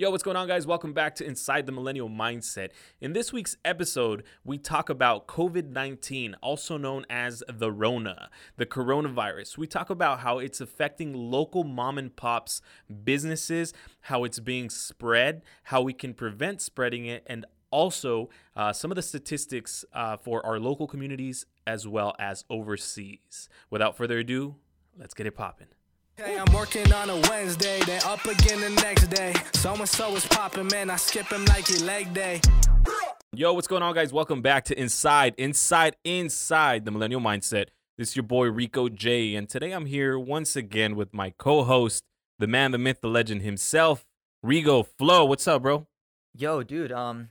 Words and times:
Yo, 0.00 0.10
what's 0.10 0.22
going 0.22 0.34
on, 0.34 0.48
guys? 0.48 0.66
Welcome 0.66 0.94
back 0.94 1.14
to 1.16 1.26
Inside 1.26 1.66
the 1.66 1.72
Millennial 1.72 2.08
Mindset. 2.08 2.70
In 3.02 3.12
this 3.12 3.34
week's 3.34 3.58
episode, 3.66 4.22
we 4.44 4.56
talk 4.56 4.88
about 4.88 5.26
COVID 5.26 5.72
19, 5.72 6.36
also 6.40 6.78
known 6.78 7.04
as 7.10 7.42
the 7.46 7.70
Rona, 7.70 8.30
the 8.56 8.64
coronavirus. 8.64 9.58
We 9.58 9.66
talk 9.66 9.90
about 9.90 10.20
how 10.20 10.38
it's 10.38 10.58
affecting 10.58 11.12
local 11.12 11.64
mom 11.64 11.98
and 11.98 12.16
pops 12.16 12.62
businesses, 13.04 13.74
how 14.00 14.24
it's 14.24 14.40
being 14.40 14.70
spread, 14.70 15.42
how 15.64 15.82
we 15.82 15.92
can 15.92 16.14
prevent 16.14 16.62
spreading 16.62 17.04
it, 17.04 17.22
and 17.26 17.44
also 17.70 18.30
uh, 18.56 18.72
some 18.72 18.90
of 18.90 18.96
the 18.96 19.02
statistics 19.02 19.84
uh, 19.92 20.16
for 20.16 20.46
our 20.46 20.58
local 20.58 20.86
communities 20.86 21.44
as 21.66 21.86
well 21.86 22.14
as 22.18 22.46
overseas. 22.48 23.50
Without 23.68 23.98
further 23.98 24.20
ado, 24.20 24.56
let's 24.96 25.12
get 25.12 25.26
it 25.26 25.36
popping. 25.36 25.68
Hey, 26.22 26.36
I'm 26.36 26.52
working 26.52 26.92
on 26.92 27.08
a 27.08 27.16
Wednesday, 27.30 27.80
then 27.86 28.02
up 28.04 28.22
again 28.26 28.60
the 28.60 28.68
next 28.82 29.06
day. 29.06 29.32
So 29.54 29.72
and 29.72 29.88
so 29.88 30.14
is 30.16 30.26
popping, 30.26 30.68
man. 30.70 30.90
I 30.90 30.96
skip 30.96 31.26
him 31.32 31.46
like 31.46 31.66
he 31.66 31.78
leg 31.78 32.12
day. 32.12 32.42
Yo, 33.32 33.54
what's 33.54 33.66
going 33.66 33.82
on, 33.82 33.94
guys? 33.94 34.12
Welcome 34.12 34.42
back 34.42 34.66
to 34.66 34.78
Inside, 34.78 35.34
Inside, 35.38 35.96
Inside 36.04 36.84
the 36.84 36.90
Millennial 36.90 37.22
Mindset. 37.22 37.68
This 37.96 38.10
is 38.10 38.16
your 38.16 38.24
boy 38.24 38.50
Rico 38.50 38.90
J, 38.90 39.34
and 39.34 39.48
today 39.48 39.72
I'm 39.72 39.86
here 39.86 40.18
once 40.18 40.56
again 40.56 40.94
with 40.94 41.14
my 41.14 41.32
co-host, 41.38 42.04
the 42.38 42.46
man, 42.46 42.72
the 42.72 42.78
myth, 42.78 43.00
the 43.00 43.08
legend 43.08 43.40
himself, 43.40 44.04
Rigo 44.44 44.86
Flow. 44.98 45.24
What's 45.24 45.48
up, 45.48 45.62
bro? 45.62 45.86
Yo, 46.36 46.62
dude, 46.62 46.92
um, 46.92 47.30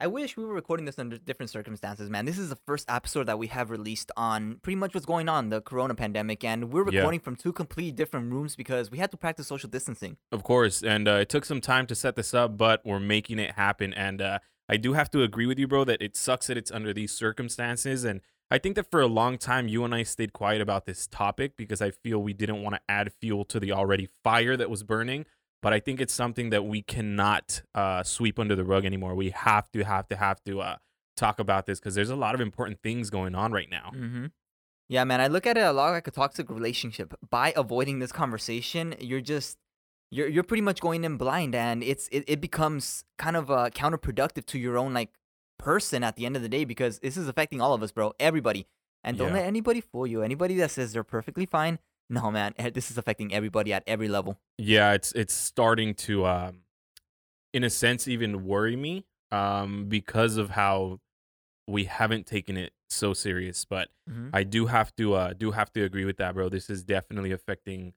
I 0.00 0.06
wish 0.06 0.36
we 0.36 0.44
were 0.44 0.54
recording 0.54 0.86
this 0.86 0.96
under 0.96 1.18
different 1.18 1.50
circumstances, 1.50 2.08
man. 2.08 2.24
This 2.24 2.38
is 2.38 2.50
the 2.50 2.58
first 2.66 2.88
episode 2.88 3.24
that 3.26 3.36
we 3.36 3.48
have 3.48 3.68
released 3.68 4.12
on 4.16 4.60
pretty 4.62 4.76
much 4.76 4.94
what's 4.94 5.06
going 5.06 5.28
on, 5.28 5.48
the 5.48 5.60
corona 5.60 5.96
pandemic, 5.96 6.44
and 6.44 6.72
we're 6.72 6.88
Yeah. 6.88 7.00
recording 7.00 7.18
from 7.18 7.34
two 7.34 7.52
completely 7.52 7.90
different 7.90 8.30
rooms 8.30 8.54
because 8.54 8.92
we 8.92 8.98
had 8.98 9.10
to 9.10 9.16
practice 9.16 9.48
social 9.48 9.68
distancing. 9.68 10.16
Of 10.30 10.44
course, 10.44 10.84
and 10.84 11.08
uh, 11.08 11.12
it 11.22 11.28
took 11.28 11.44
some 11.44 11.60
time 11.60 11.84
to 11.88 11.96
set 11.96 12.14
this 12.14 12.32
up, 12.32 12.56
but 12.56 12.80
we're 12.86 13.00
making 13.00 13.40
it 13.40 13.56
happen. 13.56 13.92
And 13.92 14.22
uh, 14.22 14.38
I 14.68 14.76
do 14.76 14.92
have 14.92 15.10
to 15.10 15.22
agree 15.24 15.46
with 15.46 15.58
you, 15.58 15.66
bro, 15.66 15.82
that 15.86 16.00
it 16.00 16.16
sucks 16.16 16.46
that 16.46 16.56
it's 16.56 16.70
under 16.70 16.92
these 16.92 17.10
circumstances. 17.10 18.04
And 18.04 18.20
I 18.52 18.58
think 18.58 18.76
that 18.76 18.88
for 18.92 19.00
a 19.00 19.08
long 19.08 19.36
time, 19.36 19.66
you 19.66 19.84
and 19.84 19.92
I 19.92 20.04
stayed 20.04 20.32
quiet 20.32 20.60
about 20.60 20.86
this 20.86 21.08
topic 21.08 21.56
because 21.56 21.82
I 21.82 21.90
feel 21.90 22.22
we 22.22 22.34
didn't 22.34 22.62
want 22.62 22.76
to 22.76 22.80
add 22.88 23.12
fuel 23.20 23.44
to 23.46 23.58
the 23.58 23.72
already 23.72 24.08
fire 24.22 24.56
that 24.56 24.70
was 24.70 24.84
burning. 24.84 25.26
But 25.60 25.72
I 25.72 25.80
think 25.80 26.00
it's 26.00 26.14
something 26.14 26.50
that 26.50 26.64
we 26.64 26.82
cannot 26.82 27.62
uh, 27.74 28.02
sweep 28.04 28.38
under 28.38 28.54
the 28.54 28.64
rug 28.64 28.84
anymore. 28.84 29.14
We 29.14 29.30
have 29.30 29.70
to, 29.72 29.82
have 29.84 30.06
to, 30.08 30.16
have 30.16 30.42
to 30.44 30.60
uh, 30.60 30.76
talk 31.16 31.40
about 31.40 31.66
this 31.66 31.80
because 31.80 31.94
there's 31.96 32.10
a 32.10 32.16
lot 32.16 32.34
of 32.34 32.40
important 32.40 32.80
things 32.80 33.10
going 33.10 33.34
on 33.34 33.50
right 33.52 33.68
now. 33.70 33.90
Mm-hmm. 33.94 34.26
Yeah, 34.88 35.04
man, 35.04 35.20
I 35.20 35.26
look 35.26 35.46
at 35.46 35.58
it 35.58 35.62
a 35.64 35.72
lot 35.72 35.90
like 35.90 36.06
a 36.06 36.10
toxic 36.10 36.48
relationship. 36.48 37.12
By 37.28 37.52
avoiding 37.56 37.98
this 37.98 38.12
conversation, 38.12 38.94
you're 39.00 39.20
just 39.20 39.58
you're 40.10 40.28
you're 40.28 40.44
pretty 40.44 40.62
much 40.62 40.80
going 40.80 41.04
in 41.04 41.16
blind, 41.18 41.54
and 41.54 41.82
it's 41.82 42.08
it, 42.10 42.24
it 42.26 42.40
becomes 42.40 43.04
kind 43.18 43.36
of 43.36 43.50
uh, 43.50 43.68
counterproductive 43.74 44.46
to 44.46 44.58
your 44.58 44.78
own 44.78 44.94
like 44.94 45.10
person 45.58 46.02
at 46.04 46.16
the 46.16 46.24
end 46.24 46.36
of 46.36 46.42
the 46.42 46.48
day 46.48 46.64
because 46.64 47.00
this 47.00 47.16
is 47.18 47.28
affecting 47.28 47.60
all 47.60 47.74
of 47.74 47.82
us, 47.82 47.92
bro. 47.92 48.14
Everybody, 48.18 48.66
and 49.04 49.18
don't 49.18 49.28
Yeah. 49.28 49.34
let 49.34 49.44
anybody 49.44 49.82
fool 49.82 50.06
you. 50.06 50.22
Anybody 50.22 50.54
that 50.56 50.70
says 50.70 50.92
they're 50.94 51.04
perfectly 51.04 51.44
fine, 51.44 51.80
no, 52.08 52.30
man, 52.30 52.54
eh, 52.58 52.70
this 52.70 52.90
is 52.90 52.98
affecting 52.98 53.32
everybody 53.34 53.72
at 53.72 53.82
every 53.86 54.08
level. 54.08 54.38
Yeah, 54.58 54.92
it's 54.92 55.12
it's 55.12 55.34
starting 55.34 55.94
to, 55.94 56.26
um, 56.26 56.60
in 57.52 57.64
a 57.64 57.70
sense, 57.70 58.08
even 58.08 58.44
worry 58.44 58.76
me 58.76 59.04
um, 59.30 59.86
because 59.88 60.36
of 60.36 60.50
how 60.50 61.00
we 61.66 61.84
haven't 61.84 62.26
taken 62.26 62.56
it 62.56 62.72
so 62.88 63.12
serious. 63.12 63.64
But 63.64 63.88
Mhm. 64.08 64.30
I 64.32 64.42
do 64.44 64.66
have 64.66 64.94
to 64.96 65.14
uh, 65.14 65.32
do 65.34 65.50
have 65.52 65.72
to 65.74 65.82
agree 65.84 66.04
with 66.04 66.16
that, 66.18 66.34
bro. 66.34 66.48
This 66.48 66.70
is 66.70 66.82
definitely 66.84 67.32
affecting 67.32 67.92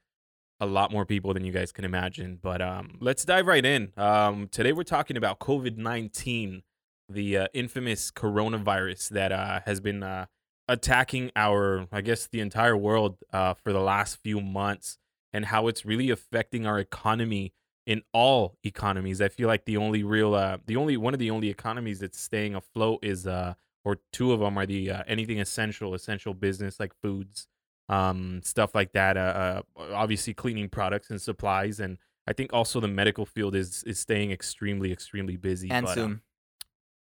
a 0.60 0.66
lot 0.66 0.92
more 0.92 1.06
people 1.06 1.34
than 1.34 1.44
you 1.46 1.52
guys 1.52 1.72
can 1.72 1.86
imagine. 1.86 2.38
But 2.42 2.62
um, 2.62 2.98
let's 3.00 3.26
dive 3.26 3.48
right 3.48 3.66
in. 3.66 3.94
Um, 3.98 4.48
today 4.50 4.74
we're 4.74 4.84
talking 4.84 5.18
about 5.18 5.40
COVID 5.40 5.78
nineteen, 5.78 6.64
the 7.10 7.38
uh, 7.38 7.48
infamous 7.54 8.12
coronavirus 8.12 9.10
that 9.10 9.32
uh, 9.32 9.62
has 9.66 9.80
been 9.80 10.04
uh, 10.04 10.26
attacking 10.72 11.32
our, 11.36 11.88
I 11.92 12.02
guess, 12.02 12.28
the 12.28 12.40
entire 12.40 12.78
world 12.78 13.18
uh, 13.34 13.54
for 13.54 13.74
the 13.74 13.82
last 13.82 14.18
few 14.24 14.40
months, 14.40 14.98
and 15.34 15.46
how 15.46 15.68
it's 15.68 15.86
really 15.86 16.10
affecting 16.10 16.66
our 16.66 16.80
economy 16.80 17.54
in 17.86 18.02
all 18.14 18.58
economies. 18.64 19.22
I 19.22 19.30
feel 19.30 19.48
like 19.48 19.66
the 19.66 19.78
only 19.78 20.04
real, 20.04 20.34
uh, 20.34 20.58
the 20.66 20.78
only 20.78 20.98
one 20.98 21.14
of 21.14 21.20
the 21.20 21.32
only 21.32 21.50
economies 21.50 22.00
that's 22.00 22.20
staying 22.20 22.56
afloat 22.56 23.00
is, 23.04 23.28
uh, 23.28 23.54
or 23.84 23.98
two 24.14 24.32
of 24.32 24.40
them 24.40 24.58
are 24.58 24.66
the 24.66 24.92
uh, 24.92 25.04
anything 25.08 25.40
essential, 25.40 25.94
essential 25.94 26.34
business 26.34 26.80
like 26.80 26.94
foods, 27.02 27.48
um, 27.90 28.42
stuff 28.44 28.74
like 28.74 28.94
that. 28.94 29.18
Uh, 29.18 29.64
uh, 29.78 29.94
obviously 29.94 30.34
cleaning 30.34 30.70
products 30.70 31.10
and 31.10 31.22
supplies, 31.22 31.80
and 31.80 31.98
I 32.28 32.34
think 32.34 32.54
also 32.54 32.80
the 32.80 32.88
medical 32.88 33.26
field 33.26 33.56
is 33.56 33.84
is 33.84 34.00
staying 34.00 34.32
extremely, 34.32 34.92
extremely 34.92 35.36
busy. 35.36 35.70
And 35.70 35.86
but, 35.86 35.92
uh, 35.92 35.96
Zoom, 35.96 36.22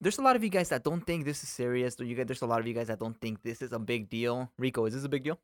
there's 0.01 0.19
a 0.19 0.23
lot 0.23 0.37
of 0.37 0.43
you 0.43 0.51
guys 0.51 0.69
that 0.71 0.83
don't 0.85 1.07
think 1.07 1.25
this 1.25 1.43
is 1.43 1.49
serious. 1.49 1.99
Or 2.01 2.05
you 2.05 2.17
guys, 2.17 2.27
there's 2.27 2.43
a 2.43 2.47
lot 2.47 2.61
of 2.61 2.67
you 2.67 2.75
guys 2.75 2.89
that 2.89 2.99
don't 2.99 3.19
think 3.21 3.43
this 3.43 3.63
is 3.63 3.73
a 3.73 3.79
big 3.79 4.11
deal. 4.11 4.51
Rico, 4.59 4.85
is 4.85 4.95
this 4.95 5.05
a 5.05 5.09
big 5.09 5.23
deal? 5.25 5.39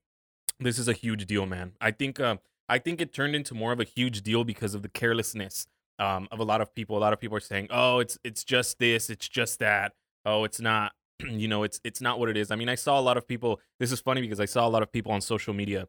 This 0.60 0.78
is 0.78 0.88
a 0.88 0.92
huge 0.92 1.26
deal, 1.26 1.46
man. 1.46 1.72
I 1.80 1.90
think 1.92 2.18
uh, 2.20 2.36
I 2.68 2.78
think 2.78 3.00
it 3.00 3.12
turned 3.14 3.34
into 3.36 3.54
more 3.54 3.72
of 3.72 3.80
a 3.80 3.84
huge 3.84 4.22
deal 4.22 4.44
because 4.44 4.74
of 4.74 4.82
the 4.82 4.88
carelessness 4.88 5.66
um, 5.98 6.28
of 6.32 6.40
a 6.40 6.44
lot 6.44 6.60
of 6.60 6.74
people. 6.74 6.98
A 6.98 7.00
lot 7.00 7.12
of 7.12 7.20
people 7.20 7.36
are 7.36 7.40
saying, 7.40 7.68
"Oh, 7.70 8.00
it's 8.00 8.18
it's 8.24 8.42
just 8.44 8.78
this, 8.78 9.08
it's 9.08 9.28
just 9.28 9.58
that. 9.60 9.92
Oh, 10.24 10.44
it's 10.44 10.60
not." 10.60 10.92
you 11.28 11.48
know, 11.48 11.62
it's 11.62 11.80
it's 11.84 12.00
not 12.00 12.18
what 12.18 12.28
it 12.28 12.36
is. 12.36 12.50
I 12.50 12.56
mean, 12.56 12.68
I 12.68 12.74
saw 12.74 12.98
a 12.98 13.02
lot 13.02 13.16
of 13.16 13.26
people. 13.26 13.60
This 13.78 13.92
is 13.92 14.00
funny 14.00 14.20
because 14.20 14.40
I 14.40 14.44
saw 14.44 14.66
a 14.66 14.70
lot 14.70 14.82
of 14.82 14.92
people 14.92 15.12
on 15.12 15.20
social 15.20 15.54
media, 15.54 15.88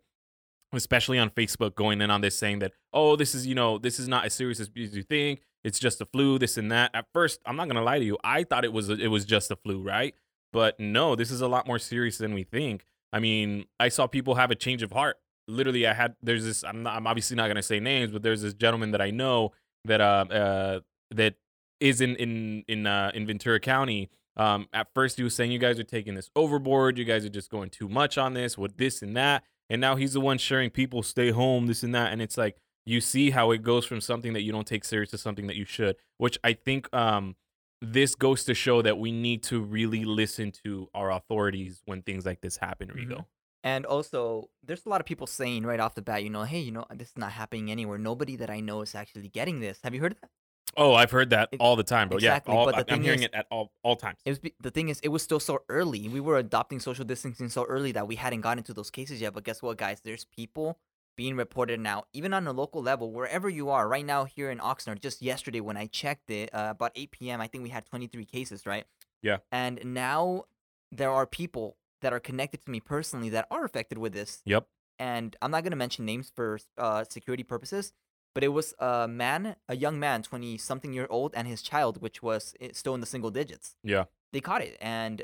especially 0.73 1.19
on 1.19 1.29
Facebook, 1.29 1.75
going 1.75 2.01
in 2.01 2.09
on 2.11 2.21
this 2.21 2.37
saying 2.37 2.59
that, 2.59 2.71
"Oh, 2.93 3.15
this 3.15 3.35
is 3.35 3.45
you 3.47 3.55
know, 3.55 3.77
this 3.77 3.99
is 3.99 4.07
not 4.07 4.25
as 4.25 4.33
serious 4.33 4.59
as 4.59 4.69
you 4.73 5.03
think. 5.03 5.41
It's 5.63 5.79
just 5.79 6.01
a 6.01 6.05
flu, 6.05 6.39
this 6.39 6.57
and 6.57 6.71
that." 6.71 6.91
At 6.93 7.05
first, 7.13 7.39
I'm 7.45 7.55
not 7.55 7.67
gonna 7.67 7.83
lie 7.83 7.99
to 7.99 8.05
you, 8.05 8.17
I 8.23 8.43
thought 8.43 8.65
it 8.65 8.73
was 8.73 8.89
a, 8.89 8.93
it 8.93 9.07
was 9.07 9.25
just 9.25 9.51
a 9.51 9.55
flu, 9.55 9.81
right? 9.81 10.15
But 10.51 10.79
no, 10.79 11.15
this 11.15 11.31
is 11.31 11.41
a 11.41 11.47
lot 11.47 11.67
more 11.67 11.79
serious 11.79 12.17
than 12.17 12.33
we 12.33 12.43
think. 12.43 12.85
I 13.13 13.19
mean, 13.19 13.65
I 13.79 13.89
saw 13.89 14.07
people 14.07 14.35
have 14.35 14.51
a 14.51 14.55
change 14.55 14.83
of 14.83 14.91
heart. 14.91 15.17
Literally, 15.47 15.87
I 15.87 15.93
had 15.93 16.15
there's 16.21 16.45
this. 16.45 16.63
I'm 16.63 16.83
not, 16.83 16.95
I'm 16.95 17.07
obviously 17.07 17.35
not 17.35 17.47
gonna 17.47 17.63
say 17.63 17.79
names, 17.79 18.11
but 18.11 18.23
there's 18.23 18.41
this 18.41 18.53
gentleman 18.53 18.91
that 18.91 19.01
I 19.01 19.11
know 19.11 19.51
that 19.85 20.01
uh, 20.01 20.25
uh 20.29 20.79
that 21.11 21.35
is 21.79 22.01
in 22.01 22.15
in 22.15 22.63
in 22.67 22.87
uh, 22.87 23.11
in 23.13 23.25
Ventura 23.25 23.59
County. 23.59 24.09
Um, 24.39 24.69
at 24.71 24.88
first 24.94 25.18
he 25.18 25.24
was 25.24 25.36
saying 25.36 25.51
you 25.51 25.59
guys 25.59 25.77
are 25.80 25.83
taking 25.83 26.15
this 26.15 26.31
overboard. 26.36 26.97
You 26.97 27.03
guys 27.03 27.25
are 27.25 27.30
just 27.30 27.51
going 27.51 27.69
too 27.69 27.89
much 27.89 28.18
on 28.18 28.33
this 28.33 28.57
with 28.57 28.77
this 28.77 29.01
and 29.01 29.15
that. 29.18 29.44
And 29.69 29.81
now 29.81 29.97
he's 29.97 30.13
the 30.13 30.21
one 30.21 30.38
sharing 30.38 30.69
people 30.69 31.03
stay 31.03 31.31
home, 31.31 31.68
this 31.68 31.83
and 31.83 31.94
that. 31.94 32.13
And 32.13 32.21
it's 32.21 32.38
like 32.38 32.56
you 32.86 33.01
see 33.01 33.31
how 33.31 33.51
it 33.51 33.62
goes 33.62 33.86
from 33.86 34.00
something 34.00 34.33
that 34.33 34.41
you 34.41 34.53
don't 34.53 34.65
take 34.65 34.86
serious 34.86 35.12
to 35.12 35.18
something 35.18 35.47
that 35.47 35.57
you 35.57 35.65
should. 35.65 35.97
Which 36.18 36.39
I 36.44 36.53
think 36.53 36.91
um 36.94 37.36
this 37.81 38.15
goes 38.15 38.45
to 38.45 38.53
show 38.53 38.81
that 38.81 38.97
we 38.97 39.12
need 39.12 39.44
to 39.44 39.62
really 39.62 40.06
listen 40.06 40.51
to 40.63 40.89
our 40.94 41.12
authorities 41.12 41.81
when 41.86 42.01
things 42.01 42.25
like 42.25 42.41
this 42.41 42.57
happen, 42.57 42.89
Rigo. 42.89 43.25
And 43.63 43.86
also, 43.86 44.50
there's 44.63 44.86
a 44.86 44.89
lot 44.89 45.01
of 45.01 45.06
people 45.06 45.27
saying 45.27 45.63
right 45.63 45.80
off 45.80 45.95
the 45.95 46.01
bat, 46.01 46.24
you 46.24 46.30
know, 46.30 46.44
hey, 46.44 46.59
you 46.59 46.71
know, 46.71 46.86
this 46.94 47.09
is 47.09 47.18
not 47.18 47.33
happening 47.33 47.71
anywhere. 47.71 47.97
Nobody 47.97 48.38
that 48.38 48.50
I 48.50 48.62
know 48.62 48.81
is 48.81 48.95
actually 48.95 49.27
getting 49.27 49.59
this. 49.59 49.80
Have 49.83 49.94
you 49.94 50.01
heard 50.01 50.13
of 50.13 50.21
that? 50.21 50.30
Oh, 50.77 50.94
I've 50.94 51.12
heard 51.12 51.31
that 51.31 51.50
all 51.60 51.75
the 51.75 51.83
time, 51.83 52.07
bro. 52.10 52.18
exactly, 52.18 52.54
Yeah, 52.54 52.60
all, 52.60 52.66
but 52.66 52.86
the 52.88 52.92
I- 52.94 52.95
I'm 52.95 53.01
hearing 53.04 53.19
is- 53.19 53.25
it 53.25 53.33
at 53.33 53.48
all 53.51 53.71
all 53.83 53.95
times. 53.95 54.19
It 54.25 54.30
was 54.30 54.39
the 54.60 54.71
thing 54.71 54.89
is, 54.89 55.00
it 55.01 55.10
was 55.10 55.21
still 55.24 55.39
so 55.39 55.63
early. 55.69 56.07
We 56.07 56.19
were 56.19 56.38
adopting 56.38 56.80
social 56.80 57.06
distancing 57.06 57.50
so 57.50 57.63
early 57.66 57.92
that 57.94 58.07
we 58.07 58.16
hadn't 58.16 58.42
gotten 58.42 58.63
to 58.66 58.74
those 58.74 58.89
cases 58.89 59.19
yet. 59.21 59.33
But 59.33 59.44
guess 59.44 59.62
what, 59.62 59.77
guys? 59.77 60.01
There's 60.01 60.25
people 60.25 60.77
being 61.18 61.36
reported 61.36 61.80
now, 61.81 62.04
even 62.13 62.33
on 62.33 62.48
a 62.48 62.54
local 62.54 62.81
level, 62.81 63.12
wherever 63.12 63.50
you 63.50 63.69
are. 63.69 63.89
Right 63.89 64.06
now, 64.06 64.24
here 64.24 64.50
in 64.51 64.60
Oxnard, 64.60 65.00
just 65.01 65.21
yesterday 65.21 65.60
when 65.60 65.75
I 65.75 65.88
checked 65.88 66.30
it, 66.30 66.54
uh, 66.54 66.68
about 66.72 66.94
8 66.95 67.12
p.m., 67.12 67.42
I 67.42 67.48
think 67.48 67.62
we 67.63 67.69
had 67.69 67.86
23 67.86 68.24
cases, 68.24 68.65
right? 68.65 68.86
Yeah. 69.22 69.38
And 69.51 69.81
now 69.83 70.45
there 70.94 71.12
are 71.12 71.25
people 71.25 71.75
that 72.01 72.13
are 72.13 72.22
connected 72.22 72.63
to 72.63 72.72
me 72.72 72.80
personally 72.80 73.27
that 73.30 73.48
are 73.51 73.65
affected 73.65 73.98
with 73.98 74.13
this. 74.13 74.42
Yep. 74.45 74.65
And 74.98 75.36
I'm 75.42 75.51
not 75.51 75.63
gonna 75.65 75.75
mention 75.75 76.06
names 76.06 76.31
for 76.33 76.57
uh, 76.77 77.04
security 77.10 77.44
purposes. 77.44 77.92
But 78.35 78.43
it 78.43 78.49
was 78.49 78.73
a 78.79 79.07
man, 79.07 79.55
a 79.67 79.75
young 79.75 79.99
man, 79.99 80.21
20 80.21 80.57
something 80.57 80.93
year 80.93 81.07
old, 81.09 81.33
and 81.35 81.47
his 81.47 81.61
child, 81.61 82.01
which 82.01 82.21
was 82.23 82.53
eh, 82.61 82.69
still 82.73 82.93
in 82.93 82.99
the 83.01 83.07
single 83.07 83.31
digits 83.31 83.75
Yeah. 83.83 84.05
they 84.31 84.39
caught 84.41 84.61
it 84.61 84.77
and 84.79 85.23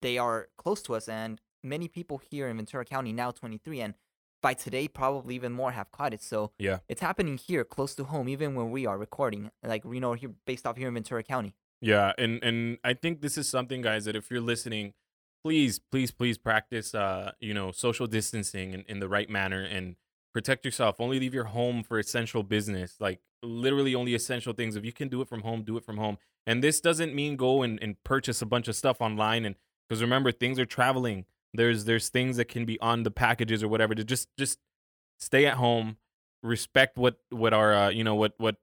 they 0.00 0.16
are 0.18 0.48
close 0.56 0.80
to 0.82 0.94
us 0.94 1.08
and 1.08 1.40
many 1.62 1.88
people 1.88 2.20
here 2.30 2.46
in 2.48 2.56
ventura 2.56 2.84
county 2.84 3.12
now 3.12 3.30
23 3.32 3.80
and 3.80 3.94
by 4.40 4.54
today 4.54 4.86
probably 4.86 5.34
even 5.34 5.52
more 5.52 5.72
have 5.72 5.90
caught 5.90 6.14
it 6.14 6.22
so 6.22 6.52
Yeah. 6.58 6.78
it's 6.88 7.00
happening 7.00 7.36
here 7.36 7.64
close 7.64 7.96
to 7.96 8.04
home 8.04 8.28
even 8.28 8.54
when 8.54 8.70
we 8.70 8.86
are 8.86 8.96
recording 8.96 9.50
like 9.64 9.82
you 9.84 9.98
know 9.98 10.12
here 10.12 10.30
based 10.46 10.64
off 10.66 10.76
here 10.76 10.86
in 10.88 10.94
ventura 10.94 11.22
county 11.24 11.54
Yeah, 11.80 12.12
and 12.16 12.42
and 12.44 12.78
I 12.84 12.94
think 12.94 13.20
this 13.20 13.36
is 13.38 13.48
something, 13.48 13.82
guys, 13.82 14.04
that 14.06 14.16
if 14.16 14.30
you're 14.30 14.40
listening, 14.54 14.94
please, 15.44 15.78
please, 15.92 16.10
please 16.10 16.36
practice, 16.38 16.92
uh, 16.94 17.30
you 17.40 17.54
know, 17.54 17.70
social 17.72 18.06
distancing 18.08 18.72
in, 18.74 18.82
in 18.88 18.98
the 19.00 19.08
right 19.08 19.30
manner 19.30 19.62
and 19.62 19.94
protect 20.38 20.64
yourself. 20.64 21.00
Only 21.00 21.18
leave 21.18 21.34
your 21.34 21.46
home 21.46 21.82
for 21.82 21.98
essential 21.98 22.44
business, 22.44 22.94
like 23.00 23.18
literally 23.42 23.96
only 23.96 24.14
essential 24.14 24.52
things. 24.52 24.76
If 24.76 24.84
you 24.84 24.92
can 24.92 25.08
do 25.08 25.20
it 25.20 25.28
from 25.28 25.40
home, 25.40 25.64
do 25.64 25.76
it 25.76 25.84
from 25.84 25.96
home. 25.96 26.16
And 26.46 26.62
this 26.62 26.80
doesn't 26.80 27.12
mean 27.12 27.34
go 27.34 27.62
and, 27.62 27.76
and 27.82 27.96
purchase 28.04 28.40
a 28.40 28.46
bunch 28.46 28.68
of 28.68 28.76
stuff 28.76 29.00
online. 29.00 29.44
And 29.44 29.56
because 29.88 30.00
remember, 30.00 30.30
things 30.30 30.60
are 30.60 30.64
traveling. 30.64 31.24
There's 31.52 31.86
there's 31.86 32.08
things 32.08 32.36
that 32.36 32.44
can 32.44 32.64
be 32.64 32.78
on 32.80 33.02
the 33.02 33.10
packages 33.10 33.64
or 33.64 33.68
whatever. 33.68 33.96
To 33.96 34.04
just 34.04 34.28
just 34.38 34.60
stay 35.18 35.44
at 35.44 35.54
home, 35.54 35.96
respect 36.44 36.96
what 36.96 37.16
what 37.30 37.52
our 37.52 37.74
uh, 37.74 37.88
you 37.88 38.04
know 38.04 38.14
what 38.14 38.34
what 38.38 38.56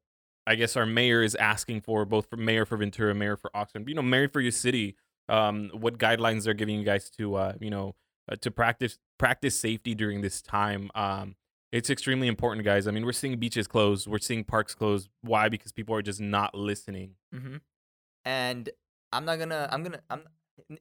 I 0.48 0.56
guess 0.56 0.78
our 0.78 0.86
mayor 0.86 1.24
is 1.24 1.36
asking 1.36 1.82
for, 1.82 2.06
both 2.06 2.30
for 2.30 2.38
mayor 2.38 2.66
for 2.66 2.78
Ventura, 2.78 3.14
mayor 3.14 3.36
for 3.36 3.52
Oxnard, 3.54 3.90
you 3.90 3.96
know, 3.96 4.02
mayor 4.02 4.30
for 4.30 4.40
your 4.40 4.52
city. 4.54 4.96
Um, 5.28 5.72
what 5.74 5.98
guidelines 5.98 6.46
they're 6.46 6.54
giving 6.54 6.80
you 6.80 6.86
guys 6.86 7.10
to, 7.18 7.36
uh, 7.36 7.54
you 7.60 7.72
know, 7.72 7.96
uh, 8.32 8.38
to 8.38 8.52
practice 8.52 8.98
practice 9.18 9.60
safety 9.60 9.94
during 9.94 10.22
this 10.22 10.42
time. 10.42 10.90
Um, 10.96 11.36
it's 11.78 11.90
extremely 11.90 12.28
important, 12.28 12.64
guys. 12.66 12.88
I 12.88 12.92
mean, 12.92 13.06
we're 13.06 13.12
seeing 13.22 13.38
beaches 13.38 13.68
closed, 13.68 14.08
we're 14.08 14.20
seeing 14.30 14.44
parks 14.44 14.74
closed. 14.76 15.10
Why? 15.22 15.50
Because 15.50 15.72
people 15.72 15.94
are 15.96 16.02
just 16.02 16.22
not 16.22 16.56
listening. 16.56 17.12
mm-hmm. 17.34 17.58
and 18.26 18.70
i'm 19.14 19.24
not 19.24 19.38
gonna 19.40 19.70
i'm 19.72 19.84
gonna 19.84 20.00
i'm 20.10 20.22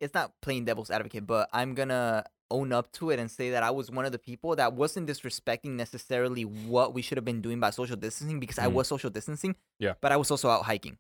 it's 0.01 0.15
not 0.15 0.33
playing 0.41 0.65
devil's 0.65 0.91
advocate 0.91 1.27
but 1.27 1.49
i'm 1.53 1.75
gonna 1.75 2.25
own 2.51 2.73
up 2.73 2.91
to 2.93 3.11
it 3.11 3.19
and 3.21 3.31
say 3.31 3.51
that 3.51 3.63
i 3.63 3.71
was 3.71 3.91
one 3.91 4.05
of 4.07 4.13
the 4.13 4.19
people 4.19 4.57
that 4.57 4.73
wasn't 4.73 5.07
disrespecting 5.09 5.73
necessarily 5.85 6.45
what 6.45 6.95
we 6.95 7.03
should 7.03 7.19
have 7.19 7.25
been 7.25 7.43
doing 7.43 7.61
by 7.61 7.71
social 7.71 7.97
distancing 7.97 8.41
because 8.41 8.59
i 8.59 8.67
Mhm. 8.67 8.73
was 8.73 8.89
social 8.89 9.11
distancing 9.11 9.55
Yeah. 9.79 9.95
but 10.01 10.11
i 10.11 10.17
was 10.17 10.31
also 10.31 10.49
out 10.49 10.65
hiking 10.65 10.97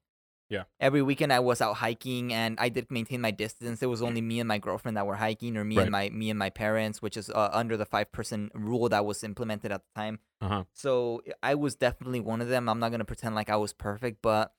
Yeah. 0.50 0.64
every 0.78 1.02
weekend 1.02 1.32
i 1.32 1.40
was 1.40 1.60
out 1.60 1.76
hiking 1.76 2.32
and 2.32 2.58
i 2.60 2.68
did 2.68 2.90
maintain 2.90 3.20
my 3.20 3.30
distance 3.30 3.82
it 3.82 3.86
was 3.86 4.02
only 4.02 4.20
me 4.20 4.40
and 4.40 4.46
my 4.48 4.58
girlfriend 4.58 4.96
that 4.96 5.06
were 5.06 5.16
hiking 5.16 5.56
or 5.56 5.64
me 5.64 5.76
Right. 5.76 5.82
and 5.84 5.90
my 5.90 6.10
me 6.10 6.30
and 6.30 6.38
my 6.38 6.50
parents 6.50 7.00
which 7.00 7.16
is 7.16 7.30
uh, 7.30 7.50
under 7.52 7.76
the 7.76 7.86
five 7.86 8.12
person 8.12 8.50
rule 8.54 8.88
that 8.90 9.04
was 9.06 9.24
implemented 9.24 9.72
at 9.72 9.82
the 9.82 10.00
time 10.00 10.18
Uh 10.40 10.48
huh. 10.48 10.64
so 10.74 11.22
I 11.42 11.54
was 11.54 11.74
definitely 11.76 12.20
one 12.20 12.40
of 12.42 12.48
them. 12.48 12.68
I'm 12.68 12.78
not 12.78 12.90
gonna 12.90 13.04
pretend 13.04 13.34
like 13.34 13.48
I 13.48 13.56
was 13.56 13.72
perfect, 13.72 14.18
but 14.22 14.52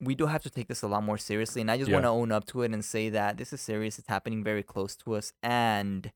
we 0.00 0.14
do 0.14 0.26
have 0.26 0.42
to 0.42 0.50
take 0.50 0.66
this 0.68 0.82
a 0.82 0.88
lot 0.88 1.02
more 1.04 1.18
seriously. 1.18 1.60
And 1.60 1.70
I 1.70 1.76
just 1.76 1.88
Yeah. 1.90 1.96
want 1.96 2.04
to 2.04 2.08
own 2.08 2.32
up 2.32 2.46
to 2.46 2.62
it 2.62 2.72
and 2.72 2.82
say 2.84 3.10
that 3.10 3.36
this 3.36 3.52
is 3.52 3.60
serious. 3.60 3.98
It's 3.98 4.08
happening 4.08 4.42
very 4.42 4.62
close 4.62 4.96
to 5.02 5.14
us, 5.14 5.32
and 5.42 6.10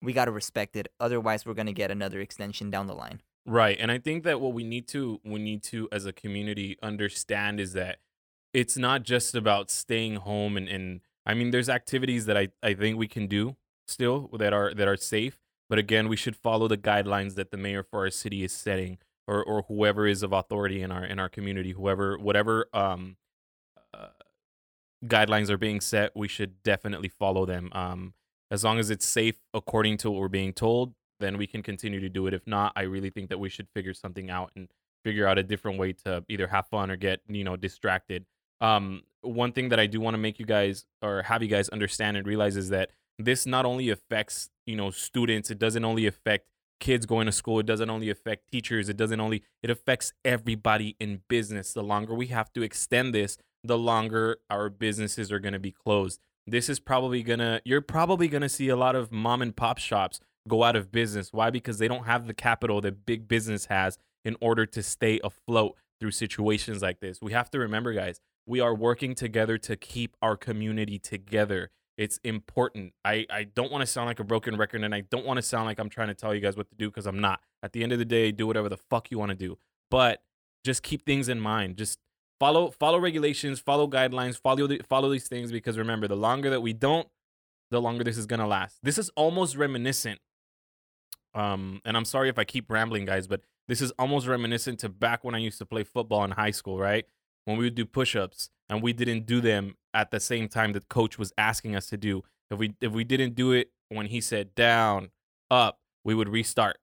we 0.00 0.12
gotta 0.12 0.30
respect 0.30 0.76
it. 0.76 0.86
Otherwise, 1.00 1.44
we're 1.44 1.54
gonna 1.54 1.72
get 1.72 1.90
another 1.90 2.20
extension 2.20 2.70
down 2.70 2.86
the 2.86 2.94
line. 2.94 3.20
Right. 3.44 3.76
And 3.78 3.90
I 3.90 3.98
think 3.98 4.22
that 4.24 4.40
what 4.40 4.52
we 4.54 4.64
need 4.64 4.86
to 4.88 5.20
we 5.24 5.38
need 5.40 5.62
to 5.64 5.88
as 5.92 6.06
a 6.06 6.12
community 6.12 6.78
understand 6.82 7.58
is 7.60 7.72
that 7.74 7.98
it's 8.54 8.78
not 8.78 9.02
just 9.02 9.34
about 9.34 9.70
staying 9.70 10.16
home 10.16 10.56
and, 10.56 10.68
and 10.68 11.00
I 11.26 11.34
mean 11.34 11.50
there's 11.50 11.68
activities 11.68 12.26
that 12.26 12.36
I, 12.36 12.48
I 12.62 12.74
think 12.74 12.96
we 12.96 13.08
can 13.08 13.26
do 13.26 13.56
still 13.86 14.30
that 14.38 14.52
are 14.54 14.72
that 14.74 14.88
are 14.88 14.96
safe. 14.96 15.40
But 15.68 15.78
again, 15.78 16.08
we 16.08 16.16
should 16.16 16.36
follow 16.36 16.68
the 16.68 16.78
guidelines 16.78 17.34
that 17.34 17.50
the 17.50 17.56
mayor 17.56 17.82
for 17.82 18.00
our 18.00 18.10
city 18.10 18.44
is 18.44 18.52
setting 18.52 18.98
or, 19.26 19.42
or 19.42 19.62
whoever 19.62 20.06
is 20.06 20.22
of 20.22 20.32
authority 20.32 20.82
in 20.82 20.92
our 20.92 21.04
in 21.04 21.18
our 21.18 21.28
community, 21.28 21.72
whoever 21.72 22.16
whatever 22.18 22.68
um 22.72 23.16
uh, 23.92 24.08
guidelines 25.06 25.50
are 25.50 25.58
being 25.58 25.80
set, 25.80 26.12
we 26.14 26.28
should 26.28 26.62
definitely 26.62 27.08
follow 27.08 27.44
them. 27.44 27.70
Um 27.72 28.14
as 28.50 28.62
long 28.62 28.78
as 28.78 28.90
it's 28.90 29.06
safe 29.06 29.36
according 29.52 29.96
to 29.98 30.10
what 30.10 30.20
we're 30.20 30.28
being 30.28 30.52
told, 30.52 30.94
then 31.18 31.38
we 31.38 31.46
can 31.46 31.62
continue 31.62 32.00
to 32.00 32.08
do 32.08 32.26
it. 32.26 32.34
If 32.34 32.46
not, 32.46 32.72
I 32.76 32.82
really 32.82 33.10
think 33.10 33.30
that 33.30 33.38
we 33.38 33.48
should 33.48 33.68
figure 33.74 33.94
something 33.94 34.30
out 34.30 34.52
and 34.54 34.68
figure 35.04 35.26
out 35.26 35.38
a 35.38 35.42
different 35.42 35.78
way 35.78 35.92
to 36.04 36.24
either 36.28 36.46
have 36.48 36.66
fun 36.68 36.90
or 36.90 36.96
get, 36.96 37.20
you 37.28 37.44
know, 37.44 37.56
distracted. 37.56 38.26
Um, 38.60 39.02
one 39.22 39.52
thing 39.52 39.70
that 39.70 39.80
I 39.80 39.86
do 39.86 40.00
want 40.00 40.14
to 40.14 40.18
make 40.18 40.38
you 40.38 40.46
guys 40.46 40.84
or 41.02 41.22
have 41.22 41.42
you 41.42 41.48
guys 41.48 41.68
understand 41.70 42.16
and 42.16 42.26
realize 42.26 42.56
is 42.56 42.68
that 42.70 42.90
this 43.18 43.46
not 43.46 43.64
only 43.64 43.90
affects, 43.90 44.50
you 44.66 44.76
know, 44.76 44.90
students, 44.90 45.50
it 45.50 45.58
doesn't 45.58 45.84
only 45.84 46.06
affect 46.06 46.46
kids 46.80 47.06
going 47.06 47.26
to 47.26 47.32
school, 47.32 47.60
it 47.60 47.66
doesn't 47.66 47.90
only 47.90 48.10
affect 48.10 48.50
teachers, 48.50 48.88
it 48.88 48.96
doesn't 48.96 49.20
only 49.20 49.42
it 49.62 49.70
affects 49.70 50.12
everybody 50.24 50.96
in 51.00 51.22
business. 51.28 51.72
The 51.72 51.82
longer 51.82 52.14
we 52.14 52.26
have 52.28 52.52
to 52.54 52.62
extend 52.62 53.14
this, 53.14 53.38
the 53.62 53.78
longer 53.78 54.38
our 54.50 54.68
businesses 54.68 55.32
are 55.32 55.38
going 55.38 55.54
to 55.54 55.58
be 55.58 55.72
closed. 55.72 56.20
This 56.46 56.68
is 56.68 56.78
probably 56.78 57.22
gonna 57.22 57.62
you're 57.64 57.80
probably 57.80 58.28
gonna 58.28 58.50
see 58.50 58.68
a 58.68 58.76
lot 58.76 58.94
of 58.94 59.10
mom 59.10 59.40
and 59.40 59.56
pop 59.56 59.78
shops 59.78 60.20
go 60.46 60.62
out 60.62 60.76
of 60.76 60.92
business. 60.92 61.32
Why? 61.32 61.48
Because 61.48 61.78
they 61.78 61.88
don't 61.88 62.04
have 62.04 62.26
the 62.26 62.34
capital 62.34 62.82
that 62.82 63.06
big 63.06 63.26
business 63.26 63.66
has 63.66 63.98
in 64.24 64.36
order 64.40 64.66
to 64.66 64.82
stay 64.82 65.20
afloat 65.24 65.76
through 66.00 66.10
situations 66.10 66.82
like 66.82 67.00
this. 67.00 67.22
We 67.22 67.32
have 67.32 67.50
to 67.52 67.58
remember 67.58 67.94
guys 67.94 68.20
we 68.46 68.60
are 68.60 68.74
working 68.74 69.14
together 69.14 69.58
to 69.58 69.76
keep 69.76 70.16
our 70.22 70.36
community 70.36 70.98
together 70.98 71.70
It's 71.96 72.18
important. 72.24 72.92
I, 73.04 73.26
I 73.30 73.44
don't 73.44 73.70
want 73.70 73.82
to 73.82 73.86
sound 73.86 74.08
like 74.08 74.18
a 74.18 74.24
broken 74.24 74.56
record 74.56 74.82
and 74.82 74.94
I 74.94 75.02
don't 75.02 75.24
want 75.24 75.38
to 75.38 75.42
sound 75.42 75.66
like 75.66 75.78
I'm 75.78 75.88
trying 75.88 76.08
to 76.08 76.14
tell 76.14 76.34
you 76.34 76.40
guys 76.40 76.56
what 76.56 76.68
to 76.68 76.74
do 76.74 76.90
because 76.90 77.06
I'm 77.06 77.20
not. 77.20 77.40
At 77.62 77.72
the 77.72 77.82
end 77.82 77.92
of 77.92 77.98
the 77.98 78.04
day, 78.04 78.32
do 78.32 78.46
whatever 78.46 78.68
the 78.68 78.76
fuck 78.76 79.10
you 79.10 79.18
want 79.18 79.30
to 79.30 79.36
do. 79.36 79.58
But 79.90 80.22
just 80.64 80.82
keep 80.82 81.06
things 81.06 81.28
in 81.28 81.38
mind. 81.40 81.76
Just 81.76 81.98
follow 82.40 82.70
follow 82.72 82.98
regulations, 82.98 83.60
follow 83.60 83.86
guidelines, 83.86 84.36
follow 84.36 84.66
the, 84.66 84.80
follow 84.88 85.10
these 85.10 85.28
things 85.28 85.52
because 85.52 85.78
remember, 85.78 86.08
the 86.08 86.16
longer 86.16 86.50
that 86.50 86.62
we 86.62 86.72
don't, 86.72 87.06
the 87.70 87.80
longer 87.80 88.02
this 88.02 88.18
is 88.18 88.26
gonna 88.26 88.46
last. 88.46 88.78
This 88.82 88.98
is 88.98 89.10
almost 89.10 89.56
reminiscent. 89.56 90.18
Um, 91.34 91.80
and 91.84 91.96
I'm 91.96 92.04
sorry 92.04 92.28
if 92.28 92.38
I 92.38 92.44
keep 92.44 92.70
rambling, 92.70 93.04
guys, 93.04 93.26
but 93.26 93.42
this 93.68 93.80
is 93.80 93.92
almost 93.98 94.26
reminiscent 94.26 94.80
to 94.80 94.88
back 94.88 95.24
when 95.24 95.34
I 95.34 95.38
used 95.38 95.58
to 95.58 95.66
play 95.66 95.84
football 95.84 96.24
in 96.24 96.32
high 96.32 96.52
school, 96.52 96.78
right? 96.78 97.06
When 97.44 97.56
we 97.58 97.64
would 97.64 97.74
do 97.74 97.84
push-ups 97.84 98.50
and 98.68 98.82
we 98.82 98.92
didn't 98.92 99.26
do 99.26 99.40
them 99.40 99.76
at 99.92 100.10
the 100.10 100.20
same 100.20 100.48
time 100.48 100.72
that 100.72 100.88
coach 100.88 101.18
was 101.18 101.32
asking 101.36 101.76
us 101.76 101.86
to 101.88 101.96
do. 101.96 102.22
If 102.50 102.58
we 102.58 102.74
if 102.80 102.92
we 102.92 103.04
didn't 103.04 103.34
do 103.34 103.52
it 103.52 103.70
when 103.88 104.06
he 104.06 104.20
said 104.20 104.54
down, 104.54 105.10
up, 105.50 105.78
we 106.04 106.14
would 106.14 106.28
restart. 106.28 106.78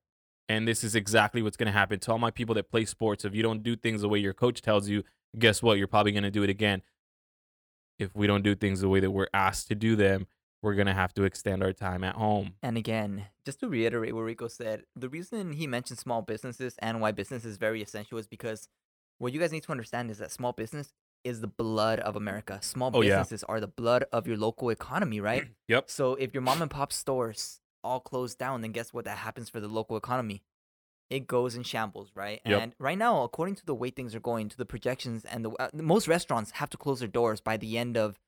And 0.50 0.68
this 0.68 0.84
is 0.84 0.96
exactly 0.96 1.42
what's 1.42 1.58
going 1.58 1.72
to 1.72 1.78
happen 1.78 2.00
to 2.00 2.12
all 2.12 2.20
my 2.20 2.32
people 2.32 2.56
that 2.56 2.70
play 2.70 2.86
sports. 2.86 3.24
If 3.24 3.34
you 3.34 3.44
don't 3.44 3.64
do 3.64 3.76
things 3.76 4.02
the 4.02 4.10
way 4.10 4.20
your 4.20 4.34
coach 4.34 4.62
tells 4.62 4.90
you, 4.90 5.04
guess 5.38 5.64
what? 5.64 5.78
You're 5.78 5.88
probably 5.88 6.12
going 6.12 6.24
to 6.24 6.32
do 6.32 6.44
it 6.44 6.50
again. 6.50 6.82
If 8.00 8.16
we 8.16 8.28
don't 8.28 8.44
do 8.44 8.56
things 8.56 8.82
the 8.82 8.90
way 8.90 9.00
that 9.00 9.12
we're 9.12 9.30
asked 9.34 9.68
to 9.70 9.76
do 9.76 9.96
them, 9.96 10.28
we're 10.62 10.76
going 10.76 10.88
to 10.88 10.94
have 10.94 11.14
to 11.14 11.24
extend 11.24 11.64
our 11.64 11.74
time 11.74 12.04
at 12.04 12.16
home. 12.16 12.56
And 12.62 12.78
again, 12.78 13.28
just 13.46 13.60
to 13.62 13.70
reiterate 13.70 14.14
what 14.14 14.22
Rico 14.22 14.48
said, 14.48 14.84
the 14.96 15.10
reason 15.10 15.54
he 15.54 15.68
mentioned 15.68 16.00
small 16.00 16.22
businesses 16.22 16.76
and 16.80 17.00
why 17.00 17.12
business 17.12 17.46
is 17.46 17.58
very 17.58 17.82
essential 17.82 18.18
is 18.18 18.28
because 18.28 18.68
what 19.22 19.34
you 19.34 19.40
guys 19.40 19.52
need 19.52 19.64
to 19.64 19.72
understand 19.72 20.10
is 20.12 20.18
that 20.18 20.32
small 20.32 20.52
business 20.52 20.92
is 21.24 21.42
the 21.42 21.48
blood 21.48 22.00
of 22.00 22.16
America. 22.16 22.58
Small 22.62 22.90
Oh, 22.94 23.02
yeah. 23.02 23.10
businesses 23.20 23.44
are 23.44 23.60
the 23.60 23.68
blood 23.68 24.06
of 24.12 24.26
your 24.28 24.38
local 24.38 24.70
economy, 24.70 25.20
right? 25.20 25.46
Yep. 25.68 25.90
So 25.90 26.16
if 26.16 26.34
your 26.34 26.42
mom 26.42 26.62
and 26.62 26.72
pop 26.72 26.92
stores 26.92 27.62
all 27.84 28.00
close 28.00 28.36
down, 28.36 28.62
then 28.62 28.72
guess 28.72 28.94
what? 28.94 29.06
That 29.06 29.18
happens 29.20 29.48
for 29.50 29.60
the 29.60 29.68
local 29.68 29.96
economy. 29.98 30.42
It 31.10 31.28
goes 31.28 31.56
in 31.56 31.64
shambles, 31.64 32.12
right? 32.16 32.40
Yep. 32.46 32.62
And 32.62 32.74
right 32.80 32.98
now, 32.98 33.24
according 33.24 33.56
to 33.56 33.66
the 33.66 33.76
way 33.76 33.90
things 33.92 34.16
are 34.16 34.20
going, 34.20 34.50
to 34.50 34.58
the 34.58 34.66
projections, 34.66 35.24
and 35.26 35.46
the 35.46 35.52
uh, 35.60 35.70
most 35.74 36.08
restaurants 36.08 36.52
have 36.52 36.70
to 36.72 36.78
close 36.78 37.00
their 37.00 37.08
doors 37.08 37.40
by 37.42 37.58
the 37.58 37.78
end 37.78 37.98
of. 37.98 38.20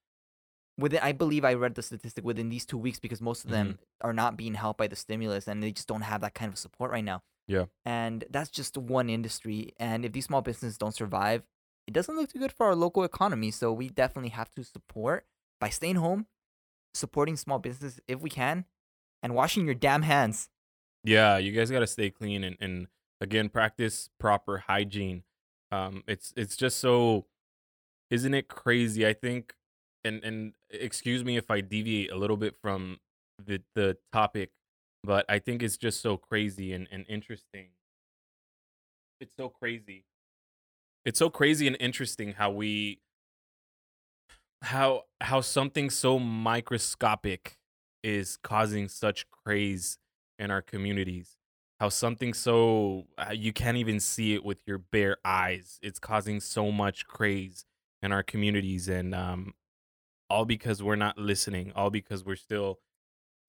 Within, 0.78 1.00
I 1.04 1.12
believe 1.12 1.46
I 1.46 1.54
read 1.54 1.76
the 1.76 1.84
statistic 1.84 2.24
within 2.26 2.50
these 2.50 2.66
two 2.66 2.78
weeks 2.80 3.00
because 3.00 3.22
most 3.22 3.46
of 3.46 3.52
them 3.52 3.68
Mm-hmm. 3.68 4.08
are 4.08 4.14
not 4.14 4.36
being 4.38 4.56
helped 4.56 4.80
by 4.80 4.88
the 4.88 4.96
stimulus 4.96 5.48
and 5.48 5.62
they 5.62 5.72
just 5.72 5.88
don't 5.88 6.02
have 6.02 6.22
that 6.22 6.34
kind 6.34 6.52
of 6.52 6.58
support 6.58 6.90
right 6.92 7.04
now. 7.04 7.22
Yeah. 7.48 7.66
And 7.86 8.24
that's 8.30 8.50
just 8.50 8.78
one 8.78 9.10
industry. 9.10 9.74
And 9.80 10.06
if 10.06 10.12
these 10.12 10.26
small 10.26 10.42
businesses 10.42 10.78
don't 10.78 10.96
survive, 10.96 11.44
it 11.88 11.94
doesn't 11.94 12.16
look 12.16 12.32
too 12.32 12.40
good 12.40 12.54
for 12.54 12.68
our 12.68 12.76
local 12.76 13.04
economy. 13.04 13.52
So 13.52 13.74
we 13.74 13.90
definitely 13.90 14.30
have 14.30 14.50
to 14.52 14.64
support 14.64 15.26
by 15.60 15.70
staying 15.70 15.96
home, 15.96 16.28
supporting 16.94 17.36
small 17.36 17.60
businesses 17.60 18.00
if 18.08 18.22
we 18.22 18.30
can, 18.30 18.66
and 19.22 19.36
washing 19.36 19.66
your 19.66 19.76
damn 19.76 20.04
hands. 20.04 20.50
Yeah, 21.04 21.38
you 21.38 21.52
guys 21.52 21.70
got 21.70 21.80
to 21.80 21.88
stay 21.88 22.10
clean 22.10 22.44
and, 22.44 22.56
and 22.62 22.88
again 23.20 23.50
practice 23.50 24.10
proper 24.20 24.60
hygiene. 24.60 25.24
Um, 25.72 26.04
it's 26.08 26.34
it's 26.38 26.56
just 26.56 26.80
so, 26.80 27.26
isn't 28.10 28.34
it 28.34 28.48
crazy? 28.48 29.06
I 29.06 29.14
think, 29.14 29.54
and 30.04 30.24
and 30.24 30.54
excuse 30.70 31.24
me 31.26 31.36
if 31.36 31.52
I 31.52 31.62
deviate 31.62 32.12
a 32.12 32.16
little 32.16 32.38
bit 32.38 32.56
from 32.62 33.00
the 33.44 33.62
the 33.76 33.98
topic, 34.14 34.52
but 35.04 35.26
I 35.30 35.40
think 35.40 35.62
it's 35.64 35.78
just 35.78 36.02
so 36.02 36.18
crazy 36.18 36.74
and, 36.74 36.88
and 36.92 37.06
interesting. 37.08 37.70
It's 39.20 39.36
so 39.36 39.50
crazy. 39.50 40.06
It's 41.06 41.20
so 41.20 41.30
crazy 41.30 41.68
and 41.68 41.78
interesting 41.80 42.34
how 42.34 42.52
we 42.52 43.00
how 44.62 45.04
how 45.20 45.42
something 45.42 45.90
so 45.90 46.18
microscopic 46.18 47.58
is 48.04 48.38
causing 48.38 48.88
such 48.88 49.30
craze 49.30 49.98
in 50.40 50.52
our 50.52 50.62
communities. 50.62 51.38
How 51.80 51.90
something 51.90 52.34
so 52.34 53.08
uh, 53.18 53.32
you 53.34 53.52
can't 53.52 53.78
even 53.78 54.00
see 54.00 54.34
it 54.34 54.44
with 54.44 54.60
your 54.66 54.78
bare 54.78 55.18
eyes. 55.26 55.80
It's 55.82 56.00
causing 56.00 56.40
so 56.40 56.72
much 56.72 57.06
craze 57.08 57.66
in 58.02 58.12
our 58.12 58.24
communities, 58.24 58.88
and 58.88 59.14
um, 59.14 59.54
all 60.30 60.46
because 60.46 60.82
we're 60.82 60.96
not 60.96 61.18
listening. 61.18 61.74
All 61.76 61.90
because 61.90 62.24
we're 62.24 62.36
still, 62.36 62.80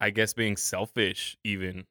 I 0.04 0.10
guess, 0.10 0.32
being 0.34 0.56
selfish. 0.56 1.36
Even 1.44 1.86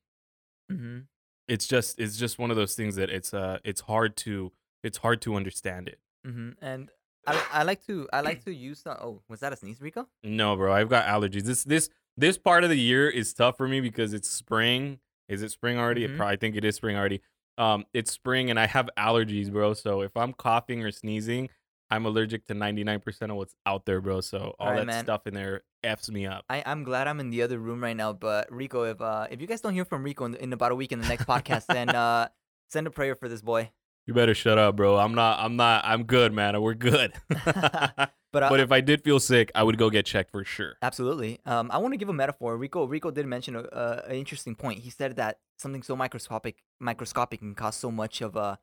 Mm-hmm. 0.72 1.00
it's 1.48 1.68
just 1.68 2.00
it's 2.00 2.18
just 2.18 2.40
one 2.40 2.50
of 2.50 2.56
those 2.58 2.74
things 2.74 2.96
that 2.96 3.10
it's 3.10 3.34
uh 3.34 3.60
it's 3.64 3.82
hard 3.82 4.16
to 4.18 4.52
it's 4.84 4.98
hard 4.98 5.22
to 5.24 5.36
understand 5.36 5.88
it. 5.90 6.00
Mm-hmm. 6.26 6.52
And 6.64 6.90
I, 7.28 7.44
I 7.52 7.64
like 7.64 7.86
to 7.88 8.08
I 8.14 8.22
like 8.22 8.44
to 8.46 8.54
use 8.54 8.82
the, 8.84 8.92
oh 9.02 9.22
was 9.30 9.42
that 9.42 9.52
a 9.54 9.56
sneeze 9.58 9.82
Rico? 9.82 10.08
No, 10.24 10.56
bro, 10.56 10.74
I've 10.74 10.90
got 10.90 11.06
allergies. 11.06 11.44
This 11.44 11.64
this 11.64 11.90
this 12.18 12.38
part 12.38 12.64
of 12.64 12.70
the 12.70 12.80
year 12.80 13.10
is 13.10 13.34
tough 13.34 13.58
for 13.58 13.68
me 13.68 13.82
because 13.82 14.14
it's 14.14 14.30
spring. 14.30 15.00
Is 15.28 15.42
it 15.42 15.52
spring 15.52 15.78
already? 15.78 16.08
Mhm. 16.08 16.12
It 16.14 16.18
probably 16.18 16.34
I 16.34 16.38
think 16.38 16.56
it 16.56 16.64
is 16.64 16.76
spring 16.76 16.96
already. 16.96 17.22
Um, 17.58 17.86
it's 17.94 18.12
spring 18.12 18.50
and 18.50 18.60
I 18.60 18.66
have 18.68 18.90
allergies, 18.98 19.52
bro. 19.52 19.74
So 19.74 20.02
if 20.02 20.16
I'm 20.18 20.34
coughing 20.34 20.84
or 20.84 20.92
sneezing, 20.92 21.50
I'm 21.94 22.08
allergic 22.08 22.48
to 22.48 22.56
99% 22.56 23.30
of 23.30 23.36
what's 23.36 23.54
out 23.68 23.86
there, 23.86 24.02
bro. 24.02 24.22
So 24.22 24.56
all 24.60 24.68
Alright, 24.68 24.80
that 24.80 24.86
man. 24.88 25.04
stuff 25.04 25.28
in 25.28 25.36
there 25.36 25.62
f's 25.84 26.10
me 26.10 26.26
up. 26.26 26.44
I, 26.50 26.64
I'm 26.66 26.84
glad 26.84 27.08
I'm 27.08 27.20
in 27.20 27.30
the 27.30 27.44
other 27.44 27.60
room 27.60 27.84
right 27.84 27.96
now, 27.96 28.14
but 28.14 28.52
Rico, 28.52 28.84
if 28.84 29.00
uh 29.00 29.28
if 29.30 29.40
you 29.40 29.48
guys 29.48 29.62
don't 29.62 29.74
hear 29.74 29.86
from 29.86 30.04
Rico 30.04 30.26
in, 30.26 30.36
in 30.36 30.54
about 30.54 30.72
a 30.72 30.76
week 30.76 30.92
in 30.92 31.00
the 31.00 31.08
next 31.08 31.26
podcast, 31.26 31.68
then 31.68 31.90
uh 31.96 32.30
send 32.70 32.88
a 32.88 32.92
prayer 32.92 33.16
for 33.16 33.30
this 33.30 33.42
boy. 33.42 33.70
You 34.08 34.16
better 34.16 34.34
shut 34.34 34.58
up, 34.58 34.76
bro. 34.76 34.98
I'm 34.98 35.14
not. 35.14 35.40
I'm 35.40 35.56
not. 35.56 35.86
I'm 35.86 36.04
good, 36.04 36.34
man. 36.34 36.60
We're 36.60 36.74
good. 36.74 37.14
But, 38.34 38.42
uh, 38.42 38.50
but 38.50 38.60
if 38.60 38.72
I 38.72 38.82
did 38.82 39.04
feel 39.04 39.20
sick, 39.20 39.52
I 39.54 39.62
would 39.62 39.78
go 39.78 39.92
get 39.92 40.08
checked 40.08 40.32
for 40.32 40.44
sure. 40.44 40.76
Absolutely. 40.82 41.40
Um, 41.46 41.70
I 41.72 41.78
want 41.78 41.94
to 41.94 41.98
give 41.98 42.10
a 42.10 42.14
metaphor. 42.14 42.58
Rico 42.58 42.86
Rico 42.86 43.12
did 43.12 43.28
mention 43.28 43.56
a, 43.56 43.60
a, 43.60 44.04
an 44.10 44.16
interesting 44.16 44.56
point. 44.56 44.80
He 44.80 44.90
said 44.90 45.18
that 45.18 45.38
something 45.60 45.84
so 45.84 45.96
microscopic 45.96 46.64
microscopic 46.80 47.42
can 47.42 47.54
cause 47.54 47.76
so 47.76 47.92
much 47.92 48.22
of 48.22 48.36
a 48.36 48.58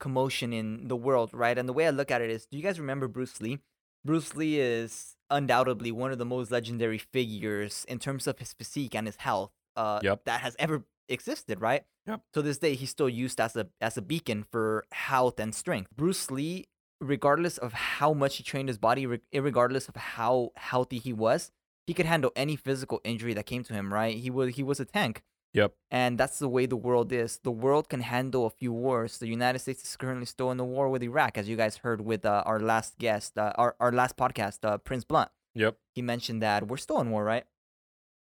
commotion 0.00 0.52
in 0.52 0.88
the 0.88 0.96
world, 0.96 1.30
right? 1.32 1.56
And 1.56 1.68
the 1.68 1.72
way 1.72 1.86
I 1.86 1.90
look 1.90 2.10
at 2.10 2.20
it 2.20 2.30
is, 2.30 2.46
do 2.46 2.56
you 2.56 2.62
guys 2.62 2.80
remember 2.80 3.06
Bruce 3.06 3.40
Lee? 3.40 3.58
Bruce 4.04 4.34
Lee 4.34 4.58
is 4.58 5.14
undoubtedly 5.30 5.92
one 5.92 6.10
of 6.10 6.18
the 6.18 6.24
most 6.24 6.50
legendary 6.50 6.98
figures 6.98 7.84
in 7.88 7.98
terms 8.00 8.26
of 8.26 8.38
his 8.38 8.52
physique 8.52 8.94
and 8.96 9.06
his 9.06 9.16
health 9.16 9.52
uh, 9.76 10.00
Yep. 10.02 10.24
that 10.24 10.40
has 10.40 10.56
ever 10.58 10.84
existed, 11.08 11.60
right? 11.60 11.84
Yep. 12.06 12.20
To 12.32 12.42
this 12.42 12.58
day, 12.58 12.74
he's 12.74 12.90
still 12.90 13.08
used 13.08 13.40
as 13.40 13.54
a 13.56 13.68
as 13.80 13.96
a 13.96 14.02
beacon 14.02 14.44
for 14.50 14.84
health 14.90 15.38
and 15.38 15.54
strength. 15.54 15.90
Bruce 15.94 16.30
Lee, 16.30 16.66
regardless 17.00 17.58
of 17.58 17.72
how 17.72 18.12
much 18.14 18.36
he 18.38 18.42
trained 18.42 18.68
his 18.68 18.78
body, 18.78 19.06
re- 19.06 19.20
regardless 19.34 19.88
of 19.88 19.96
how 19.96 20.50
healthy 20.56 20.98
he 20.98 21.12
was, 21.12 21.50
he 21.86 21.94
could 21.94 22.06
handle 22.06 22.32
any 22.34 22.56
physical 22.56 23.00
injury 23.04 23.34
that 23.34 23.46
came 23.46 23.62
to 23.64 23.74
him. 23.74 23.92
Right? 23.92 24.16
He 24.16 24.30
was 24.30 24.56
he 24.56 24.62
was 24.62 24.80
a 24.80 24.84
tank, 24.86 25.22
Yep. 25.52 25.72
and 25.90 26.16
that's 26.16 26.38
the 26.38 26.48
way 26.48 26.66
the 26.66 26.76
world 26.76 27.12
is. 27.12 27.40
The 27.42 27.50
world 27.50 27.88
can 27.88 28.02
handle 28.02 28.46
a 28.46 28.50
few 28.50 28.72
wars. 28.72 29.18
The 29.18 29.26
United 29.26 29.58
States 29.58 29.82
is 29.82 29.96
currently 29.96 30.26
still 30.26 30.50
in 30.52 30.58
the 30.58 30.64
war 30.64 30.88
with 30.88 31.02
Iraq, 31.02 31.36
as 31.36 31.48
you 31.48 31.56
guys 31.56 31.78
heard 31.78 32.00
with 32.00 32.24
uh, 32.24 32.44
our 32.46 32.60
last 32.60 32.98
guest, 32.98 33.36
uh, 33.36 33.52
our 33.56 33.74
our 33.80 33.90
last 33.90 34.16
podcast, 34.16 34.58
uh, 34.64 34.78
Prince 34.78 35.04
Blunt. 35.04 35.30
Yep. 35.54 35.76
He 35.92 36.02
mentioned 36.02 36.40
that 36.42 36.68
we're 36.68 36.76
still 36.76 37.00
in 37.00 37.10
war, 37.10 37.24
right? 37.24 37.44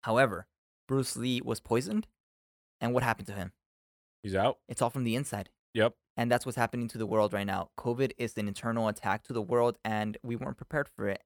However, 0.02 0.46
Bruce 0.86 1.16
Lee 1.16 1.40
was 1.44 1.58
poisoned, 1.60 2.06
and 2.80 2.94
what 2.94 3.02
happened 3.02 3.26
to 3.28 3.34
him? 3.34 3.52
He's 4.22 4.36
out. 4.36 4.58
It's 4.68 4.80
all 4.80 4.90
from 4.90 5.04
the 5.04 5.16
inside. 5.16 5.50
Yep. 5.74 5.94
And 6.16 6.30
that's 6.30 6.46
what's 6.46 6.56
happening 6.56 6.88
to 6.88 6.98
the 6.98 7.06
world 7.06 7.32
right 7.32 7.46
now. 7.46 7.70
COVID 7.78 8.12
is 8.16 8.36
an 8.36 8.48
internal 8.48 8.88
attack 8.88 9.24
to 9.24 9.32
the 9.32 9.42
world, 9.42 9.78
and 9.84 10.16
we 10.22 10.36
weren't 10.36 10.56
prepared 10.56 10.88
for 10.88 11.08
it. 11.08 11.22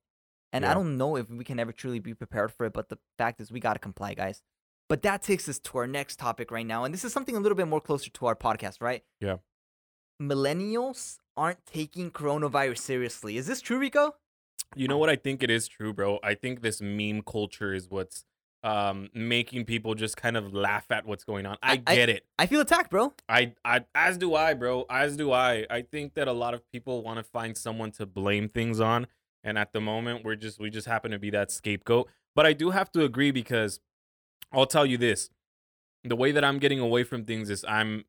And 0.54 0.66
I 0.66 0.74
don't 0.74 0.98
know 0.98 1.16
if 1.16 1.30
we 1.30 1.44
can 1.44 1.58
ever 1.58 1.72
truly 1.72 1.98
be 1.98 2.12
prepared 2.12 2.52
for 2.52 2.66
it, 2.66 2.74
but 2.74 2.90
the 2.90 2.98
fact 3.16 3.40
is, 3.40 3.50
we 3.50 3.58
got 3.58 3.72
to 3.72 3.78
comply, 3.78 4.12
guys. 4.12 4.42
But 4.92 5.00
that 5.04 5.22
takes 5.22 5.48
us 5.48 5.58
to 5.60 5.78
our 5.78 5.86
next 5.86 6.18
topic 6.18 6.50
right 6.50 6.66
now. 6.66 6.84
And 6.84 6.92
this 6.92 7.02
is 7.02 7.14
something 7.14 7.34
a 7.34 7.40
little 7.40 7.56
bit 7.56 7.66
more 7.66 7.80
closer 7.80 8.10
to 8.10 8.26
our 8.26 8.36
podcast, 8.36 8.82
right? 8.82 9.02
Yeah. 9.20 9.36
Millennials 10.20 11.16
aren't 11.34 11.64
taking 11.64 12.10
coronavirus 12.10 12.76
seriously. 12.76 13.38
Is 13.38 13.46
this 13.46 13.62
true, 13.62 13.78
Rico? 13.78 14.16
You 14.76 14.88
know 14.88 14.98
what 14.98 15.08
I 15.08 15.16
think 15.16 15.42
it 15.42 15.48
is 15.48 15.66
true, 15.66 15.94
bro. 15.94 16.18
I 16.22 16.34
think 16.34 16.60
this 16.60 16.82
meme 16.82 17.22
culture 17.22 17.72
is 17.72 17.88
what's 17.88 18.26
um 18.64 19.08
making 19.14 19.64
people 19.64 19.94
just 19.94 20.18
kind 20.18 20.36
of 20.36 20.52
laugh 20.52 20.84
at 20.90 21.06
what's 21.06 21.24
going 21.24 21.46
on. 21.46 21.56
I 21.62 21.72
I- 21.72 21.82
I- 21.86 21.94
get 21.96 22.10
it. 22.10 22.26
I 22.38 22.44
feel 22.44 22.60
attacked, 22.60 22.90
bro. 22.90 23.14
I, 23.30 23.54
I 23.64 23.86
as 23.94 24.18
do 24.18 24.34
I, 24.34 24.52
bro. 24.52 24.84
As 24.90 25.16
do 25.16 25.32
I. 25.32 25.64
I 25.70 25.80
think 25.80 26.12
that 26.16 26.28
a 26.28 26.34
lot 26.34 26.52
of 26.52 26.70
people 26.70 27.02
want 27.02 27.16
to 27.16 27.24
find 27.24 27.56
someone 27.56 27.92
to 27.92 28.04
blame 28.04 28.50
things 28.50 28.78
on, 28.78 29.06
and 29.42 29.56
at 29.56 29.72
the 29.72 29.80
moment, 29.80 30.22
we're 30.22 30.36
just 30.36 30.60
we 30.60 30.68
just 30.68 30.86
happen 30.86 31.12
to 31.12 31.18
be 31.18 31.30
that 31.30 31.50
scapegoat. 31.50 32.10
But 32.36 32.44
I 32.44 32.52
do 32.52 32.72
have 32.72 32.92
to 32.92 33.04
agree 33.04 33.30
because 33.30 33.80
I'll 34.52 34.66
tell 34.66 34.86
you 34.86 34.98
this: 34.98 35.30
the 36.04 36.16
way 36.16 36.32
that 36.32 36.44
I'm 36.44 36.58
getting 36.58 36.80
away 36.80 37.04
from 37.04 37.24
things 37.24 37.50
is 37.50 37.64
I'm 37.68 38.04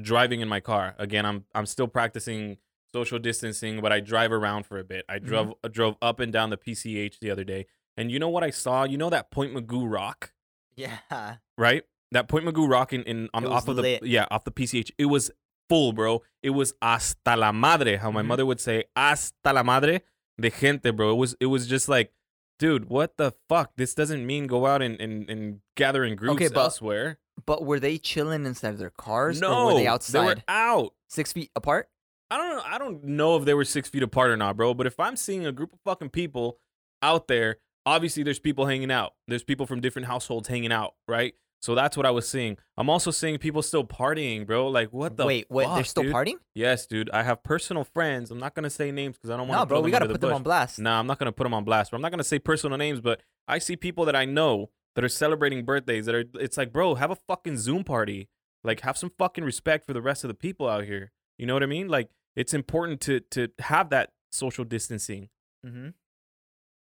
driving 0.00 0.40
in 0.40 0.48
my 0.48 0.60
car. 0.60 0.94
Again, 0.98 1.24
I'm 1.26 1.44
I'm 1.54 1.66
still 1.66 1.88
practicing 1.88 2.58
social 2.92 3.18
distancing, 3.18 3.80
but 3.80 3.92
I 3.92 4.00
drive 4.00 4.32
around 4.32 4.64
for 4.66 4.78
a 4.78 4.84
bit. 4.84 5.04
I 5.08 5.18
drove 5.18 5.54
drove 5.70 5.96
up 6.02 6.20
and 6.20 6.32
down 6.32 6.50
the 6.50 6.56
PCH 6.56 7.18
the 7.20 7.30
other 7.30 7.44
day, 7.44 7.66
and 7.96 8.10
you 8.10 8.18
know 8.18 8.28
what 8.28 8.44
I 8.44 8.50
saw? 8.50 8.84
You 8.84 8.98
know 8.98 9.10
that 9.10 9.30
Point 9.30 9.54
Mugu 9.54 9.90
rock 9.90 10.32
Yeah. 10.76 11.36
right? 11.58 11.84
That 12.12 12.28
Point 12.28 12.44
Mugu 12.46 12.68
rock 12.68 12.92
in, 12.92 13.02
in 13.04 13.28
on 13.34 13.46
off 13.46 13.68
of 13.68 13.76
the 13.76 13.82
lit. 13.82 14.02
yeah 14.04 14.26
off 14.30 14.44
the 14.44 14.52
PCH. 14.52 14.90
It 14.98 15.06
was 15.06 15.30
full, 15.68 15.92
bro. 15.92 16.22
It 16.42 16.50
was 16.50 16.74
hasta 16.80 17.36
la 17.36 17.50
madre, 17.52 17.96
how 17.96 18.10
my 18.10 18.22
Mhm. 18.22 18.26
mother 18.26 18.46
would 18.46 18.60
say, 18.60 18.84
hasta 18.94 19.52
la 19.52 19.62
madre 19.62 20.00
de 20.40 20.50
gente, 20.50 20.90
bro. 20.92 21.10
It 21.12 21.16
was 21.16 21.36
it 21.40 21.46
was 21.46 21.66
just 21.66 21.88
like 21.88 22.12
dude, 22.58 22.88
what 22.88 23.16
the 23.16 23.32
fuck? 23.48 23.72
This 23.76 23.94
doesn't 23.94 24.26
mean 24.26 24.46
go 24.46 24.66
out 24.66 24.82
and, 24.82 25.00
and, 25.00 25.28
and 25.28 25.60
gather 25.76 26.04
in 26.04 26.16
groups 26.16 26.36
Okay, 26.36 26.48
but 26.48 26.60
elsewhere. 26.60 27.18
But 27.44 27.64
were 27.64 27.78
they 27.78 27.98
chilling 27.98 28.46
inside 28.46 28.70
of 28.70 28.78
their 28.78 28.90
cars 28.90 29.40
no, 29.40 29.52
or 29.52 29.66
were 29.66 29.74
they 29.74 29.86
outside? 29.86 30.20
They 30.20 30.26
were 30.26 30.42
out. 30.48 30.94
six 31.08 31.32
feet 31.32 31.50
apart? 31.54 31.88
I 32.30 32.38
don't 32.38 32.56
know. 32.56 32.62
I 32.64 32.78
don't 32.78 33.04
know 33.04 33.36
if 33.36 33.44
they 33.44 33.54
were 33.54 33.64
six 33.64 33.88
feet 33.88 34.02
apart 34.02 34.30
or 34.30 34.36
not, 34.36 34.56
bro. 34.56 34.74
But 34.74 34.86
if 34.86 34.98
I'm 34.98 35.16
seeing 35.16 35.46
a 35.46 35.52
group 35.52 35.72
of 35.72 35.78
fucking 35.84 36.10
people 36.10 36.58
out 37.02 37.28
there, 37.28 37.58
obviously 37.84 38.22
there's 38.22 38.38
people 38.38 38.66
hanging 38.66 38.90
out. 38.90 39.12
There's 39.28 39.44
people 39.44 39.66
from 39.66 39.80
different 39.80 40.08
households 40.08 40.48
hanging 40.48 40.72
out, 40.72 40.94
right? 41.06 41.34
So 41.60 41.74
that's 41.74 41.96
what 41.96 42.06
I 42.06 42.10
was 42.10 42.28
seeing. 42.28 42.58
I'm 42.76 42.88
also 42.90 43.10
seeing 43.10 43.38
people 43.38 43.62
still 43.62 43.84
partying, 43.84 44.46
bro. 44.46 44.68
Like 44.68 44.92
what 44.92 45.16
the 45.16 45.26
wait, 45.26 45.46
wait, 45.50 45.66
they're 45.74 45.84
still 45.84 46.04
dude? 46.04 46.14
partying? 46.14 46.36
Yes, 46.54 46.86
dude. 46.86 47.10
I 47.10 47.22
have 47.22 47.42
personal 47.42 47.84
friends. 47.84 48.30
I'm 48.30 48.38
not 48.38 48.54
gonna 48.54 48.70
say 48.70 48.92
names 48.92 49.16
because 49.16 49.30
I 49.30 49.36
don't 49.36 49.48
want 49.48 49.58
to. 49.58 49.62
No, 49.62 49.66
bro, 49.66 49.80
we 49.80 49.90
gotta 49.90 50.06
put 50.08 50.20
them 50.20 50.32
on 50.32 50.42
blast. 50.42 50.78
Nah, 50.78 50.98
I'm 50.98 51.06
not 51.06 51.18
gonna 51.18 51.32
put 51.32 51.44
them 51.44 51.54
on 51.54 51.64
blast. 51.64 51.90
But 51.90 51.96
I'm 51.96 52.02
not 52.02 52.10
gonna 52.10 52.24
say 52.24 52.38
personal 52.38 52.78
names, 52.78 53.00
but 53.00 53.22
I 53.48 53.58
see 53.58 53.76
people 53.76 54.04
that 54.04 54.16
I 54.16 54.24
know 54.24 54.70
that 54.94 55.04
are 55.04 55.08
celebrating 55.08 55.64
birthdays. 55.64 56.06
That 56.06 56.14
are. 56.14 56.24
It's 56.34 56.56
like, 56.56 56.72
bro, 56.72 56.96
have 56.96 57.10
a 57.10 57.16
fucking 57.26 57.58
Zoom 57.58 57.84
party. 57.84 58.28
Like, 58.62 58.80
have 58.80 58.98
some 58.98 59.12
fucking 59.18 59.44
respect 59.44 59.86
for 59.86 59.92
the 59.92 60.02
rest 60.02 60.24
of 60.24 60.28
the 60.28 60.34
people 60.34 60.68
out 60.68 60.84
here. 60.84 61.12
You 61.38 61.46
know 61.46 61.54
what 61.54 61.62
I 61.62 61.66
mean? 61.66 61.88
Like, 61.88 62.10
it's 62.34 62.54
important 62.54 63.00
to 63.02 63.20
to 63.30 63.48
have 63.60 63.90
that 63.90 64.10
social 64.30 64.64
distancing. 64.64 65.28
Mm-hmm. 65.64 65.90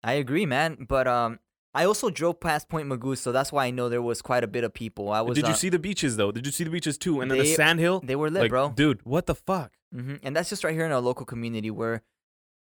I 0.03 0.13
agree, 0.13 0.45
man. 0.45 0.85
But 0.87 1.07
um, 1.07 1.39
I 1.73 1.85
also 1.85 2.09
drove 2.09 2.39
past 2.39 2.67
Point 2.67 2.89
Mugu, 2.89 3.15
so 3.17 3.31
that's 3.31 3.51
why 3.51 3.67
I 3.67 3.71
know 3.71 3.89
there 3.89 4.01
was 4.01 4.21
quite 4.21 4.43
a 4.43 4.47
bit 4.47 4.63
of 4.63 4.73
people. 4.73 5.11
I 5.11 5.21
was. 5.21 5.35
Did 5.35 5.45
you 5.45 5.53
uh, 5.53 5.55
see 5.55 5.69
the 5.69 5.79
beaches 5.79 6.17
though? 6.17 6.31
Did 6.31 6.45
you 6.45 6.51
see 6.51 6.63
the 6.63 6.69
beaches 6.69 6.97
too? 6.97 7.21
And 7.21 7.29
then 7.29 7.37
the 7.37 7.53
sand 7.55 7.79
hill. 7.79 8.01
They 8.03 8.15
were 8.15 8.29
lit, 8.29 8.43
like, 8.43 8.49
bro. 8.49 8.71
dude, 8.71 9.01
what 9.03 9.27
the 9.27 9.35
fuck? 9.35 9.73
hmm 9.93 10.15
And 10.23 10.35
that's 10.35 10.49
just 10.49 10.63
right 10.63 10.73
here 10.73 10.85
in 10.85 10.91
our 10.91 11.01
local 11.01 11.25
community 11.25 11.69
where 11.69 12.01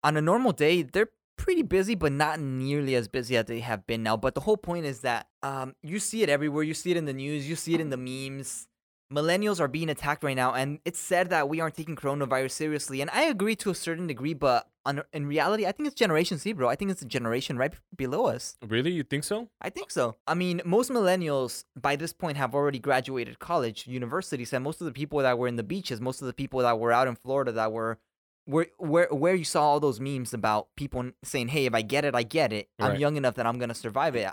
on 0.03 0.15
a 0.15 0.21
normal 0.21 0.51
day, 0.51 0.83
they're 0.83 1.09
pretty 1.37 1.63
busy, 1.63 1.95
but 1.95 2.11
not 2.11 2.39
nearly 2.39 2.95
as 2.95 3.07
busy 3.07 3.35
as 3.35 3.45
they 3.45 3.59
have 3.59 3.85
been 3.85 4.03
now. 4.03 4.15
But 4.15 4.35
the 4.35 4.41
whole 4.41 4.57
point 4.57 4.85
is 4.85 5.01
that 5.01 5.27
um, 5.43 5.75
you 5.83 5.99
see 5.99 6.23
it 6.23 6.29
everywhere. 6.29 6.63
You 6.63 6.73
see 6.73 6.91
it 6.91 6.97
in 6.97 7.05
the 7.05 7.13
news, 7.13 7.49
you 7.49 7.55
see 7.55 7.73
it 7.73 7.81
in 7.81 7.89
the 7.89 7.97
memes. 7.97 8.67
Millennials 9.13 9.59
are 9.59 9.67
being 9.67 9.89
attacked 9.89 10.23
right 10.23 10.35
now, 10.35 10.53
and 10.53 10.79
it's 10.83 10.99
said 10.99 11.29
that 11.29 11.47
we 11.47 11.59
aren't 11.59 11.75
taking 11.75 11.95
coronavirus 11.95 12.51
seriously. 12.51 13.01
And 13.01 13.09
I 13.11 13.23
agree 13.23 13.55
to 13.57 13.69
a 13.69 13.75
certain 13.75 14.07
degree, 14.07 14.33
but 14.33 14.67
on, 14.85 15.01
in 15.13 15.25
reality, 15.25 15.65
I 15.65 15.71
think 15.71 15.87
it's 15.87 15.95
Generation 15.95 16.37
Z, 16.37 16.53
bro. 16.53 16.69
I 16.69 16.75
think 16.75 16.91
it's 16.91 16.99
the 17.01 17.07
generation 17.07 17.57
right 17.57 17.73
below 17.95 18.25
us. 18.27 18.55
Really? 18.65 18.91
You 18.91 19.03
think 19.03 19.23
so? 19.23 19.49
I 19.61 19.69
think 19.69 19.91
so. 19.91 20.15
I 20.27 20.33
mean, 20.35 20.61
most 20.65 20.91
millennials 20.91 21.63
by 21.79 21.95
this 21.95 22.13
point 22.13 22.37
have 22.37 22.53
already 22.53 22.79
graduated 22.79 23.39
college, 23.39 23.87
universities, 23.87 24.53
and 24.53 24.63
most 24.63 24.81
of 24.81 24.85
the 24.85 24.91
people 24.93 25.19
that 25.19 25.37
were 25.37 25.47
in 25.47 25.55
the 25.55 25.63
beaches, 25.63 25.99
most 25.99 26.21
of 26.21 26.27
the 26.27 26.33
people 26.33 26.59
that 26.61 26.79
were 26.79 26.91
out 26.91 27.07
in 27.07 27.15
Florida 27.15 27.51
that 27.53 27.71
were 27.71 27.97
where 28.45 28.67
where 28.77 29.07
where 29.11 29.33
you 29.33 29.43
saw 29.43 29.63
all 29.63 29.79
those 29.79 29.99
memes 29.99 30.33
about 30.33 30.67
people 30.75 31.11
saying, 31.23 31.47
"Hey, 31.47 31.65
if 31.65 31.73
I 31.73 31.81
get 31.81 32.05
it, 32.05 32.13
I 32.13 32.21
get 32.23 32.53
it. 32.53 32.69
I'm 32.79 32.91
Right. 32.91 32.99
young 32.99 33.17
enough 33.17 33.35
that 33.35 33.47
I'm 33.47 33.57
gonna 33.57 33.73
survive 33.73 34.15
it." 34.15 34.27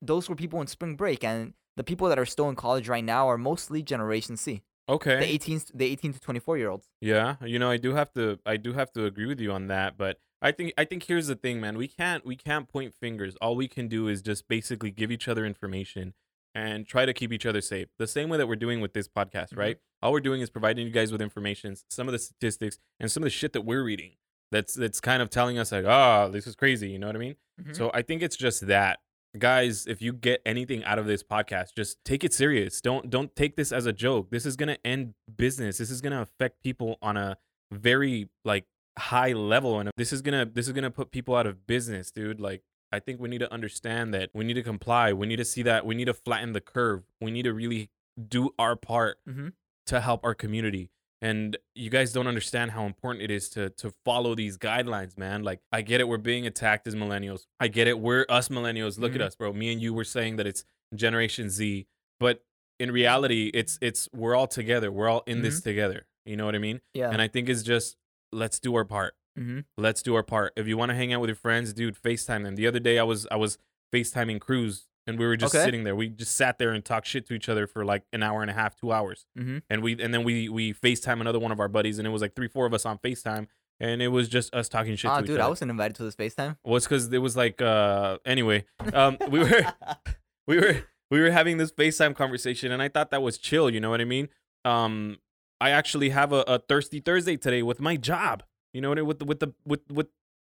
Those 0.00 0.28
were 0.28 0.36
people 0.36 0.60
in 0.62 0.66
spring 0.68 0.96
break, 0.96 1.22
and 1.22 1.52
the 1.76 1.84
people 1.84 2.08
that 2.08 2.18
are 2.18 2.24
still 2.26 2.48
in 2.48 2.56
college 2.56 2.88
right 2.88 3.04
now 3.04 3.28
are 3.28 3.36
mostly 3.36 3.82
Generation 3.82 4.36
Z, 4.36 4.62
Okay. 4.88 5.18
the 5.20 5.26
18 5.26 5.60
the 5.74 5.84
18 5.86 6.12
to 6.14 6.20
24 6.20 6.58
year 6.58 6.70
olds. 6.70 6.88
Yeah, 7.00 7.36
you 7.44 7.58
know, 7.58 7.70
I 7.70 7.76
do 7.76 7.94
have 7.94 8.12
to 8.14 8.38
I 8.46 8.56
do 8.56 8.72
have 8.72 8.92
to 8.92 9.04
agree 9.04 9.26
with 9.26 9.40
you 9.40 9.52
on 9.52 9.66
that, 9.68 9.96
but 9.98 10.18
I 10.40 10.52
think 10.52 10.72
I 10.78 10.84
think 10.84 11.02
here's 11.04 11.26
the 11.26 11.34
thing, 11.34 11.60
man. 11.60 11.76
We 11.76 11.88
can't 11.88 12.24
we 12.24 12.36
can't 12.36 12.68
point 12.68 12.94
fingers. 12.94 13.36
All 13.42 13.56
we 13.56 13.68
can 13.68 13.88
do 13.88 14.08
is 14.08 14.22
just 14.22 14.48
basically 14.48 14.90
give 14.90 15.10
each 15.10 15.28
other 15.28 15.44
information 15.44 16.14
and 16.54 16.86
try 16.86 17.04
to 17.06 17.12
keep 17.12 17.32
each 17.32 17.44
other 17.46 17.60
safe. 17.60 17.88
The 17.98 18.06
same 18.06 18.28
way 18.28 18.38
that 18.38 18.46
we're 18.48 18.56
doing 18.56 18.80
with 18.80 18.92
this 18.94 19.06
podcast, 19.08 19.50
Mhm. 19.52 19.58
right? 19.58 19.78
All 20.02 20.12
we're 20.12 20.20
doing 20.20 20.40
is 20.40 20.48
providing 20.50 20.86
you 20.86 20.92
guys 20.92 21.12
with 21.12 21.20
information, 21.20 21.76
some 21.90 22.08
of 22.08 22.12
the 22.12 22.18
statistics 22.18 22.78
and 22.98 23.10
some 23.10 23.22
of 23.22 23.26
the 23.26 23.30
shit 23.30 23.52
that 23.52 23.62
we're 23.62 23.82
reading. 23.84 24.12
That's 24.50 24.74
that's 24.74 25.00
kind 25.00 25.20
of 25.22 25.28
telling 25.28 25.58
us 25.58 25.72
like, 25.72 25.84
"Ah, 25.84 26.28
this 26.28 26.46
is 26.46 26.54
crazy," 26.56 26.88
you 26.90 26.98
know 26.98 27.06
what 27.08 27.16
I 27.16 27.18
mean? 27.18 27.36
Mhm. 27.60 27.76
So 27.76 27.90
I 27.92 28.00
think 28.02 28.22
it's 28.22 28.36
just 28.36 28.66
that. 28.68 29.00
Guys, 29.38 29.86
if 29.86 30.00
you 30.00 30.12
get 30.12 30.40
anything 30.46 30.82
out 30.84 30.98
of 30.98 31.06
this 31.06 31.22
podcast, 31.22 31.74
just 31.76 32.02
take 32.04 32.24
it 32.24 32.32
serious. 32.32 32.80
Don't 32.80 33.10
don't 33.10 33.34
take 33.36 33.56
this 33.56 33.72
as 33.72 33.84
a 33.86 33.92
joke. 33.92 34.30
This 34.30 34.46
is 34.46 34.56
going 34.56 34.68
to 34.68 34.86
end 34.86 35.14
business. 35.36 35.78
This 35.78 35.90
is 35.90 36.00
going 36.00 36.12
to 36.12 36.22
affect 36.22 36.62
people 36.62 36.96
on 37.02 37.16
a 37.16 37.36
very 37.70 38.28
like 38.44 38.64
high 38.98 39.32
level 39.32 39.78
and 39.78 39.90
this 39.96 40.12
is 40.12 40.22
going 40.22 40.46
to 40.46 40.50
this 40.52 40.66
is 40.66 40.72
going 40.72 40.82
to 40.84 40.90
put 40.90 41.10
people 41.10 41.36
out 41.36 41.46
of 41.46 41.66
business, 41.66 42.10
dude. 42.10 42.40
Like 42.40 42.62
I 42.90 43.00
think 43.00 43.20
we 43.20 43.28
need 43.28 43.38
to 43.40 43.52
understand 43.52 44.14
that 44.14 44.30
we 44.32 44.44
need 44.44 44.54
to 44.54 44.62
comply. 44.62 45.12
We 45.12 45.26
need 45.26 45.36
to 45.36 45.44
see 45.44 45.62
that 45.62 45.84
we 45.84 45.94
need 45.94 46.06
to 46.06 46.14
flatten 46.14 46.54
the 46.54 46.60
curve. 46.62 47.02
We 47.20 47.30
need 47.30 47.42
to 47.42 47.52
really 47.52 47.90
do 48.28 48.54
our 48.58 48.76
part 48.76 49.18
Mhm. 49.28 49.52
to 49.86 50.00
help 50.00 50.24
our 50.24 50.34
community. 50.34 50.90
And 51.20 51.56
you 51.74 51.90
guys 51.90 52.12
don't 52.12 52.28
understand 52.28 52.70
how 52.70 52.86
important 52.86 53.22
it 53.24 53.30
is 53.30 53.48
to 53.50 53.70
to 53.70 53.92
follow 54.04 54.34
these 54.34 54.56
guidelines, 54.56 55.18
man. 55.18 55.42
Like 55.42 55.60
I 55.72 55.82
get 55.82 56.00
it, 56.00 56.06
we're 56.08 56.16
being 56.18 56.46
attacked 56.46 56.86
as 56.86 56.94
millennials. 56.94 57.46
I 57.58 57.68
get 57.68 57.88
it, 57.88 57.98
we're 57.98 58.24
us 58.28 58.48
millennials. 58.48 58.98
Look 58.98 59.12
Mhm. 59.12 59.16
at 59.16 59.20
us, 59.22 59.34
bro. 59.34 59.52
Me 59.52 59.72
and 59.72 59.80
you 59.82 59.92
were 59.92 60.04
saying 60.04 60.36
that 60.36 60.46
it's 60.46 60.64
Generation 60.94 61.50
Z, 61.50 61.86
but 62.20 62.44
in 62.78 62.90
reality, 62.92 63.50
it's 63.52 63.78
it's 63.82 64.08
we're 64.14 64.34
all 64.36 64.46
together. 64.46 64.92
We're 64.92 65.08
all 65.08 65.22
in 65.26 65.42
this 65.42 65.60
together. 65.60 66.06
You 66.24 66.36
know 66.36 66.46
what 66.46 66.54
I 66.54 66.58
mean? 66.58 66.80
Yeah. 66.94 67.10
And 67.10 67.20
I 67.20 67.26
think 67.28 67.48
it's 67.48 67.62
just 67.62 67.96
let's 68.32 68.60
do 68.60 68.74
our 68.76 68.84
part. 68.84 69.14
Mhm. 69.38 69.64
Let's 69.76 70.02
do 70.02 70.14
our 70.14 70.22
part. 70.22 70.52
If 70.56 70.66
you 70.68 70.76
want 70.76 70.90
to 70.90 70.94
hang 70.96 71.12
out 71.12 71.20
with 71.20 71.28
your 71.28 71.36
friends, 71.36 71.72
dude, 71.72 71.96
FaceTime 71.96 72.42
them. 72.44 72.54
The 72.56 72.66
other 72.66 72.80
day 72.80 72.98
I 72.98 73.02
was 73.04 73.26
I 73.30 73.36
was 73.36 73.58
FaceTiming 73.92 74.40
Cruz 74.40 74.87
and 75.08 75.18
we 75.18 75.26
were 75.26 75.36
just 75.36 75.54
Okay. 75.54 75.64
sitting 75.64 75.82
there. 75.84 75.96
We 75.96 76.08
just 76.08 76.36
sat 76.36 76.58
there 76.58 76.70
and 76.70 76.84
talked 76.84 77.06
shit 77.06 77.26
to 77.28 77.34
each 77.34 77.48
other 77.48 77.66
for 77.66 77.84
like 77.84 78.04
an 78.12 78.22
hour 78.22 78.42
and 78.42 78.50
a 78.50 78.54
half, 78.54 78.76
two 78.76 78.92
hours. 78.92 79.26
Mhm. 79.36 79.62
And 79.70 79.82
we 79.82 80.00
and 80.00 80.12
then 80.14 80.22
we 80.22 80.48
we 80.48 80.72
FaceTime 80.74 81.20
another 81.20 81.38
one 81.40 81.50
of 81.50 81.58
our 81.60 81.68
buddies 81.68 81.98
and 81.98 82.06
it 82.06 82.10
was 82.10 82.22
like 82.22 82.36
three, 82.36 82.48
four 82.48 82.66
of 82.66 82.74
us 82.74 82.86
on 82.86 82.98
FaceTime. 82.98 83.48
And 83.80 84.02
it 84.02 84.08
was 84.08 84.28
just 84.28 84.52
us 84.54 84.68
talking 84.68 84.96
shit 84.96 85.10
to 85.10 85.18
each 85.20 85.26
dude, 85.26 85.36
other. 85.38 85.44
I 85.46 85.48
wasn't 85.48 85.70
invited 85.70 85.94
to 85.96 86.02
this 86.04 86.14
FaceTime. 86.16 86.56
Well, 86.64 86.76
it's 86.76 86.86
because 86.86 87.12
it 87.12 87.18
was 87.18 87.36
like 87.36 87.60
uh 87.62 88.18
anyway. 88.24 88.64
Um 88.92 89.16
we 89.30 89.40
were 89.40 89.64
we 90.46 90.58
were 90.58 90.84
we 91.10 91.20
were 91.20 91.30
having 91.30 91.56
this 91.56 91.72
FaceTime 91.72 92.14
conversation 92.14 92.70
and 92.72 92.82
I 92.82 92.88
thought 92.88 93.10
that 93.10 93.22
was 93.22 93.38
chill, 93.38 93.70
you 93.70 93.80
know 93.80 93.90
what 93.90 94.00
I 94.00 94.04
mean? 94.04 94.28
Um 94.64 95.18
I 95.60 95.70
actually 95.70 96.10
have 96.10 96.32
a, 96.32 96.42
a 96.46 96.58
thirsty 96.60 97.00
Thursday 97.00 97.36
today 97.36 97.62
with 97.62 97.80
my 97.80 97.96
job. 97.96 98.44
You 98.72 98.80
know 98.80 98.90
what 98.90 98.98
I 98.98 99.00
mean? 99.00 99.08
with 99.08 99.18
the 99.20 99.24
with 99.24 99.40
the 99.40 99.54
with 99.64 99.80
with 99.90 100.08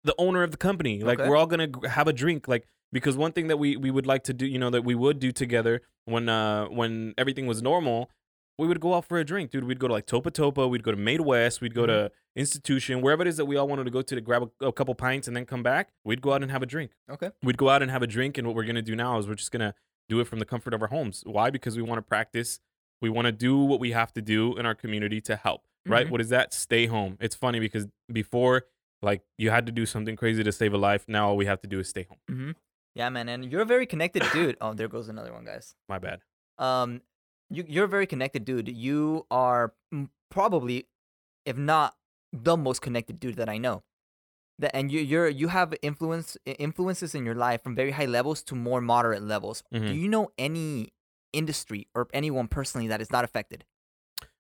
the 0.06 0.14
owner 0.18 0.42
of 0.42 0.50
the 0.50 0.56
company. 0.56 1.02
Like 1.02 1.18
Okay. 1.20 1.28
we're 1.28 1.36
all 1.36 1.46
gonna 1.46 1.68
have 1.88 2.08
a 2.08 2.12
drink. 2.12 2.48
Like 2.48 2.64
because 2.92 3.16
one 3.16 3.32
thing 3.32 3.46
that 3.48 3.58
we 3.58 3.76
we 3.76 3.90
would 3.90 4.06
like 4.06 4.24
to 4.24 4.34
do, 4.34 4.46
you 4.46 4.58
know, 4.58 4.70
that 4.70 4.84
we 4.84 4.94
would 4.94 5.18
do 5.18 5.30
together 5.32 5.82
when 6.06 6.28
uh 6.28 6.66
when 6.66 7.12
everything 7.18 7.46
was 7.46 7.60
normal, 7.62 8.10
we 8.58 8.66
would 8.66 8.80
go 8.80 8.94
out 8.94 9.04
for 9.04 9.18
a 9.18 9.24
drink, 9.24 9.50
dude. 9.50 9.64
We'd 9.64 9.78
go 9.78 9.88
to 9.88 9.92
like 9.92 10.06
Topa 10.06 10.30
Topa, 10.40 10.68
we'd 10.70 10.82
go 10.82 10.90
to 10.92 10.96
Made 10.96 11.20
West, 11.20 11.60
we'd 11.60 11.74
go 11.74 11.84
to 11.86 12.10
Institution, 12.36 13.00
wherever 13.00 13.22
it 13.22 13.28
is 13.28 13.36
that 13.38 13.46
we 13.46 13.56
all 13.56 13.66
wanted 13.68 13.84
to 13.84 13.90
go 13.90 14.02
to 14.02 14.14
to 14.14 14.20
grab 14.20 14.50
a, 14.60 14.66
a 14.66 14.72
couple 14.72 14.94
pints 14.94 15.26
and 15.26 15.36
then 15.36 15.44
come 15.46 15.62
back. 15.62 15.90
We'd 16.04 16.20
go 16.22 16.32
out 16.34 16.42
and 16.42 16.50
have 16.50 16.62
a 16.62 16.66
drink 16.66 16.90
okay. 17.10 17.30
we'd 17.42 17.56
go 17.58 17.68
out 17.70 17.82
and 17.82 17.90
have 17.90 18.02
a 18.02 18.06
drink 18.06 18.38
and 18.38 18.46
what 18.46 18.54
we're 18.56 18.64
to 18.76 18.82
do 18.82 18.96
now 18.96 19.18
is 19.18 19.26
we're 19.26 19.34
just 19.34 19.52
to 19.52 19.74
do 20.08 20.20
it 20.20 20.26
from 20.26 20.38
the 20.38 20.44
comfort 20.44 20.72
of 20.74 20.80
our 20.82 20.88
homes 20.88 21.22
why 21.26 21.50
because 21.50 21.76
we 21.76 21.82
want 21.82 21.98
to 21.98 22.02
practice 22.02 22.60
we 23.02 23.08
want 23.10 23.26
to 23.26 23.32
do 23.32 23.56
what 23.58 23.80
we 23.80 23.90
have 23.92 24.12
to 24.12 24.22
do 24.22 24.56
in 24.56 24.64
our 24.64 24.74
community 24.74 25.20
to 25.22 25.34
help 25.36 25.62
right 25.86 26.06
Mhm. 26.06 26.10
what 26.10 26.20
is 26.20 26.28
that 26.28 26.52
stay 26.54 26.86
home 26.86 27.16
it's 27.20 27.34
funny 27.34 27.58
because 27.58 27.86
before 28.12 28.64
like 29.02 29.22
you 29.38 29.50
had 29.50 29.66
to 29.66 29.72
do 29.72 29.86
something 29.86 30.16
crazy 30.16 30.42
to 30.42 30.52
save 30.52 30.72
a 30.72 30.78
life 30.78 31.04
now 31.08 31.28
all 31.28 31.36
we 31.36 31.46
have 31.46 31.60
to 31.60 31.68
do 31.68 31.78
is 31.80 31.88
stay 31.88 32.04
home 32.08 32.18
Mm-hmm. 32.30 32.50
Yeah, 32.94 33.10
man, 33.10 33.28
and 33.28 33.52
you're 33.52 33.60
a 33.60 33.66
very 33.66 33.84
connected 33.84 34.22
dude. 34.32 34.56
Oh, 34.58 34.72
there 34.72 34.88
goes 34.88 35.10
another 35.10 35.30
one, 35.30 35.44
guys. 35.44 35.74
my 35.88 35.98
bad 35.98 36.20
Um, 36.58 37.02
you 37.50 37.64
you're 37.68 37.84
a 37.84 37.88
very 37.88 38.06
connected 38.06 38.44
dude. 38.46 38.68
You 38.68 39.26
are 39.30 39.74
probably, 40.30 40.86
if 41.44 41.58
not 41.58 41.94
the 42.32 42.56
most 42.56 42.80
connected 42.80 43.20
dude 43.20 43.36
that 43.36 43.50
I 43.50 43.58
know. 43.58 43.82
That 44.58 44.74
and 44.74 44.90
you 44.90 45.00
you're 45.00 45.28
you 45.28 45.48
have 45.48 45.74
influence 45.82 46.38
influences 46.46 47.14
in 47.14 47.26
your 47.26 47.34
life 47.34 47.62
from 47.62 47.74
very 47.76 47.90
high 47.90 48.06
levels 48.06 48.42
to 48.44 48.54
more 48.54 48.80
moderate 48.80 49.22
levels. 49.22 49.62
Do 49.70 49.78
Mhm. 49.80 50.00
you 50.00 50.08
know 50.08 50.30
any 50.38 50.94
industry 51.34 51.88
or 51.94 52.08
anyone 52.14 52.48
personally 52.48 52.88
that 52.88 53.02
is 53.02 53.10
not 53.10 53.24
affected 53.24 53.64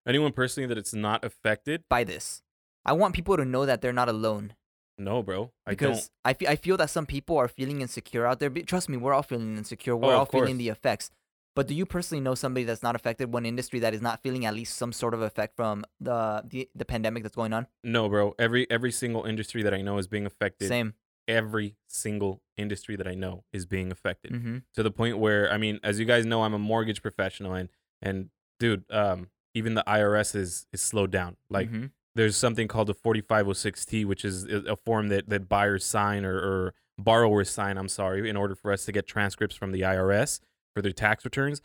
anyone 0.06 0.32
personally 0.32 0.66
that 0.68 0.78
it's 0.78 0.94
not 0.94 1.24
affected 1.24 1.82
by 1.90 2.04
this? 2.04 2.40
I 2.86 2.92
want 2.92 3.14
people 3.14 3.36
to 3.36 3.44
know 3.44 3.66
that 3.66 3.80
they're 3.82 3.92
not 4.02 4.08
alone. 4.08 4.54
no 4.98 5.22
bro 5.22 5.40
i 5.66 5.74
don't 5.74 5.76
because 5.76 6.10
I 6.24 6.32
fe- 6.38 6.46
I 6.54 6.56
feel 6.56 6.76
that 6.78 6.88
some 6.96 7.04
people 7.06 7.36
are 7.42 7.48
feeling 7.48 7.78
insecure 7.86 8.24
out 8.28 8.38
there. 8.40 8.48
But 8.50 8.66
trust 8.72 8.88
me, 8.88 8.96
we're 8.96 9.12
all 9.16 9.22
feeling 9.32 9.56
insecure. 9.62 9.94
We're 9.96 10.14
Oh, 10.14 10.20
all 10.20 10.26
feeling 10.36 10.56
the 10.64 10.70
effects. 10.76 11.10
But 11.56 11.66
do 11.68 11.74
you 11.80 11.86
personally 11.86 12.22
know 12.26 12.34
somebody 12.34 12.64
that's 12.68 12.82
not 12.88 12.94
affected? 13.00 13.32
One 13.32 13.46
industry 13.52 13.78
that 13.84 13.92
is 13.94 14.02
not 14.08 14.22
feeling 14.24 14.44
at 14.48 14.54
least 14.60 14.72
some 14.82 14.92
sort 15.02 15.12
of 15.16 15.20
effect 15.30 15.52
from 15.60 15.84
the 16.08 16.18
the, 16.52 16.60
the 16.80 16.84
pandemic 16.94 17.20
that's 17.24 17.36
going 17.42 17.52
on. 17.58 17.66
no 17.96 18.02
bro 18.12 18.24
every 18.46 18.62
every 18.76 18.92
single 19.02 19.24
industry 19.32 19.62
that 19.66 19.74
i 19.78 19.80
know 19.86 19.96
is 20.02 20.06
being 20.16 20.26
affected 20.32 20.68
Same. 20.68 20.88
every 21.28 21.68
single 21.88 22.42
industry 22.56 22.94
that 22.96 23.08
i 23.12 23.14
know 23.14 23.34
is 23.52 23.64
being 23.66 23.90
affected 23.96 24.30
Mm-hmm. 24.32 24.56
to 24.76 24.82
the 24.82 24.90
point 25.00 25.14
where 25.18 25.42
I 25.54 25.56
mean, 25.64 25.76
as 25.82 25.98
you 26.00 26.06
guys 26.12 26.24
know, 26.30 26.42
I'm 26.44 26.54
a 26.54 26.58
mortgage 26.72 27.00
professional, 27.02 27.52
and 27.60 27.68
and 28.06 28.16
dude, 28.60 28.84
um, 28.90 29.28
even 29.54 29.74
the 29.74 29.84
IRS 29.98 30.34
is 30.34 30.66
is 30.72 30.80
slowed 30.90 31.10
down. 31.10 31.36
Like 31.56 31.70
Mhm. 31.70 31.90
There's 32.16 32.36
something 32.36 32.66
called 32.68 32.88
the 32.88 32.94
4506T, 32.94 34.04
which 34.04 34.24
is 34.24 34.44
a 34.44 34.76
form 34.76 35.08
that 35.08 35.28
that 35.28 35.48
buyers 35.48 35.84
sign 35.84 36.24
or, 36.24 36.36
or 36.36 36.74
borrowers 36.98 37.50
sign. 37.50 37.76
I'm 37.78 37.88
sorry, 37.88 38.28
in 38.28 38.36
order 38.36 38.54
for 38.54 38.72
us 38.72 38.84
to 38.86 38.92
get 38.92 39.06
transcripts 39.06 39.56
from 39.56 39.72
the 39.72 39.82
IRS 39.82 40.40
for 40.74 40.82
their 40.82 40.92
tax 40.92 41.24
returns. 41.24 41.60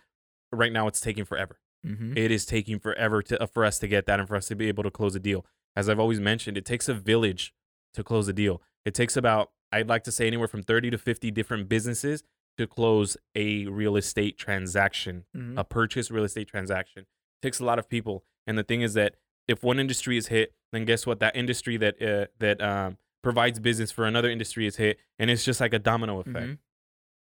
Right 0.52 0.74
now, 0.74 0.88
it's 0.88 1.00
taking 1.02 1.26
forever. 1.26 1.60
Mm-hmm. 1.86 2.18
It 2.18 2.30
is 2.32 2.46
taking 2.46 2.80
forever 2.80 3.22
to 3.24 3.42
uh, 3.42 3.46
for 3.48 3.64
us 3.66 3.80
to 3.80 3.88
get 3.88 4.06
that 4.06 4.20
and 4.20 4.28
for 4.28 4.36
us 4.36 4.48
to 4.50 4.56
be 4.56 4.68
able 4.68 4.84
to 4.84 4.92
close 4.92 5.16
a 5.16 5.20
deal. 5.20 5.46
As 5.76 5.90
I've 5.90 6.00
always 6.00 6.20
mentioned, 6.20 6.58
it 6.58 6.66
takes 6.66 6.90
a 6.90 6.94
village 6.94 7.54
to 7.94 8.04
close 8.04 8.28
a 8.28 8.34
deal. 8.34 8.62
It 8.86 8.94
takes 8.94 9.16
about 9.18 9.52
I'd 9.72 9.88
like 9.88 10.04
to 10.04 10.12
say 10.12 10.28
anywhere 10.28 10.50
from 10.50 10.64
30 10.64 10.92
to 10.92 10.98
50 10.98 11.32
different 11.32 11.70
businesses 11.70 12.24
to 12.58 12.68
close 12.68 13.16
a 13.36 13.66
real 13.68 13.96
estate 13.96 14.38
transaction, 14.38 15.24
Mhm. 15.36 15.58
a 15.58 15.64
purchase 15.64 16.12
real 16.12 16.26
estate 16.26 16.48
transaction. 16.50 17.06
takes 17.42 17.60
a 17.60 17.66
lot 17.66 17.80
of 17.80 17.90
people. 17.90 18.24
And 18.46 18.56
the 18.58 18.64
thing 18.64 18.82
is 18.82 18.94
that 18.94 19.16
if 19.52 19.64
one 19.64 19.80
industry 19.80 20.18
is 20.18 20.28
hit, 20.28 20.54
then 20.72 20.86
guess 20.86 21.06
what? 21.06 21.20
That 21.20 21.36
industry 21.36 21.78
that 21.78 22.02
uh, 22.02 22.26
that 22.40 22.62
um, 22.62 22.98
provides 23.22 23.60
business 23.60 23.92
for 23.92 24.06
another 24.06 24.30
industry 24.30 24.66
is 24.66 24.78
hit, 24.78 24.98
and 25.20 25.30
it's 25.30 25.46
just 25.46 25.60
like 25.62 25.74
a 25.74 25.80
domino 25.80 26.20
effect. 26.20 26.48
Mhm. 26.48 26.58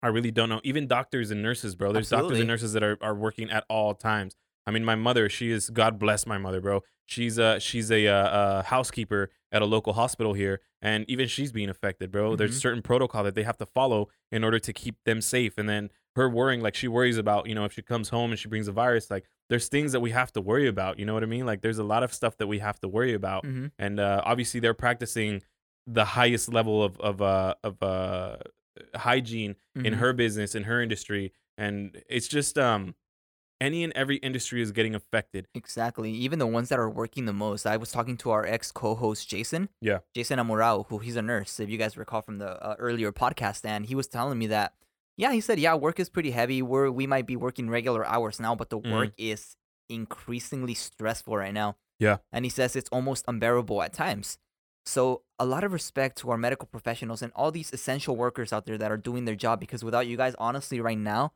I 0.02 0.08
really 0.08 0.32
don't 0.32 0.50
know. 0.50 0.60
Even 0.64 0.88
doctors 0.88 1.32
and 1.32 1.42
nurses, 1.42 1.76
bro. 1.76 1.92
There's 1.94 2.10
doctors 2.10 2.40
and 2.40 2.48
nurses 2.48 2.74
that 2.74 2.84
are, 2.84 2.98
are 3.02 3.16
working 3.16 3.50
at 3.50 3.64
all 3.70 3.96
times. 3.96 4.36
I 4.68 4.72
mean, 4.72 4.84
my 4.86 4.96
mother, 4.96 5.30
she 5.30 5.50
is 5.52 5.70
God 5.70 5.98
bless 6.00 6.26
my 6.26 6.38
mother, 6.38 6.62
bro. 6.62 6.84
She's 7.06 7.38
a 7.38 7.60
she's 7.60 7.92
a, 7.92 8.08
uh, 8.08 8.14
uh 8.14 8.64
housekeeper 8.64 9.30
at 9.52 9.62
a 9.62 9.66
local 9.66 9.94
hospital 9.94 10.34
here, 10.34 10.62
and 10.82 11.06
even 11.10 11.28
she's 11.28 11.52
being 11.52 11.70
affected, 11.70 12.12
bro. 12.12 12.36
There's 12.36 12.58
Mhm. 12.58 12.62
certain 12.62 12.82
protocol 12.82 13.24
that 13.24 13.36
they 13.36 13.44
have 13.44 13.58
to 13.58 13.66
follow 13.66 14.10
in 14.32 14.44
order 14.44 14.60
to 14.60 14.74
keep 14.74 14.96
them 15.06 15.22
safe. 15.22 15.58
And 15.58 15.68
then 15.70 15.90
her 16.16 16.30
worrying, 16.30 16.62
like 16.62 16.76
she 16.76 16.88
worries 16.88 17.18
about, 17.18 17.48
you 17.48 17.56
know, 17.56 17.66
if 17.66 17.74
she 17.74 17.82
comes 17.82 18.10
home 18.10 18.32
and 18.32 18.40
she 18.40 18.48
brings 18.48 18.68
a 18.68 18.72
virus, 18.72 19.10
like 19.10 19.26
there's 19.50 19.68
things 19.68 19.92
that 19.94 20.00
we 20.00 20.12
have 20.12 20.32
to 20.34 20.42
worry 20.42 20.68
about. 20.68 21.00
You 21.00 21.06
know 21.06 21.14
what 21.14 21.24
I 21.24 21.28
mean? 21.28 21.46
Like 21.46 21.62
there's 21.62 21.80
a 21.80 21.84
lot 21.84 22.04
of 22.04 22.14
stuff 22.14 22.38
that 22.38 22.48
we 22.48 22.60
have 22.60 22.80
to 22.82 22.88
worry 22.88 23.14
about 23.14 23.44
Mhm. 23.46 23.72
and 23.80 24.00
uh, 24.00 24.22
obviously 24.26 24.60
they're 24.60 24.74
practicing 24.74 25.42
the 25.88 26.06
highest 26.06 26.52
level 26.54 26.82
of 26.84 27.00
of 27.00 27.22
uh, 27.22 27.56
of 27.64 27.82
uh, 27.84 28.38
hygiene 28.96 29.56
in 29.76 29.94
Mhm. 29.94 29.98
her 29.98 30.14
business 30.14 30.56
in 30.56 30.64
her 30.64 30.82
industry, 30.82 31.34
and 31.58 32.02
it's 32.10 32.28
just 32.28 32.58
um 32.58 32.96
any 33.62 33.84
and 33.84 33.94
every 33.94 34.18
industry 34.18 34.62
is 34.62 34.72
getting 34.72 34.94
affected. 34.94 35.48
Exactly. 35.54 36.12
Even 36.12 36.38
the 36.38 36.48
ones 36.48 36.68
that 36.70 36.80
are 36.80 36.90
working 36.90 37.26
the 37.26 37.34
most. 37.34 37.66
I 37.66 37.78
was 37.78 37.92
talking 37.92 38.18
to 38.18 38.30
our 38.32 38.46
ex 38.46 38.72
co-host 38.72 39.30
Jason. 39.30 39.70
Yeah. 39.82 40.00
Jason 40.14 40.38
Amorao, 40.38 40.88
who 40.88 40.98
he's 41.00 41.16
a 41.16 41.22
nurse, 41.22 41.60
if 41.62 41.70
you 41.70 41.78
guys 41.78 41.96
recall 41.96 42.22
from 42.22 42.40
the 42.40 42.62
uh, 42.62 42.76
earlier 42.78 43.12
podcast, 43.14 43.64
and 43.64 43.86
he 43.86 43.96
was 43.96 44.08
telling 44.08 44.38
me 44.38 44.48
that, 44.48 44.74
yeah, 45.18 45.32
he 45.32 45.42
said, 45.42 45.60
yeah, 45.60 45.76
work 45.76 46.00
is 46.00 46.10
pretty 46.10 46.32
heavy. 46.32 46.62
We're 46.62 46.90
we 46.92 47.08
might 47.08 47.26
be 47.28 47.36
working 47.36 47.70
regular 47.70 48.06
hours 48.06 48.40
now, 48.40 48.56
but 48.56 48.70
the 48.70 48.80
Mhm. 48.80 48.92
work 48.92 49.14
is 49.18 49.56
increasingly 49.90 50.74
stressful 50.74 51.36
right 51.38 51.54
now. 51.54 51.78
Yeah. 52.00 52.18
And 52.32 52.46
he 52.46 52.50
says 52.50 52.76
it's 52.76 52.90
almost 52.90 53.24
unbearable 53.28 53.82
at 53.82 53.94
times. 53.94 54.38
So 54.86 55.24
a 55.40 55.46
lot 55.46 55.64
of 55.64 55.72
respect 55.72 56.18
to 56.20 56.32
our 56.32 56.38
medical 56.38 56.68
professionals 56.68 57.22
and 57.22 57.32
all 57.36 57.52
these 57.52 57.72
essential 57.72 58.16
workers 58.18 58.52
out 58.52 58.66
there 58.66 58.78
that 58.78 58.92
are 58.92 58.98
doing 58.98 59.26
their 59.26 59.36
job 59.36 59.60
because 59.60 59.84
without 59.84 60.08
you 60.08 60.18
guys, 60.18 60.36
honestly, 60.40 60.82
right 60.82 60.98
now, 60.98 61.32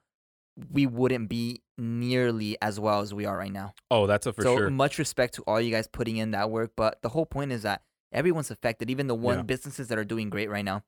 we 0.71 0.85
wouldn't 0.87 1.29
be 1.29 1.61
nearly 1.77 2.57
as 2.61 2.79
well 2.79 2.99
as 3.01 3.13
we 3.13 3.25
are 3.25 3.37
right 3.37 3.51
now 3.51 3.73
Oh, 3.91 4.07
that's 4.07 4.25
a 4.25 4.33
for 4.33 4.41
so 4.41 4.57
sure. 4.57 4.69
much 4.71 4.97
respect 4.97 5.35
to 5.35 5.43
all 5.43 5.61
you 5.61 5.69
guys 5.71 5.87
putting 5.87 6.17
in 6.17 6.31
that 6.31 6.49
work. 6.49 6.71
But 6.75 7.01
the 7.03 7.09
whole 7.09 7.27
point 7.27 7.51
is 7.51 7.61
that 7.61 7.83
everyone's 8.11 8.49
affected, 8.49 8.89
even 8.89 9.05
the 9.07 9.15
one 9.15 9.37
Yeah. 9.37 9.43
businesses 9.43 9.87
that 9.89 9.97
are 9.99 10.03
doing 10.03 10.29
great 10.31 10.49
right 10.49 10.65
now. 10.65 10.83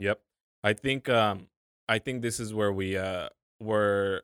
Yep. 0.00 0.20
I 0.64 0.72
think 0.72 1.08
um 1.08 1.46
I 1.88 1.98
think 1.98 2.22
this 2.22 2.40
is 2.40 2.54
where 2.54 2.72
we 2.72 2.96
uh 2.96 3.28
where 3.58 4.22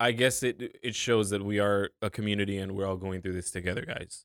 I 0.00 0.12
guess 0.12 0.42
it 0.42 0.78
it 0.82 0.94
shows 0.94 1.30
that 1.30 1.44
we 1.44 1.58
are 1.60 1.90
a 2.02 2.10
community 2.10 2.58
and 2.58 2.72
we're 2.72 2.86
all 2.86 2.96
going 2.96 3.22
through 3.22 3.34
this 3.34 3.50
together, 3.50 3.84
guys. 3.84 4.24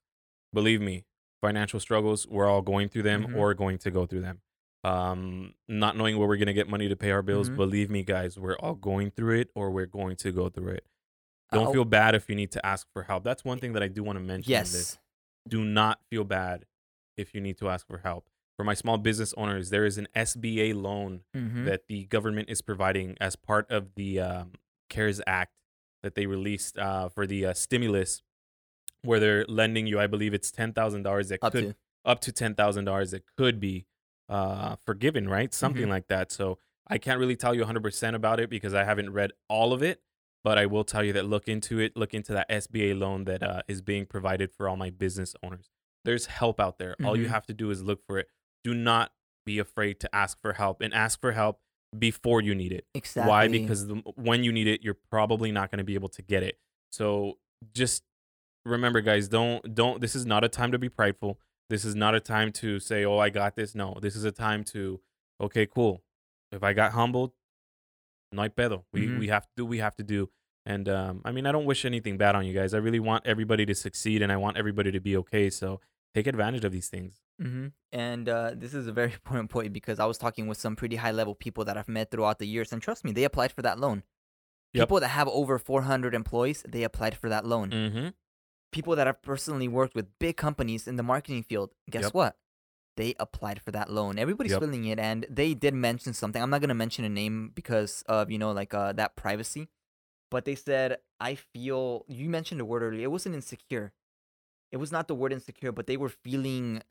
Believe 0.53 0.81
me, 0.81 1.05
financial 1.41 1.79
struggles, 1.79 2.27
we're 2.27 2.47
all 2.47 2.61
going 2.61 2.89
through 2.89 3.03
them 3.03 3.27
Mhm. 3.27 3.35
or 3.37 3.53
going 3.53 3.77
to 3.79 3.91
go 3.91 4.05
through 4.05 4.21
them. 4.21 4.41
Um 4.83 5.53
not 5.67 5.95
knowing 5.97 6.17
where 6.17 6.27
we're 6.27 6.37
going 6.37 6.47
to 6.47 6.53
get 6.53 6.69
money 6.69 6.87
to 6.89 6.95
pay 6.95 7.11
our 7.11 7.21
bills, 7.21 7.49
Mhm. 7.49 7.55
believe 7.55 7.89
me, 7.89 8.03
guys, 8.03 8.37
we're 8.39 8.57
all 8.57 8.75
going 8.75 9.11
through 9.11 9.39
it 9.39 9.51
or 9.55 9.71
we're 9.71 9.85
going 9.85 10.15
to 10.17 10.31
go 10.31 10.49
through 10.49 10.73
it. 10.73 10.85
Don't 11.51 11.67
Uh, 11.67 11.71
feel 11.71 11.85
bad 11.85 12.13
if 12.15 12.29
you 12.29 12.35
need 12.35 12.51
to 12.51 12.65
ask 12.65 12.87
for 12.93 13.03
help. 13.03 13.23
That's 13.23 13.43
one 13.43 13.59
thing 13.59 13.73
that 13.73 13.83
I 13.83 13.87
do 13.87 14.03
want 14.03 14.17
to 14.17 14.23
mention 14.23 14.51
in 14.53 14.59
this 14.59 14.73
Yes. 14.73 14.99
do 15.47 15.63
not 15.63 16.03
feel 16.09 16.23
bad 16.23 16.65
if 17.17 17.33
you 17.33 17.41
need 17.41 17.57
to 17.57 17.69
ask 17.69 17.85
for 17.87 17.97
help. 17.99 18.29
For 18.59 18.65
my 18.65 18.73
small 18.73 18.97
business 18.97 19.33
owners, 19.37 19.69
there 19.69 19.85
is 19.85 19.97
an 19.97 20.09
SBA 20.13 20.75
loan 20.75 21.21
Mm-hmm. 21.33 21.63
that 21.63 21.87
the 21.87 22.03
government 22.07 22.49
is 22.49 22.61
providing 22.61 23.15
as 23.21 23.37
part 23.37 23.71
of 23.71 23.95
the 23.95 24.19
um, 24.19 24.51
CARES 24.89 25.21
Act 25.25 25.53
that 26.03 26.15
they 26.15 26.25
released 26.25 26.77
uh, 26.77 27.07
for 27.07 27.25
the 27.25 27.45
uh, 27.45 27.53
stimulus, 27.53 28.21
where 29.01 29.17
they're 29.21 29.45
lending 29.47 29.87
you, 29.87 29.97
I 29.97 30.07
believe 30.07 30.33
it's 30.33 30.51
ten 30.51 30.73
thousand 30.73 31.03
dollars 31.03 31.29
that 31.29 31.39
Up 31.41 31.53
could 31.53 31.67
to. 31.69 31.75
up 32.03 32.19
to 32.19 32.33
ten 32.33 32.53
thousand 32.53 32.83
dollars 32.83 33.11
that 33.11 33.23
could 33.37 33.61
be 33.61 33.85
uh, 34.27 34.75
forgiven, 34.85 35.29
right? 35.29 35.53
Something 35.53 35.85
Mhm. 35.85 35.89
like 35.91 36.07
that. 36.09 36.29
So 36.29 36.57
I 36.85 36.97
can't 36.97 37.17
really 37.17 37.37
tell 37.37 37.55
you 37.55 37.63
100% 37.63 38.13
about 38.13 38.41
it 38.41 38.49
because 38.49 38.73
I 38.73 38.83
haven't 38.83 39.11
read 39.11 39.31
all 39.47 39.71
of 39.71 39.81
it, 39.81 40.01
but 40.43 40.57
I 40.57 40.65
will 40.65 40.83
tell 40.83 41.05
you 41.05 41.13
that 41.13 41.23
look 41.23 41.47
into 41.47 41.79
it. 41.79 41.95
Look 41.95 42.13
into 42.13 42.33
that 42.33 42.49
SBA 42.51 42.99
loan 42.99 43.23
that 43.23 43.41
uh, 43.41 43.61
is 43.69 43.81
being 43.81 44.05
provided 44.05 44.51
for 44.51 44.67
all 44.67 44.75
my 44.75 44.89
business 44.89 45.33
owners. 45.41 45.69
There's 46.03 46.25
help 46.25 46.59
out 46.59 46.77
there. 46.77 46.97
All 47.05 47.15
you 47.15 47.27
Mhm. 47.27 47.29
have 47.29 47.45
to 47.47 47.53
do 47.53 47.71
is 47.71 47.83
look 47.83 48.03
for 48.05 48.19
it. 48.19 48.27
Do 48.63 48.73
not 48.73 49.11
be 49.45 49.59
afraid 49.59 49.99
to 50.01 50.15
ask 50.15 50.39
for 50.41 50.53
help 50.53 50.81
and 50.81 50.93
ask 50.93 51.19
for 51.19 51.31
help 51.31 51.59
before 51.97 52.41
you 52.41 52.53
need 52.53 52.71
it. 52.71 52.85
Exactly. 52.93 53.29
Why? 53.29 53.47
Because 53.47 53.87
the, 53.87 53.95
when 54.15 54.43
you 54.43 54.51
need 54.51 54.67
it, 54.67 54.83
you're 54.83 54.97
probably 55.09 55.51
not 55.51 55.71
going 55.71 55.79
to 55.79 55.83
be 55.83 55.95
able 55.95 56.09
to 56.09 56.21
get 56.21 56.43
it. 56.43 56.59
So 56.91 57.37
just 57.73 58.03
remember, 58.65 59.01
guys, 59.01 59.27
don't 59.27 59.73
don't. 59.73 60.01
This 60.01 60.15
is 60.15 60.25
not 60.25 60.43
a 60.43 60.49
time 60.49 60.71
to 60.71 60.77
be 60.79 60.89
prideful. 60.89 61.39
This 61.69 61.85
is 61.85 61.95
not 61.95 62.15
a 62.15 62.19
time 62.19 62.51
to 62.53 62.79
say, 62.79 63.05
"Oh, 63.05 63.17
I 63.19 63.29
got 63.29 63.55
this." 63.55 63.75
No, 63.75 63.97
this 64.01 64.15
is 64.15 64.23
a 64.23 64.31
time 64.31 64.63
to, 64.65 64.99
okay, 65.41 65.65
cool. 65.65 66.03
If 66.51 66.63
I 66.63 66.73
got 66.73 66.91
humbled, 66.93 67.31
no 68.31 68.41
hay 68.43 68.49
pedo. 68.49 68.83
We 68.91 69.07
Mhm. 69.07 69.19
we 69.19 69.27
have 69.27 69.43
to 69.45 69.51
do 69.57 69.65
we 69.65 69.77
have 69.79 69.95
to 69.97 70.03
do. 70.03 70.29
And 70.65 70.87
um, 70.89 71.21
I 71.25 71.31
mean, 71.31 71.45
I 71.45 71.51
don't 71.51 71.65
wish 71.65 71.85
anything 71.85 72.17
bad 72.17 72.35
on 72.35 72.45
you 72.45 72.53
guys. 72.53 72.73
I 72.73 72.77
really 72.77 72.99
want 72.99 73.25
everybody 73.25 73.65
to 73.65 73.73
succeed, 73.75 74.21
and 74.21 74.31
I 74.31 74.37
want 74.37 74.57
everybody 74.57 74.91
to 74.91 74.99
be 74.99 75.15
okay. 75.17 75.49
So 75.49 75.79
take 76.13 76.27
advantage 76.27 76.65
of 76.65 76.71
these 76.71 76.87
things. 76.87 77.21
Mm-hmm. 77.41 77.67
And 77.91 78.27
uh, 78.29 78.51
this 78.55 78.73
is 78.73 78.87
a 78.87 78.91
very 78.91 79.13
important 79.13 79.49
point 79.49 79.73
because 79.73 79.99
I 79.99 80.05
was 80.05 80.17
talking 80.17 80.47
with 80.47 80.57
some 80.57 80.75
pretty 80.75 80.97
high 80.97 81.11
level 81.11 81.35
people 81.35 81.65
that 81.65 81.77
I've 81.77 81.87
met 81.87 82.11
throughout 82.11 82.39
the 82.39 82.47
years, 82.47 82.71
and 82.73 82.81
trust 82.81 83.03
me, 83.05 83.11
they 83.11 83.23
applied 83.23 83.51
for 83.51 83.61
that 83.61 83.79
loan. 83.79 84.03
Yep. 84.73 84.83
People 84.83 84.99
that 84.99 85.07
have 85.09 85.27
over 85.27 85.57
400 85.57 86.13
employees, 86.13 86.63
they 86.67 86.83
applied 86.83 87.17
for 87.17 87.27
that 87.29 87.45
loan. 87.45 87.71
Mm-hmm. 87.71 88.07
People 88.71 88.95
that 88.97 89.07
have 89.07 89.21
personally 89.23 89.67
worked 89.67 89.95
with 89.95 90.05
big 90.19 90.37
companies 90.37 90.87
in 90.87 90.95
the 90.95 91.01
marketing 91.03 91.41
field, 91.41 91.71
guess 91.89 92.03
Yep. 92.03 92.13
what? 92.13 92.37
They 92.97 93.15
applied 93.19 93.61
for 93.61 93.71
that 93.71 93.89
loan. 93.89 94.19
Everybody's 94.19 94.51
Yep. 94.51 94.61
filling 94.61 94.85
it, 94.85 94.99
and 94.99 95.25
they 95.29 95.53
did 95.55 95.73
mention 95.73 96.13
something. 96.13 96.41
I'm 96.41 96.49
not 96.51 96.61
gonna 96.61 96.75
mention 96.75 97.03
a 97.05 97.09
name 97.09 97.51
because 97.55 98.03
of 98.07 98.29
you 98.29 98.37
know 98.37 98.51
like 98.51 98.73
uh, 98.73 98.91
that 98.93 99.15
privacy, 99.15 99.69
but 100.29 100.45
they 100.45 100.55
said 100.55 100.97
I 101.19 101.35
feel. 101.35 102.05
You 102.07 102.29
mentioned 102.29 102.61
a 102.61 102.65
word 102.65 102.83
earlier. 102.83 103.05
It 103.05 103.11
wasn't 103.11 103.35
insecure. 103.35 103.93
It 104.71 104.77
was 104.77 104.91
not 104.91 105.07
the 105.07 105.15
word 105.15 105.33
insecure, 105.33 105.71
but 105.71 105.87
they 105.87 105.97
were 105.97 106.09
feeling 106.09 106.81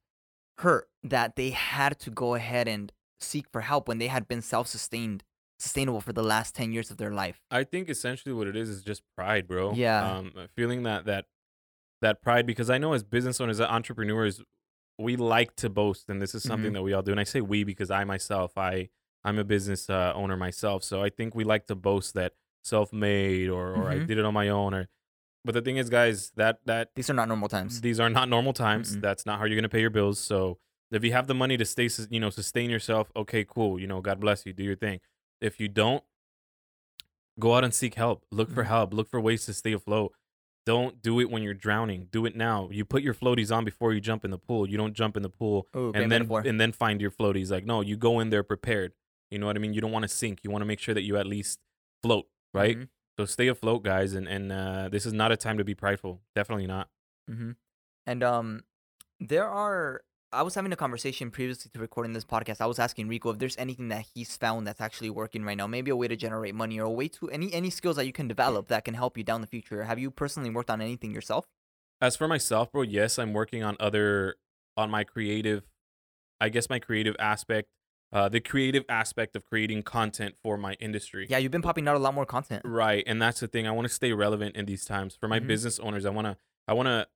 hurt 0.58 0.88
that 1.04 1.36
they 1.36 1.50
had 1.50 1.98
to 2.00 2.10
go 2.10 2.34
ahead 2.34 2.66
and 2.68 2.92
seek 3.20 3.46
for 3.52 3.60
help 3.60 3.88
when 3.88 3.98
they 3.98 4.08
had 4.08 4.26
been 4.26 4.42
self-sustained, 4.42 5.22
sustainable 5.58 6.00
for 6.00 6.12
the 6.12 6.22
last 6.22 6.54
ten 6.54 6.72
years 6.72 6.90
of 6.90 6.96
their 6.96 7.12
life. 7.12 7.40
I 7.50 7.64
think 7.64 7.88
essentially 7.88 8.32
what 8.34 8.46
it 8.48 8.56
is 8.56 8.68
is 8.68 8.82
just 8.82 9.02
pride, 9.16 9.46
bro. 9.46 9.74
Yeah. 9.74 10.18
Um, 10.18 10.32
feeling 10.56 10.82
that 10.84 11.04
that 11.06 11.26
that 12.00 12.22
pride 12.22 12.46
because 12.46 12.70
I 12.70 12.78
know 12.78 12.92
as 12.92 13.02
business 13.02 13.40
owners, 13.40 13.60
as 13.60 13.66
entrepreneurs, 13.68 14.40
we 14.98 15.16
like 15.16 15.54
to 15.56 15.68
boast, 15.70 16.08
and 16.10 16.20
this 16.20 16.34
is 16.34 16.42
something 16.42 16.70
Mhm. 16.70 16.74
that 16.74 16.82
we 16.82 16.92
all 16.92 17.02
do. 17.02 17.10
And 17.12 17.20
I 17.20 17.24
say 17.24 17.40
we 17.40 17.64
because 17.64 17.90
I 17.90 18.04
myself, 18.04 18.56
I 18.58 18.88
I'm 19.24 19.38
a 19.38 19.44
business 19.44 19.90
uh, 19.90 20.12
owner 20.14 20.36
myself, 20.36 20.82
so 20.84 21.02
I 21.02 21.10
think 21.10 21.34
we 21.34 21.44
like 21.44 21.66
to 21.66 21.74
boast 21.74 22.14
that 22.14 22.34
self-made 22.64 23.48
or 23.48 23.74
or 23.74 23.90
I 23.90 23.98
Mhm. 23.98 24.06
did 24.06 24.18
it 24.18 24.24
on 24.24 24.34
my 24.34 24.48
own. 24.48 24.74
Or, 24.74 24.88
but 25.44 25.54
the 25.54 25.62
thing 25.62 25.76
is, 25.76 25.88
guys, 25.88 26.30
that 26.36 26.58
that 26.66 26.90
These 26.94 27.10
are 27.10 27.14
not 27.14 27.28
normal 27.28 27.48
times. 27.48 27.80
these 27.80 28.00
are 28.00 28.10
not 28.10 28.28
normal 28.28 28.52
times. 28.52 28.96
Mm-mm. 28.96 29.00
That's 29.02 29.24
not 29.26 29.38
how 29.38 29.44
you're 29.46 29.56
gonna 29.56 29.68
pay 29.68 29.80
your 29.80 29.90
bills. 29.90 30.18
So 30.18 30.58
if 30.90 31.04
you 31.04 31.12
have 31.12 31.26
the 31.26 31.34
money 31.34 31.56
to 31.56 31.64
stay, 31.64 31.88
you 32.10 32.20
know, 32.20 32.30
sustain 32.30 32.70
yourself, 32.70 33.10
okay, 33.16 33.44
cool. 33.44 33.78
You 33.80 33.86
know, 33.86 34.00
God 34.00 34.20
bless 34.20 34.44
you. 34.46 34.52
Do 34.52 34.62
your 34.64 34.76
thing. 34.76 35.00
If 35.40 35.60
you 35.60 35.68
don't, 35.68 36.02
go 37.38 37.54
out 37.54 37.64
and 37.64 37.72
seek 37.72 37.94
help. 37.94 38.24
Look 38.30 38.50
for 38.50 38.64
Mhm. 38.64 38.68
help. 38.68 38.94
Look 38.94 39.08
for 39.08 39.20
ways 39.20 39.44
to 39.46 39.54
stay 39.54 39.72
afloat. 39.72 40.12
Don't 40.66 41.00
do 41.00 41.20
it 41.20 41.30
when 41.30 41.42
you're 41.42 41.54
drowning. 41.54 42.08
Do 42.10 42.26
it 42.26 42.36
now. 42.36 42.68
You 42.70 42.84
put 42.84 43.02
your 43.02 43.14
floaties 43.14 43.54
on 43.56 43.64
before 43.64 43.94
you 43.94 44.00
jump 44.00 44.24
in 44.24 44.30
the 44.30 44.38
pool. 44.38 44.68
You 44.68 44.76
don't 44.76 44.92
jump 44.92 45.16
in 45.16 45.22
the 45.22 45.30
pool 45.30 45.66
Ooh, 45.74 45.92
and 45.94 46.10
then 46.12 46.22
metaphor. 46.22 46.42
and 46.44 46.60
then 46.60 46.72
find 46.72 47.00
your 47.00 47.10
floaties. 47.10 47.50
Like 47.50 47.64
no, 47.64 47.80
you 47.80 47.96
go 47.96 48.20
in 48.20 48.30
there 48.30 48.42
prepared. 48.42 48.92
You 49.30 49.38
know 49.38 49.46
what 49.46 49.56
I 49.56 49.60
mean? 49.60 49.72
You 49.72 49.80
don't 49.80 49.92
want 49.92 50.02
to 50.02 50.08
sink. 50.08 50.40
You 50.42 50.50
want 50.50 50.62
to 50.62 50.66
make 50.66 50.78
sure 50.80 50.94
that 50.94 51.02
you 51.02 51.16
at 51.16 51.26
least 51.26 51.60
float, 52.02 52.26
right? 52.52 52.76
Mhm. 52.78 52.88
So 53.18 53.24
stay 53.24 53.48
afloat, 53.48 53.82
guys. 53.82 54.14
And 54.14 54.28
and 54.28 54.52
uh, 54.52 54.88
this 54.90 55.04
is 55.04 55.12
not 55.12 55.32
a 55.32 55.36
time 55.36 55.58
to 55.58 55.64
be 55.64 55.74
prideful. 55.74 56.20
Definitely 56.34 56.66
not. 56.66 56.88
Mm-hmm. 57.30 57.52
And 58.06 58.22
um, 58.22 58.62
there 59.20 59.46
are. 59.46 60.02
I 60.30 60.42
was 60.42 60.54
having 60.54 60.72
a 60.74 60.76
conversation 60.76 61.30
previously 61.30 61.70
to 61.72 61.80
recording 61.80 62.12
this 62.12 62.24
podcast. 62.24 62.60
I 62.60 62.66
was 62.66 62.78
asking 62.78 63.08
Rico 63.08 63.30
if 63.30 63.38
there's 63.38 63.56
anything 63.56 63.88
that 63.88 64.04
he's 64.14 64.36
found 64.36 64.66
that's 64.66 64.80
actually 64.80 65.08
working 65.08 65.42
right 65.42 65.56
now. 65.56 65.66
Maybe 65.66 65.90
a 65.90 65.96
way 65.96 66.06
to 66.06 66.16
generate 66.16 66.54
money 66.54 66.78
or 66.78 66.84
a 66.84 66.90
way 66.90 67.08
to 67.08 67.30
any 67.30 67.52
any 67.52 67.70
skills 67.70 67.96
that 67.96 68.06
you 68.06 68.12
can 68.12 68.28
develop 68.28 68.68
that 68.68 68.84
can 68.84 68.94
help 68.94 69.16
you 69.18 69.24
down 69.24 69.40
the 69.40 69.46
future. 69.46 69.84
Have 69.84 69.98
you 69.98 70.10
personally 70.10 70.50
worked 70.50 70.70
on 70.70 70.80
anything 70.80 71.12
yourself? 71.12 71.46
As 72.00 72.14
for 72.14 72.28
myself, 72.28 72.70
bro, 72.70 72.82
yes, 72.82 73.18
I'm 73.18 73.32
working 73.32 73.64
on 73.64 73.76
other 73.80 74.36
on 74.76 74.90
my 74.90 75.02
creative, 75.02 75.64
I 76.40 76.50
guess 76.50 76.70
my 76.70 76.78
creative 76.78 77.16
aspect, 77.18 77.68
uh, 78.12 78.28
the 78.28 78.40
creative 78.40 78.84
aspect 78.88 79.36
of 79.36 79.44
creating 79.44 79.82
content 79.82 80.34
for 80.42 80.56
my 80.56 80.74
industry. 80.80 81.26
Yeah, 81.28 81.38
you've 81.38 81.52
been 81.52 81.62
popping 81.62 81.86
out 81.88 81.96
a 81.96 81.98
lot 81.98 82.14
more 82.14 82.24
content. 82.26 82.62
Right, 82.64 83.04
and 83.06 83.20
that's 83.20 83.40
the 83.40 83.48
thing. 83.48 83.66
I 83.66 83.70
want 83.70 83.86
to 83.86 83.92
stay 83.92 84.12
relevant 84.12 84.56
in 84.56 84.64
these 84.66 84.84
times. 84.84 85.14
For 85.14 85.28
my 85.28 85.40
Mhm. 85.40 85.46
business 85.46 85.78
owners, 85.78 86.04
I 86.06 86.10
want 86.10 86.26
to 86.26 86.36
I 86.66 86.72
want 86.74 86.86
to 86.86 87.06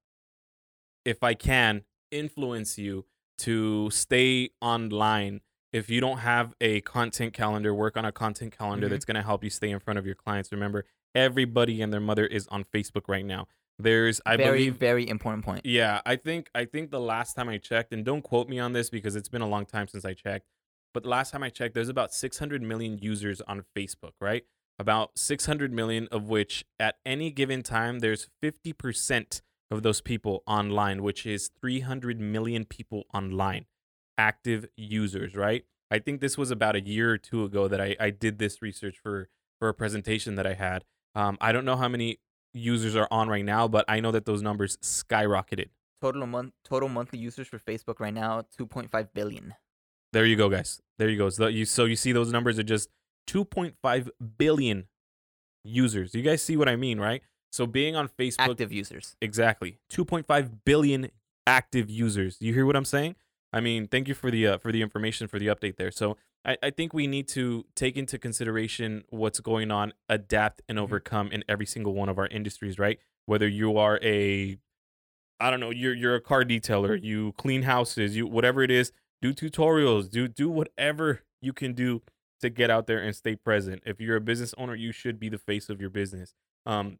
if 1.04 1.22
I 1.22 1.34
can 1.34 1.84
influence 2.10 2.78
you 2.78 3.06
to 3.38 3.90
stay 3.90 4.50
online. 4.60 5.40
If 5.72 5.88
you 5.88 6.00
don't 6.00 6.18
have 6.18 6.54
a 6.60 6.82
content 6.82 7.32
calendar, 7.32 7.74
work 7.74 7.96
on 7.96 8.04
a 8.04 8.12
content 8.12 8.56
calendar 8.56 8.86
Mhm. 8.86 8.90
that's 8.90 9.04
going 9.06 9.14
to 9.16 9.22
help 9.22 9.42
you 9.42 9.50
stay 9.50 9.70
in 9.70 9.80
front 9.80 9.98
of 9.98 10.04
your 10.06 10.14
clients. 10.14 10.52
Remember, 10.52 10.84
everybody 11.14 11.80
and 11.82 11.92
their 11.92 12.00
mother 12.00 12.26
is 12.26 12.46
on 12.48 12.64
Facebook 12.64 13.08
right 13.08 13.24
now. 13.24 13.48
There's, 13.78 14.20
I 14.26 14.36
very, 14.36 14.58
believe, 14.58 14.76
very 14.76 15.08
important 15.08 15.44
point. 15.44 15.64
yeah, 15.64 16.02
I 16.04 16.16
think 16.16 16.50
I 16.54 16.66
think 16.66 16.90
the 16.90 17.00
last 17.00 17.34
time 17.34 17.48
I 17.48 17.56
checked, 17.58 17.92
and 17.92 18.04
don't 18.04 18.22
quote 18.22 18.48
me 18.48 18.58
on 18.58 18.74
this 18.74 18.90
because 18.90 19.16
it's 19.16 19.30
been 19.30 19.40
a 19.42 19.48
long 19.48 19.64
time 19.64 19.88
since 19.88 20.04
I 20.04 20.12
checked, 20.12 20.46
but 20.92 21.06
last 21.06 21.32
time 21.32 21.42
I 21.42 21.50
checked, 21.50 21.74
there's 21.74 21.88
about 21.88 22.12
600 22.12 22.62
million 22.62 22.98
users 22.98 23.40
on 23.42 23.64
Facebook, 23.76 24.12
right? 24.20 24.44
About 24.78 25.12
600 25.16 25.72
million 25.72 26.08
of 26.10 26.28
which 26.28 26.64
at 26.80 26.96
any 27.06 27.30
given 27.30 27.62
time 27.62 28.00
there's 28.00 28.28
50% 28.42 29.42
of 29.70 29.82
those 29.82 30.00
people 30.00 30.42
online, 30.46 31.02
which 31.02 31.24
is 31.24 31.50
300 31.60 32.20
million 32.20 32.64
people 32.64 33.04
online, 33.14 33.66
active 34.18 34.66
users, 34.76 35.34
right? 35.34 35.64
I 35.90 35.98
think 35.98 36.20
this 36.20 36.38
was 36.38 36.50
about 36.50 36.74
a 36.74 36.80
year 36.80 37.10
or 37.10 37.18
two 37.18 37.44
ago 37.44 37.68
that 37.68 37.80
I, 37.80 37.96
I 38.00 38.10
did 38.10 38.38
this 38.38 38.62
research 38.62 38.96
for 39.02 39.28
for 39.58 39.68
a 39.68 39.74
presentation 39.74 40.34
that 40.34 40.46
I 40.46 40.54
had. 40.54 40.84
Um, 41.14 41.38
I 41.40 41.52
don't 41.52 41.64
know 41.64 41.76
how 41.76 41.86
many 41.86 42.18
users 42.52 42.96
are 42.96 43.06
on 43.10 43.28
right 43.28 43.44
now, 43.44 43.68
but 43.68 43.84
I 43.86 44.00
know 44.00 44.10
that 44.10 44.24
those 44.24 44.42
numbers 44.42 44.76
skyrocketed. 44.78 45.68
Total 46.00 46.26
month, 46.26 46.52
total 46.64 46.88
monthly 46.88 47.20
users 47.20 47.46
for 47.46 47.58
Facebook 47.58 48.00
right 48.00 48.12
now, 48.12 48.42
2.5 48.58 49.08
billion. 49.14 49.54
There 50.12 50.26
you 50.26 50.36
go, 50.36 50.48
guys. 50.48 50.80
There 50.98 51.08
you 51.08 51.16
go. 51.18 51.30
So 51.30 51.46
you 51.46 51.64
so 51.64 51.84
you 51.86 51.96
see 51.96 52.12
those 52.12 52.32
numbers 52.32 52.58
are 52.58 52.62
just 52.62 52.88
2.5 53.28 54.08
billion 54.38 54.86
users. 55.64 56.14
You 56.14 56.22
guys 56.22 56.42
see 56.42 56.56
what 56.56 56.68
I 56.68 56.76
mean, 56.76 57.00
right? 57.00 57.22
So 57.50 57.66
being 57.66 57.96
on 57.96 58.08
Facebook, 58.08 58.50
Active 58.50 58.72
users. 58.72 59.16
exactly 59.20 59.78
2.5 59.92 60.50
billion 60.64 61.10
active 61.46 61.90
users. 61.90 62.36
You 62.40 62.52
hear 62.54 62.64
what 62.66 62.76
I'm 62.76 62.84
saying? 62.84 63.16
I 63.52 63.60
mean, 63.60 63.86
thank 63.88 64.08
you 64.08 64.14
for 64.14 64.30
the 64.30 64.46
uh, 64.46 64.58
for 64.58 64.72
the 64.72 64.80
information 64.82 65.28
for 65.28 65.38
the 65.38 65.48
update 65.48 65.76
there. 65.76 65.90
So 65.90 66.16
I, 66.44 66.56
I 66.62 66.70
think 66.70 66.92
we 66.94 67.06
need 67.06 67.28
to 67.28 67.66
take 67.76 67.96
into 67.96 68.18
consideration 68.18 69.04
what's 69.10 69.40
going 69.40 69.70
on, 69.70 69.92
adapt 70.08 70.62
and 70.68 70.78
Mhm. 70.78 70.82
overcome 70.82 71.30
in 71.30 71.44
every 71.48 71.66
single 71.66 71.94
one 71.94 72.08
of 72.08 72.18
our 72.18 72.26
industries, 72.28 72.78
right? 72.78 72.98
Whether 73.26 73.46
you 73.48 73.76
are 73.76 73.98
a 74.02 74.58
I 75.40 75.50
don't 75.50 75.60
know, 75.60 75.70
you're 75.70 75.94
you're 75.94 76.14
a 76.14 76.20
car 76.20 76.44
detailer, 76.44 77.02
you 77.02 77.32
clean 77.32 77.62
houses, 77.62 78.16
you 78.16 78.26
whatever 78.26 78.62
it 78.62 78.70
is, 78.70 78.92
do 79.22 79.32
tutorials, 79.32 80.10
do 80.10 80.28
do 80.28 80.50
whatever 80.50 81.22
you 81.40 81.52
can 81.54 81.72
do 81.72 82.02
to 82.42 82.50
get 82.50 82.70
out 82.70 82.86
there 82.86 82.98
and 82.98 83.14
stay 83.16 83.36
present. 83.36 83.82
If 83.86 84.00
you're 84.00 84.16
a 84.16 84.20
business 84.20 84.52
owner, 84.58 84.74
you 84.74 84.92
should 84.92 85.18
be 85.20 85.28
the 85.30 85.38
face 85.38 85.70
of 85.70 85.80
your 85.80 85.90
business. 85.90 86.34
Um 86.66 86.98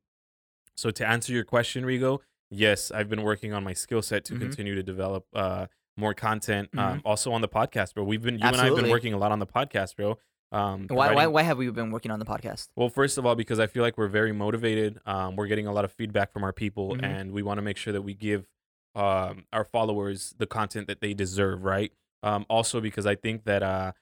so 0.76 0.90
to 0.90 1.06
answer 1.06 1.32
your 1.32 1.44
question, 1.44 1.84
Rigo, 1.84 2.20
yes, 2.50 2.90
I've 2.90 3.08
been 3.10 3.22
working 3.22 3.52
on 3.52 3.62
my 3.62 3.74
skill 3.74 4.00
set 4.02 4.24
to 4.26 4.34
Mhm. 4.34 4.40
continue 4.40 4.74
to 4.74 4.82
develop 4.82 5.26
uh 5.34 5.66
more 5.98 6.14
content. 6.14 6.70
Um 6.78 6.98
Mhm. 7.00 7.02
also 7.04 7.32
on 7.32 7.40
the 7.42 7.48
podcast, 7.48 7.94
bro. 7.94 8.04
We've 8.04 8.22
been 8.22 8.38
you 8.38 8.46
and 8.46 8.56
I 8.56 8.64
have 8.66 8.76
been 8.76 8.88
working 8.88 9.12
a 9.12 9.18
lot 9.18 9.32
on 9.32 9.40
the 9.40 9.46
podcast, 9.46 9.96
bro. 9.96 10.16
Um 10.52 10.86
Why, 10.88 11.14
why, 11.14 11.26
why 11.26 11.42
have 11.42 11.56
we 11.58 11.68
been 11.70 11.90
working 11.90 12.10
on 12.10 12.18
the 12.18 12.26
podcast? 12.26 12.68
well, 12.76 12.88
first 12.90 13.18
of 13.18 13.26
all, 13.26 13.34
because 13.34 13.58
I 13.58 13.66
feel 13.66 13.82
like 13.82 13.96
we're 13.98 14.08
very 14.08 14.32
motivated. 14.32 15.00
Um, 15.06 15.34
we're 15.34 15.46
getting 15.46 15.66
a 15.66 15.72
lot 15.72 15.84
of 15.86 15.92
feedback 15.92 16.30
from 16.32 16.44
our 16.44 16.52
people, 16.52 16.94
Mhm. 16.94 17.02
and 17.04 17.32
we 17.32 17.42
want 17.42 17.56
to 17.58 17.62
make 17.62 17.76
sure 17.78 17.92
that 17.92 18.02
we 18.02 18.14
give 18.14 18.46
um, 18.94 19.46
our 19.54 19.64
followers 19.64 20.34
the 20.36 20.46
content 20.46 20.86
that 20.88 21.00
they 21.00 21.14
deserve, 21.14 21.64
right? 21.64 21.90
Um, 22.22 22.46
also, 22.48 22.80
because 22.80 23.06
I 23.06 23.14
think 23.16 23.44
that 23.44 23.62
uh, 23.62 23.92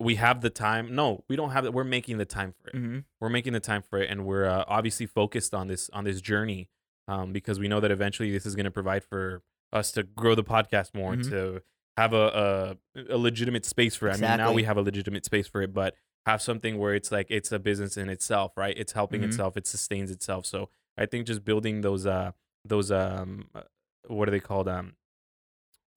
we 0.00 0.16
have 0.16 0.40
the 0.40 0.50
time. 0.50 0.94
No, 0.94 1.24
we 1.28 1.36
don't 1.36 1.50
have 1.50 1.64
it. 1.64 1.72
We're 1.72 1.84
making 1.84 2.18
the 2.18 2.24
time 2.24 2.52
for 2.60 2.68
it. 2.70 2.74
hmm 2.76 2.98
We're 3.20 3.28
making 3.30 3.52
the 3.52 3.60
time 3.60 3.82
for 3.82 4.00
it, 4.00 4.10
and 4.10 4.24
we're 4.26 4.46
uh, 4.46 4.64
obviously 4.68 5.06
focused 5.06 5.54
on 5.54 5.66
this 5.68 5.88
on 5.92 6.04
this 6.04 6.20
journey 6.20 6.68
um, 7.08 7.32
because 7.32 7.58
we 7.58 7.68
know 7.68 7.80
that 7.80 7.90
eventually 7.90 8.30
this 8.30 8.46
is 8.46 8.54
going 8.54 8.64
to 8.64 8.70
provide 8.70 9.02
for 9.04 9.42
us 9.72 9.92
to 9.92 10.02
grow 10.02 10.34
the 10.34 10.44
podcast 10.44 10.94
more, 10.94 11.14
Mhm. 11.16 11.28
to 11.30 11.62
have 11.96 12.12
a, 12.12 12.76
a 12.96 13.14
a 13.14 13.18
legitimate 13.18 13.64
space 13.64 13.96
for 13.96 14.08
it. 14.08 14.12
I 14.12 14.14
mean, 14.14 14.20
now 14.36 14.52
we 14.52 14.62
have 14.64 14.76
a 14.76 14.82
legitimate 14.82 15.24
space 15.24 15.46
for 15.48 15.62
it, 15.62 15.72
but 15.74 15.94
have 16.26 16.40
something 16.42 16.78
where 16.78 16.94
it's 16.94 17.10
like 17.10 17.26
it's 17.30 17.50
a 17.52 17.58
business 17.58 17.96
in 17.96 18.08
itself, 18.08 18.52
right? 18.56 18.76
It's 18.76 18.92
helping 18.92 19.22
Mhm. 19.22 19.26
itself, 19.26 19.56
it 19.56 19.66
sustains 19.66 20.10
itself. 20.10 20.46
So 20.46 20.68
I 20.96 21.06
think 21.06 21.26
just 21.26 21.44
building 21.44 21.80
those 21.80 22.06
uh 22.06 22.32
those 22.64 22.90
um 22.92 23.48
uh, 23.54 23.62
what 24.08 24.28
are 24.28 24.30
they 24.30 24.40
called 24.40 24.68
um 24.68 24.94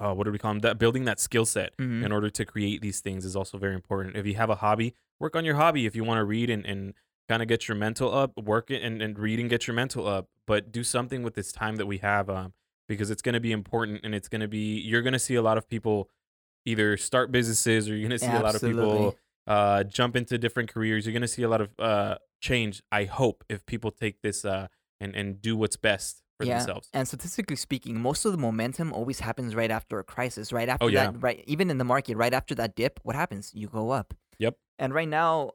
uh, 0.02 0.14
what 0.14 0.24
do 0.26 0.32
we 0.32 0.40
call 0.40 0.52
them? 0.52 0.60
That 0.60 0.80
building 0.80 1.06
that 1.06 1.20
skill 1.20 1.46
set 1.46 1.74
hmm 1.78 2.04
in 2.04 2.12
order 2.12 2.30
to 2.32 2.46
create 2.46 2.82
these 2.82 3.00
things 3.00 3.26
is 3.26 3.36
also 3.36 3.58
very 3.58 3.76
important. 3.76 4.16
If 4.16 4.26
you 4.26 4.34
have 4.36 4.50
a 4.50 4.56
hobby, 4.56 4.96
work 5.20 5.36
on 5.36 5.46
your 5.46 5.56
hobby. 5.56 5.86
If 5.86 5.96
you 5.96 6.04
want 6.04 6.18
to 6.18 6.24
read 6.24 6.50
and, 6.50 6.66
and 6.66 6.94
kind 7.30 7.42
of 7.42 7.48
get 7.48 7.68
your 7.68 7.78
mental 7.78 8.14
up, 8.14 8.36
work 8.38 8.72
it 8.72 8.82
and, 8.82 9.02
and 9.02 9.18
read 9.20 9.40
and 9.40 9.50
get 9.50 9.68
your 9.68 9.76
mental 9.76 10.08
up. 10.08 10.28
But 10.48 10.72
do 10.72 10.84
something 10.84 11.22
with 11.22 11.36
this 11.36 11.52
time 11.52 11.76
that 11.76 11.86
we 11.86 12.00
have 12.00 12.30
um, 12.30 12.54
because 12.88 13.12
it's 13.12 13.22
going 13.22 13.34
to 13.34 13.40
be 13.40 13.52
important 13.52 14.02
and 14.04 14.16
it's 14.16 14.28
going 14.28 14.42
to 14.42 14.48
be, 14.48 14.80
you're 14.80 15.04
going 15.04 15.14
to 15.14 15.20
see 15.20 15.36
a 15.36 15.42
lot 15.42 15.58
of 15.58 15.70
people 15.70 16.10
either 16.66 16.98
start 16.98 17.32
businesses 17.32 17.88
or 17.88 17.96
you're 17.96 18.10
going 18.10 18.20
to 18.20 18.26
see 18.26 18.32
a 18.32 18.42
lot 18.42 18.56
of 18.56 18.62
people 18.62 19.16
uh, 19.48 19.84
jump 19.84 20.16
into 20.16 20.38
different 20.38 20.74
careers. 20.74 21.06
You're 21.06 21.14
going 21.14 21.22
to 21.22 21.28
see 21.28 21.44
a 21.44 21.50
lot 21.50 21.62
of 21.62 21.70
uh, 21.80 22.16
change, 22.42 22.82
I 22.92 23.06
hope, 23.06 23.44
if 23.48 23.66
people 23.66 23.92
take 23.92 24.22
this 24.22 24.44
uh, 24.44 24.68
and, 25.00 25.16
and 25.16 25.42
do 25.42 25.56
what's 25.56 25.78
best 25.78 26.21
for 26.42 26.48
Yeah, 26.48 26.58
themselves. 26.60 26.90
And 26.94 27.08
statistically 27.08 27.56
speaking, 27.56 28.00
most 28.02 28.26
of 28.26 28.32
the 28.32 28.38
momentum 28.38 28.92
always 28.94 29.20
happens 29.20 29.56
right 29.56 29.72
after 29.72 30.00
a 30.00 30.04
crisis, 30.04 30.52
right 30.52 30.70
after 30.70 30.86
Oh, 30.86 30.88
yeah. 30.88 31.12
that, 31.12 31.22
right? 31.22 31.44
Even 31.48 31.70
in 31.70 31.78
the 31.78 31.84
market, 31.84 32.18
right 32.18 32.34
after 32.34 32.54
that 32.56 32.76
dip, 32.76 33.00
what 33.04 33.16
happens? 33.16 33.52
You 33.54 33.68
go 33.68 33.92
up. 33.92 34.14
Yep. 34.40 34.56
And 34.80 34.94
right 34.94 35.08
now, 35.08 35.52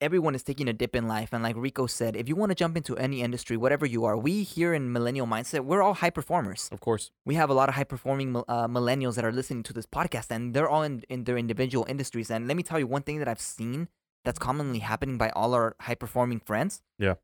everyone 0.00 0.34
is 0.34 0.42
taking 0.42 0.68
a 0.68 0.72
dip 0.72 0.94
in 0.94 1.08
life. 1.08 1.30
And 1.32 1.42
like 1.42 1.56
Rico 1.56 1.86
said, 1.86 2.16
if 2.16 2.28
you 2.28 2.36
want 2.36 2.50
to 2.50 2.54
jump 2.54 2.76
into 2.76 2.96
any 2.98 3.22
industry, 3.22 3.56
whatever 3.56 3.86
you 3.86 4.04
are, 4.04 4.16
we 4.16 4.42
here 4.42 4.74
in 4.74 4.92
Millennial 4.92 5.26
Mindset, 5.26 5.60
we're 5.64 5.80
all 5.82 5.94
high 5.94 6.10
performers. 6.10 6.68
Of 6.70 6.80
course. 6.80 7.10
We 7.24 7.34
have 7.36 7.48
a 7.48 7.54
lot 7.54 7.68
of 7.70 7.76
high 7.76 7.84
performing 7.84 8.36
uh, 8.36 8.68
millennials 8.68 9.14
that 9.14 9.24
are 9.24 9.32
listening 9.32 9.62
to 9.64 9.72
this 9.72 9.86
podcast, 9.86 10.30
and 10.30 10.52
they're 10.52 10.68
all 10.68 10.82
in, 10.82 11.02
in 11.08 11.24
their 11.24 11.38
individual 11.38 11.86
industries. 11.88 12.30
And 12.30 12.46
let 12.46 12.56
me 12.56 12.62
tell 12.62 12.78
you 12.78 12.86
one 12.86 13.02
thing 13.02 13.18
that 13.20 13.28
I've 13.28 13.40
seen 13.40 13.88
that's 14.24 14.38
commonly 14.38 14.80
happening 14.80 15.16
by 15.16 15.30
all 15.30 15.54
our 15.54 15.76
high 15.80 15.94
performing 15.94 16.40
friends. 16.40 16.82
Yeah. 16.98 17.14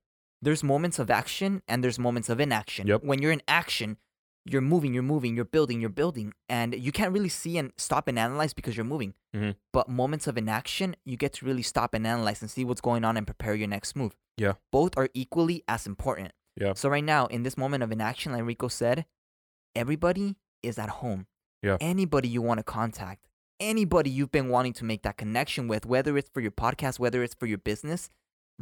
There's 0.43 0.63
moments 0.65 0.99
of 0.99 1.11
action 1.11 1.63
and 1.69 1.83
there's 1.83 1.99
moments 1.99 2.29
of 2.29 2.41
inaction. 2.41 2.87
Yep. 2.89 3.05
When 3.05 3.23
you're 3.23 3.33
in 3.33 3.43
action, 3.47 3.97
you're 4.45 4.61
moving, 4.61 4.93
you're 4.93 5.05
moving, 5.05 5.37
you're 5.37 5.45
building, 5.45 5.81
you're 5.81 5.89
building, 5.89 6.33
and 6.49 6.75
you 6.75 6.91
can't 6.91 7.13
really 7.13 7.29
see 7.29 7.57
and 7.59 7.73
stop 7.77 8.09
and 8.09 8.19
analyze 8.19 8.53
because 8.53 8.77
you're 8.77 8.85
moving. 8.85 9.15
Mhm. 9.35 9.55
But 9.73 9.89
moments 9.89 10.27
of 10.27 10.37
inaction, 10.37 10.97
you 11.05 11.17
get 11.17 11.33
to 11.35 11.47
really 11.47 11.63
stop 11.63 11.95
and 11.95 12.05
analyze 12.05 12.43
and 12.43 12.51
see 12.51 12.65
what's 12.65 12.81
going 12.81 13.05
on 13.05 13.17
and 13.17 13.25
prepare 13.25 13.55
your 13.55 13.69
next 13.69 13.95
move. 13.95 14.17
Yeah. 14.37 14.55
Both 14.73 14.99
are 14.99 15.09
equally 15.15 15.63
as 15.69 15.87
important. 15.87 16.33
Yeah. 16.61 16.73
So 16.75 16.89
right 16.89 17.05
now, 17.05 17.27
in 17.27 17.45
this 17.45 17.57
moment 17.57 17.85
of 17.85 17.93
inaction, 17.93 18.33
like 18.33 18.45
Rico 18.45 18.67
said, 18.67 19.07
everybody 19.77 20.37
is 20.63 20.79
at 20.79 20.89
home. 20.89 21.27
Yeah. 21.63 21.77
Anybody 21.81 22.29
you 22.29 22.43
want 22.43 22.59
to 22.59 22.65
contact, 22.65 23.29
anybody 23.61 24.11
you've 24.11 24.33
been 24.33 24.49
wanting 24.49 24.73
to 24.75 24.85
make 24.85 25.03
that 25.03 25.17
connection 25.17 25.69
with, 25.69 25.87
whether 25.87 26.19
it's 26.19 26.31
for 26.35 26.41
your 26.41 26.51
podcast, 26.51 26.99
whether 26.99 27.23
it's 27.23 27.35
for 27.35 27.47
your 27.47 27.59
business, 27.59 28.11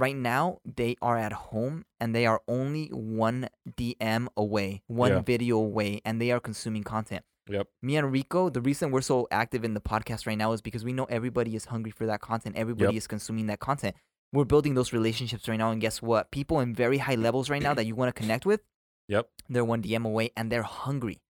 right 0.00 0.16
now 0.16 0.58
they 0.64 0.96
are 1.02 1.16
at 1.18 1.32
home 1.32 1.84
and 2.00 2.14
they 2.14 2.26
are 2.26 2.40
only 2.48 2.86
one 2.88 3.48
DM 3.78 4.28
away, 4.36 4.82
one 4.86 5.12
Yeah. 5.12 5.20
video 5.20 5.56
away, 5.58 6.00
and 6.04 6.20
they 6.20 6.30
are 6.32 6.40
consuming 6.40 6.82
content. 6.82 7.24
Yep. 7.48 7.68
Me 7.82 7.96
and 7.96 8.10
Rico, 8.12 8.48
the 8.48 8.60
reason 8.60 8.90
we're 8.90 9.00
so 9.00 9.26
active 9.30 9.64
in 9.64 9.74
the 9.74 9.80
podcast 9.80 10.26
right 10.26 10.38
now 10.38 10.52
is 10.52 10.60
because 10.62 10.84
we 10.84 10.92
know 10.92 11.04
everybody 11.06 11.54
is 11.56 11.64
hungry 11.66 11.90
for 11.90 12.06
that 12.06 12.20
content. 12.20 12.56
Everybody 12.56 12.96
is 12.96 13.06
consuming 13.06 13.46
that 13.46 13.60
content. 13.60 13.96
We're 14.32 14.44
building 14.44 14.74
those 14.74 14.92
relationships 14.92 15.48
right 15.48 15.56
now, 15.58 15.70
and 15.72 15.80
guess 15.80 16.00
what? 16.00 16.30
People 16.30 16.60
in 16.60 16.74
very 16.74 16.98
high 16.98 17.16
levels 17.16 17.50
right 17.50 17.62
now 17.62 17.74
that 17.74 17.86
you 17.86 17.96
want 17.96 18.14
to 18.14 18.18
connect 18.22 18.46
with, 18.46 18.60
Yep. 19.08 19.28
they're 19.48 19.64
one 19.64 19.82
DM 19.82 20.04
away, 20.06 20.30
and 20.36 20.50
they're 20.52 20.62
hungry 20.62 21.20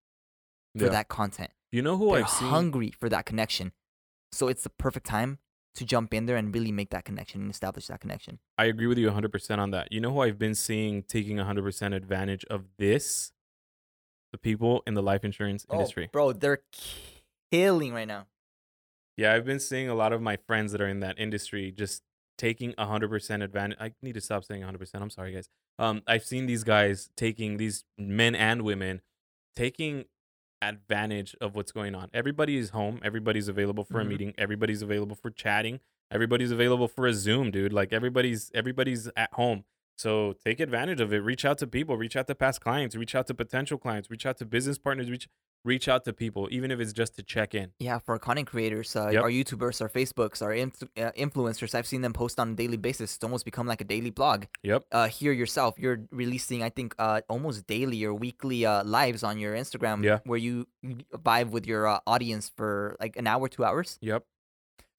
for 0.77 0.85
Yeah. 0.85 0.91
that 0.91 1.09
content. 1.09 1.51
You 1.73 1.81
know 1.83 1.97
who 1.97 2.13
they're 2.13 2.25
I've 2.25 2.31
seen? 2.31 2.49
hungry 2.49 2.91
for 2.91 3.09
that 3.09 3.25
connection. 3.25 3.73
So 4.33 4.49
it's 4.49 4.63
the 4.63 4.71
perfect 4.71 5.07
time 5.07 5.39
to 5.75 5.85
jump 5.85 6.13
in 6.13 6.27
there 6.27 6.37
and 6.37 6.55
really 6.55 6.73
make 6.73 6.91
that 6.91 7.05
connection 7.05 7.43
and 7.43 7.51
establish 7.51 7.87
that 7.87 8.01
connection. 8.01 8.39
I 8.59 8.65
agree 8.65 8.87
with 8.87 8.99
you 8.99 9.11
100% 9.11 9.59
on 9.59 9.71
that. 9.71 9.93
You 9.93 10.01
know 10.01 10.13
who 10.13 10.21
I've 10.21 10.39
been 10.39 10.55
seeing 10.55 11.03
taking 11.03 11.37
100% 11.37 11.95
advantage 11.95 12.45
of 12.47 12.65
this? 12.79 13.33
The 14.33 14.39
people 14.39 14.83
in 14.87 14.95
the 14.95 15.03
life 15.03 15.25
insurance 15.25 15.67
industry. 15.73 16.07
Oh, 16.07 16.13
bro, 16.13 16.33
they're 16.33 16.63
killing 17.51 17.93
right 17.93 18.07
now. 18.07 18.27
Yeah, 19.17 19.35
I've 19.35 19.45
been 19.45 19.61
seeing 19.61 19.89
a 19.89 19.95
lot 19.95 20.13
of 20.13 20.23
my 20.23 20.37
friends 20.37 20.73
that 20.73 20.81
are 20.81 20.89
in 20.89 21.01
that 21.01 21.19
industry 21.19 21.73
just 21.73 22.03
taking 22.39 22.73
100% 22.75 23.43
advantage. 23.43 23.79
I 23.81 23.93
need 24.03 24.15
to 24.15 24.21
stop 24.21 24.45
saying 24.45 24.63
100%. 24.63 24.91
I'm 24.95 25.11
sorry, 25.11 25.35
guys. 25.35 25.49
Um, 25.79 26.03
I've 26.07 26.25
seen 26.25 26.47
these 26.47 26.65
guys 26.65 27.11
taking, 27.17 27.57
these 27.57 27.85
men 27.99 28.35
and 28.35 28.63
women, 28.63 29.03
taking 29.55 30.05
advantage 30.63 31.35
of 31.41 31.55
what's 31.57 31.73
going 31.73 31.95
on. 31.95 32.11
Everybody 32.13 32.57
is 32.57 32.71
home. 32.71 33.01
Everybody's 33.03 33.49
available 33.49 33.85
for 33.85 33.95
Mhm. 33.99 34.03
a 34.03 34.05
meeting. 34.05 34.35
Everybody's 34.39 34.83
available 34.83 35.17
for 35.17 35.31
chatting. 35.31 35.81
Everybody's 36.11 36.51
available 36.51 36.89
for 36.89 37.07
a 37.07 37.13
Zoom, 37.15 37.51
dude. 37.51 37.73
Like 37.73 37.93
everybody's 37.93 38.51
everybody's 38.55 39.09
at 39.17 39.33
home. 39.35 39.65
So 40.01 40.35
take 40.47 40.61
advantage 40.61 41.01
of 41.03 41.13
it. 41.13 41.19
Reach 41.19 41.45
out 41.45 41.59
to 41.59 41.67
people. 41.67 41.95
Reach 42.05 42.17
out 42.17 42.27
to 42.29 42.35
past 42.35 42.59
clients. 42.63 42.97
Reach 42.97 43.15
out 43.15 43.27
to 43.27 43.35
potential 43.35 43.77
clients. 43.77 44.11
Reach 44.11 44.25
out 44.25 44.39
to 44.39 44.47
business 44.47 44.79
partners. 44.79 45.11
Reach 45.11 45.29
reach 45.63 45.89
out 45.89 46.07
to 46.07 46.13
people, 46.15 46.49
even 46.51 46.71
if 46.71 46.81
it's 46.81 46.95
just 46.95 47.15
to 47.17 47.23
check 47.23 47.55
in. 47.55 47.71
Yeah, 47.79 47.99
for 47.99 48.19
content 48.19 48.47
creators, 48.49 48.97
uh, 48.97 49.11
Yep. 49.13 49.23
our 49.25 49.29
YouTubers, 49.31 49.83
our 49.83 49.91
Facebooks, 49.91 50.41
our 50.41 50.55
inf- 50.55 50.83
uh, 50.97 51.13
influencers, 51.25 51.75
I've 51.75 51.87
seen 51.87 52.01
them 52.01 52.15
post 52.15 52.41
on 52.41 52.53
a 52.53 52.55
daily 52.55 52.79
basis. 52.79 53.15
It's 53.15 53.23
almost 53.23 53.45
become 53.45 53.67
like 53.67 53.83
a 53.83 53.85
daily 53.85 54.09
blog. 54.09 54.45
Yep. 54.63 54.85
Uh, 54.91 55.09
here 55.09 55.33
yourself, 55.33 55.79
you're 55.79 55.99
releasing, 56.11 56.63
I 56.63 56.71
think, 56.71 56.95
uh, 56.99 57.21
almost 57.29 57.67
daily 57.67 58.03
or 58.07 58.15
weekly 58.15 58.65
uh, 58.65 58.83
lives 58.85 59.23
on 59.23 59.39
your 59.39 59.55
Instagram, 59.55 60.03
Yeah. 60.03 60.21
where 60.25 60.39
you 60.39 60.67
vibe 61.13 61.51
with 61.51 61.67
your 61.67 61.87
uh, 61.87 62.01
audience 62.07 62.51
for 62.57 62.97
like 62.99 63.17
an 63.19 63.27
hour, 63.27 63.47
two 63.47 63.63
hours. 63.63 63.99
Yep. 64.01 64.25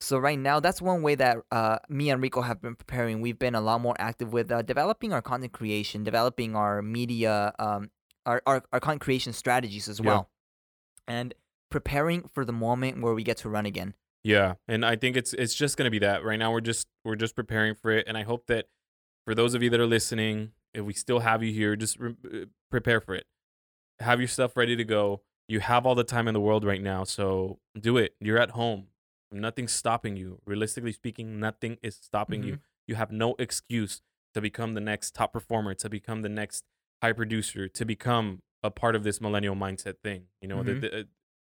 So 0.01 0.17
right 0.17 0.37
now, 0.39 0.59
that's 0.59 0.81
one 0.81 1.03
way 1.03 1.13
that 1.15 1.37
uh, 1.51 1.77
me 1.87 2.09
and 2.09 2.21
Rico 2.21 2.41
have 2.41 2.59
been 2.61 2.75
preparing. 2.75 3.21
We've 3.21 3.37
been 3.37 3.53
a 3.55 3.61
lot 3.61 3.81
more 3.81 3.95
active 3.99 4.33
with 4.33 4.51
uh, 4.51 4.63
developing 4.63 5.13
our 5.13 5.21
content 5.21 5.53
creation, 5.53 6.03
developing 6.03 6.55
our 6.55 6.81
media, 6.81 7.53
um, 7.59 7.91
our, 8.25 8.41
our 8.47 8.63
our 8.73 8.79
content 8.79 9.01
creation 9.01 9.31
strategies 9.31 9.87
as 9.87 9.99
Yeah. 9.99 10.05
well, 10.07 10.29
and 11.07 11.33
preparing 11.69 12.27
for 12.33 12.43
the 12.45 12.51
moment 12.51 13.01
where 13.01 13.13
we 13.13 13.23
get 13.23 13.37
to 13.37 13.49
run 13.49 13.65
again. 13.67 13.93
Yeah, 14.23 14.55
and 14.67 14.83
I 14.85 14.95
think 14.95 15.15
it's 15.17 15.33
it's 15.33 15.53
just 15.53 15.77
gonna 15.77 15.91
be 15.91 15.99
that. 15.99 16.23
Right 16.23 16.37
now, 16.39 16.51
we're 16.51 16.61
just 16.61 16.87
we're 17.05 17.15
just 17.15 17.35
preparing 17.35 17.75
for 17.75 17.91
it, 17.91 18.07
and 18.07 18.17
I 18.17 18.23
hope 18.23 18.47
that 18.47 18.67
for 19.25 19.35
those 19.35 19.53
of 19.53 19.61
you 19.61 19.69
that 19.69 19.79
are 19.79 19.85
listening, 19.87 20.51
if 20.73 20.83
we 20.83 20.93
still 20.93 21.19
have 21.19 21.43
you 21.43 21.53
here, 21.53 21.75
just 21.75 21.99
re- 21.99 22.15
uh, 22.25 22.45
prepare 22.71 23.01
for 23.01 23.13
it. 23.13 23.25
Have 23.99 24.19
your 24.19 24.27
stuff 24.27 24.57
ready 24.57 24.75
to 24.75 24.83
go. 24.83 25.21
You 25.47 25.59
have 25.59 25.85
all 25.85 25.95
the 25.95 26.03
time 26.03 26.27
in 26.27 26.33
the 26.33 26.39
world 26.41 26.63
right 26.63 26.81
now, 26.81 27.03
so 27.03 27.59
do 27.79 27.97
it. 27.97 28.15
You're 28.19 28.39
at 28.39 28.51
home. 28.51 28.87
Nothing's 29.31 29.71
stopping 29.73 30.15
you. 30.17 30.41
Realistically 30.45 30.91
speaking, 30.91 31.39
nothing 31.39 31.77
is 31.81 31.95
stopping 31.95 32.43
you. 32.43 32.59
You 32.87 32.95
have 32.95 33.11
no 33.11 33.35
excuse 33.39 34.01
to 34.33 34.41
become 34.41 34.73
the 34.73 34.81
next 34.81 35.13
top 35.15 35.33
performer, 35.33 35.73
to 35.75 35.89
become 35.89 36.21
the 36.21 36.29
next 36.29 36.65
high 37.01 37.13
producer, 37.13 37.67
to 37.69 37.85
become 37.85 38.41
a 38.63 38.69
part 38.69 38.95
of 38.95 39.03
this 39.03 39.19
millennial 39.21 39.55
mindset 39.55 39.95
thing. 40.03 40.27
You 40.41 40.47
know, 40.49 40.63
the- 40.63 40.73
Mhm. 40.73 40.81
the, 40.81 40.99
uh, 40.99 41.03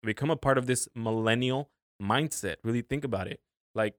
become 0.03 0.29
a 0.29 0.35
part 0.35 0.57
of 0.57 0.65
this 0.67 0.87
millennial 0.95 1.71
mindset. 2.01 2.57
Really 2.63 2.81
think 2.81 3.03
about 3.03 3.27
it. 3.27 3.39
Like 3.75 3.95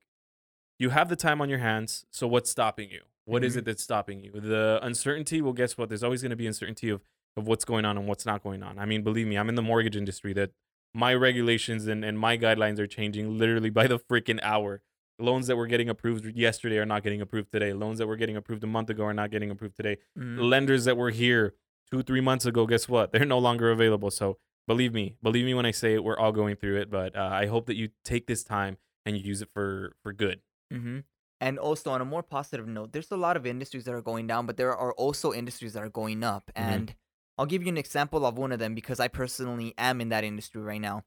you 0.79 0.91
have 0.91 1.09
the 1.09 1.17
time 1.17 1.41
on 1.41 1.49
your 1.49 1.59
hands, 1.59 2.05
so 2.11 2.27
what's 2.29 2.51
stopping 2.51 2.91
you? 2.91 3.03
What 3.25 3.45
is 3.45 3.55
Mhm. 3.55 3.59
it 3.59 3.65
that's 3.67 3.83
stopping 3.83 4.23
you? 4.25 4.33
The 4.33 4.79
uncertainty, 4.83 5.41
well 5.43 5.53
guess 5.53 5.77
what? 5.77 5.89
There's 5.89 6.03
always 6.03 6.23
going 6.23 6.31
to 6.31 6.37
be 6.37 6.47
uncertainty 6.47 6.89
of 6.89 7.03
of 7.37 7.47
what's 7.47 7.65
going 7.65 7.85
on 7.85 7.97
and 7.97 8.09
what's 8.09 8.27
not 8.27 8.43
going 8.43 8.65
on. 8.65 8.81
I 8.81 8.85
mean, 8.85 9.05
believe 9.05 9.29
me, 9.29 9.39
I'm 9.39 9.49
in 9.49 9.55
the 9.55 9.63
mortgage 9.63 9.95
industry 9.97 10.33
that 10.33 10.51
my 10.95 11.15
regulations 11.15 11.87
and, 11.87 12.05
and 12.05 12.19
my 12.19 12.37
guidelines 12.39 12.79
are 12.79 12.87
changing 12.87 13.39
literally 13.39 13.71
by 13.71 13.87
the 13.87 13.99
freaking 13.99 14.41
hour. 14.43 14.83
Loans 15.19 15.49
that 15.49 15.57
were 15.57 15.67
getting 15.67 15.89
approved 15.89 16.25
yesterday 16.37 16.79
are 16.79 16.87
not 16.87 17.03
getting 17.03 17.21
approved 17.21 17.51
today. 17.51 17.73
Loans 17.73 17.99
that 17.99 18.07
were 18.07 18.17
getting 18.17 18.37
approved 18.37 18.63
a 18.63 18.69
month 18.69 18.89
ago 18.89 19.05
are 19.05 19.15
not 19.15 19.31
getting 19.31 19.51
approved 19.51 19.77
today. 19.77 19.99
Mhm. 20.17 20.39
Lenders 20.49 20.85
that 20.85 20.97
were 20.97 21.11
here 21.11 21.55
two, 21.91 22.03
three 22.03 22.21
months 22.21 22.47
ago, 22.47 22.67
guess 22.67 22.89
what? 22.89 23.11
They're 23.13 23.25
no 23.25 23.39
longer 23.39 23.71
available. 23.71 24.11
So 24.11 24.39
believe 24.69 24.93
me, 24.95 25.17
believe 25.23 25.45
me 25.45 25.55
when 25.55 25.67
I 25.67 25.73
say 25.73 25.95
it, 25.95 26.05
we're 26.05 26.19
all 26.19 26.33
going 26.33 26.55
through 26.57 26.81
it. 26.81 26.91
But 26.91 27.17
uh, 27.17 27.31
I 27.33 27.47
hope 27.47 27.67
that 27.67 27.77
you 27.77 27.89
take 28.05 28.27
this 28.29 28.45
time 28.45 28.77
and 29.05 29.17
you 29.17 29.23
use 29.25 29.43
it 29.43 29.49
for 29.51 29.97
for 30.03 30.13
good. 30.13 30.41
Mm-hmm. 30.73 31.01
And 31.41 31.59
also, 31.59 31.91
on 31.93 32.01
a 32.01 32.05
more 32.05 32.23
positive 32.25 32.67
note, 32.67 32.93
there's 32.93 33.11
a 33.13 33.17
lot 33.17 33.37
of 33.37 33.47
industries 33.47 33.85
that 33.85 33.95
are 33.95 34.03
going 34.03 34.27
down, 34.27 34.45
but 34.47 34.57
there 34.57 34.77
are 34.77 34.93
also 34.95 35.33
industries 35.33 35.73
that 35.75 35.83
are 35.85 35.89
going 35.89 36.25
up. 36.25 36.51
Mhm. 36.57 36.63
And 36.63 36.95
I'll 37.39 37.47
give 37.47 37.63
you 37.63 37.69
an 37.69 37.79
example 37.79 38.27
of 38.27 38.37
one 38.37 38.53
of 38.53 38.59
them 38.59 38.75
because 38.75 38.99
I 38.99 39.09
personally 39.09 39.73
am 39.79 40.01
in 40.01 40.09
that 40.09 40.25
industry 40.25 40.61
right 40.61 40.81
now. 40.81 41.05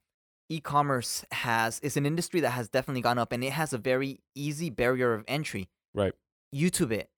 E-commerce 0.50 1.26
has 1.32 1.80
is 1.80 1.98
an 1.98 2.06
industry 2.06 2.39
that 2.41 2.52
has 2.52 2.70
definitely 2.70 3.02
gone 3.02 3.17
up, 3.17 3.32
and 3.32 3.44
it 3.44 3.54
has 3.54 3.74
a 3.74 3.78
very 3.78 4.22
easy 4.36 4.70
barrier 4.70 5.13
of 5.13 5.24
entry. 5.28 5.70
Right. 5.94 6.13
YouTube 6.54 6.91
it. 6.91 7.10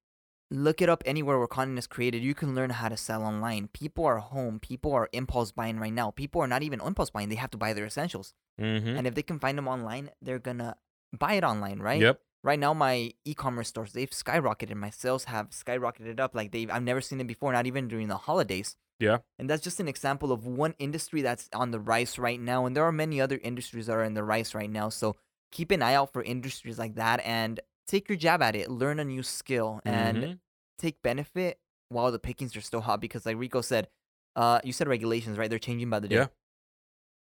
Look 0.51 0.81
it 0.81 0.89
up 0.89 1.03
anywhere 1.05 1.39
where 1.39 1.47
content 1.47 1.79
is 1.79 1.87
created. 1.87 2.21
You 2.21 2.35
can 2.35 2.53
learn 2.53 2.69
how 2.69 2.89
to 2.89 2.97
sell 2.97 3.23
online. 3.23 3.69
People 3.73 4.05
are 4.05 4.19
home. 4.19 4.59
People 4.59 4.93
are 4.93 5.09
impulse 5.11 5.51
buying 5.51 5.79
right 5.79 5.93
now. 5.93 6.11
People 6.11 6.41
are 6.41 6.47
not 6.47 6.61
even 6.61 6.79
impulse 6.79 7.09
buying. 7.09 7.29
They 7.29 7.35
have 7.35 7.49
to 7.51 7.57
buy 7.57 7.73
their 7.73 7.85
essentials. 7.85 8.35
Mm-hmm. 8.61 8.97
And 8.97 9.07
if 9.07 9.15
they 9.15 9.23
can 9.23 9.39
find 9.39 9.57
them 9.57 9.67
online, 9.67 10.11
they're 10.21 10.37
gonna 10.37 10.75
buy 11.17 11.33
it 11.33 11.43
online, 11.43 11.79
right? 11.79 12.01
Yep. 12.01 12.19
Right 12.43 12.59
now 12.59 12.73
my 12.73 13.11
e-commerce 13.25 13.69
stores 13.69 13.93
they've 13.93 14.09
skyrocketed 14.09 14.75
my 14.75 14.89
sales 14.89 15.25
have 15.25 15.49
skyrocketed 15.51 16.19
up 16.19 16.35
like 16.35 16.51
they've 16.51 16.69
i've 16.71 16.83
never 16.83 17.01
seen 17.01 17.19
it 17.21 17.27
before 17.27 17.51
not 17.53 17.65
even 17.65 17.87
during 17.87 18.07
the 18.07 18.17
holidays 18.17 18.75
Yeah. 18.99 19.19
and 19.39 19.49
that's 19.49 19.63
just 19.63 19.79
an 19.79 19.87
example 19.87 20.31
of 20.31 20.45
one 20.45 20.73
industry 20.79 21.21
that's 21.21 21.49
on 21.53 21.71
the 21.71 21.79
rise 21.79 22.19
right 22.19 22.39
now 22.39 22.65
and 22.65 22.75
there 22.75 22.83
are 22.85 22.91
many 22.91 23.21
other 23.21 23.39
industries 23.41 23.87
that 23.87 23.93
are 23.93 24.03
in 24.03 24.13
the 24.13 24.23
rise 24.23 24.53
right 24.53 24.69
now 24.69 24.89
so 24.89 25.15
keep 25.51 25.71
an 25.71 25.81
eye 25.81 25.93
out 25.95 26.11
for 26.11 26.21
industries 26.23 26.77
like 26.79 26.95
that 26.95 27.19
and 27.25 27.59
take 27.87 28.09
your 28.09 28.17
jab 28.17 28.41
at 28.41 28.55
it 28.55 28.69
learn 28.69 28.99
a 28.99 29.05
new 29.05 29.23
skill 29.23 29.79
and 29.85 30.17
Mhm. 30.17 30.39
take 30.79 31.01
benefit 31.01 31.59
while 31.89 32.11
the 32.11 32.19
pickings 32.19 32.55
are 32.57 32.61
still 32.61 32.81
hot 32.81 32.99
because 32.99 33.25
like 33.25 33.37
rico 33.37 33.61
said 33.61 33.87
uh 34.35 34.59
you 34.63 34.73
said 34.73 34.87
regulations 34.87 35.37
right 35.37 35.49
they're 35.49 35.59
changing 35.59 35.89
by 35.89 35.99
the 35.99 36.07
day 36.07 36.15
Yeah. 36.15 36.27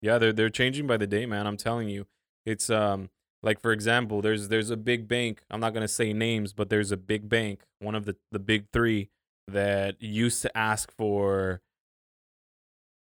Yeah, 0.01 0.19
they're 0.19 0.33
they're 0.33 0.49
changing 0.51 0.87
by 0.87 0.97
the 0.97 1.09
day, 1.09 1.27
man. 1.27 1.45
I'm 1.49 1.57
telling 1.57 1.89
you. 1.89 2.07
It's 2.47 2.71
um 2.71 3.11
like 3.43 3.61
for 3.61 3.73
example, 3.73 4.21
there's 4.21 4.49
there's 4.49 4.71
a 4.71 4.77
big 4.77 5.09
bank. 5.09 5.43
I'm 5.51 5.61
not 5.61 5.75
gonna 5.75 5.89
say 5.89 6.13
names, 6.13 6.53
but 6.53 6.71
there's 6.71 6.93
a 6.93 6.97
big 6.97 7.29
bank, 7.29 7.63
one 7.81 7.95
of 7.95 8.05
the 8.05 8.17
the 8.33 8.39
big 8.39 8.67
three, 8.73 9.11
that 9.47 10.01
used 10.03 10.43
to 10.43 10.57
ask 10.57 10.91
for 10.91 11.61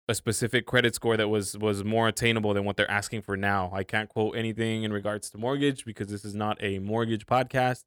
a 0.08 0.16
specific 0.16 0.66
credit 0.66 0.96
score 0.96 1.18
that 1.18 1.28
was 1.28 1.58
was 1.58 1.84
more 1.84 2.08
attainable 2.08 2.54
than 2.54 2.64
what 2.64 2.78
they're 2.78 2.90
asking 2.90 3.22
for 3.22 3.36
now. 3.36 3.70
I 3.74 3.84
can't 3.84 4.10
quote 4.10 4.36
anything 4.36 4.84
in 4.84 4.94
regards 4.94 5.30
to 5.32 5.38
mortgage 5.38 5.86
because 5.86 6.08
this 6.08 6.24
is 6.24 6.36
not 6.36 6.58
a 6.62 6.80
mortgage 6.80 7.26
podcast, 7.26 7.84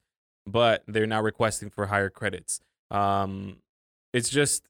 but 0.46 0.83
they're 0.87 1.07
now 1.07 1.22
requesting 1.22 1.70
for 1.70 1.87
higher 1.87 2.11
credits. 2.11 2.61
Um, 2.90 3.57
it's 4.12 4.28
just 4.28 4.68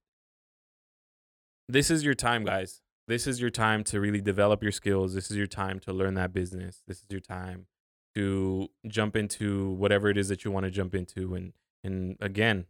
this 1.69 1.91
is 1.91 2.05
your 2.05 2.15
time, 2.15 2.45
guys 2.45 2.84
this 3.07 3.27
is 3.27 3.41
your 3.41 3.51
time 3.51 3.85
to 3.85 4.01
really 4.01 4.21
develop 4.21 4.63
your 4.63 4.73
skills. 4.73 5.15
This 5.15 5.31
is 5.31 5.37
your 5.37 5.47
time 5.47 5.81
to 5.81 5.93
learn 5.93 6.15
that 6.15 6.33
business. 6.33 6.83
This 6.87 6.99
is 6.99 7.07
your 7.11 7.21
time 7.21 7.67
to 8.15 8.69
jump 8.87 9.17
into 9.17 9.71
whatever 9.71 10.09
it 10.09 10.17
is 10.17 10.29
that 10.29 10.45
you 10.45 10.51
want 10.51 10.65
to 10.65 10.71
jump 10.71 10.95
into. 10.95 11.35
And 11.35 11.53
and 11.83 12.17
again, 12.21 12.67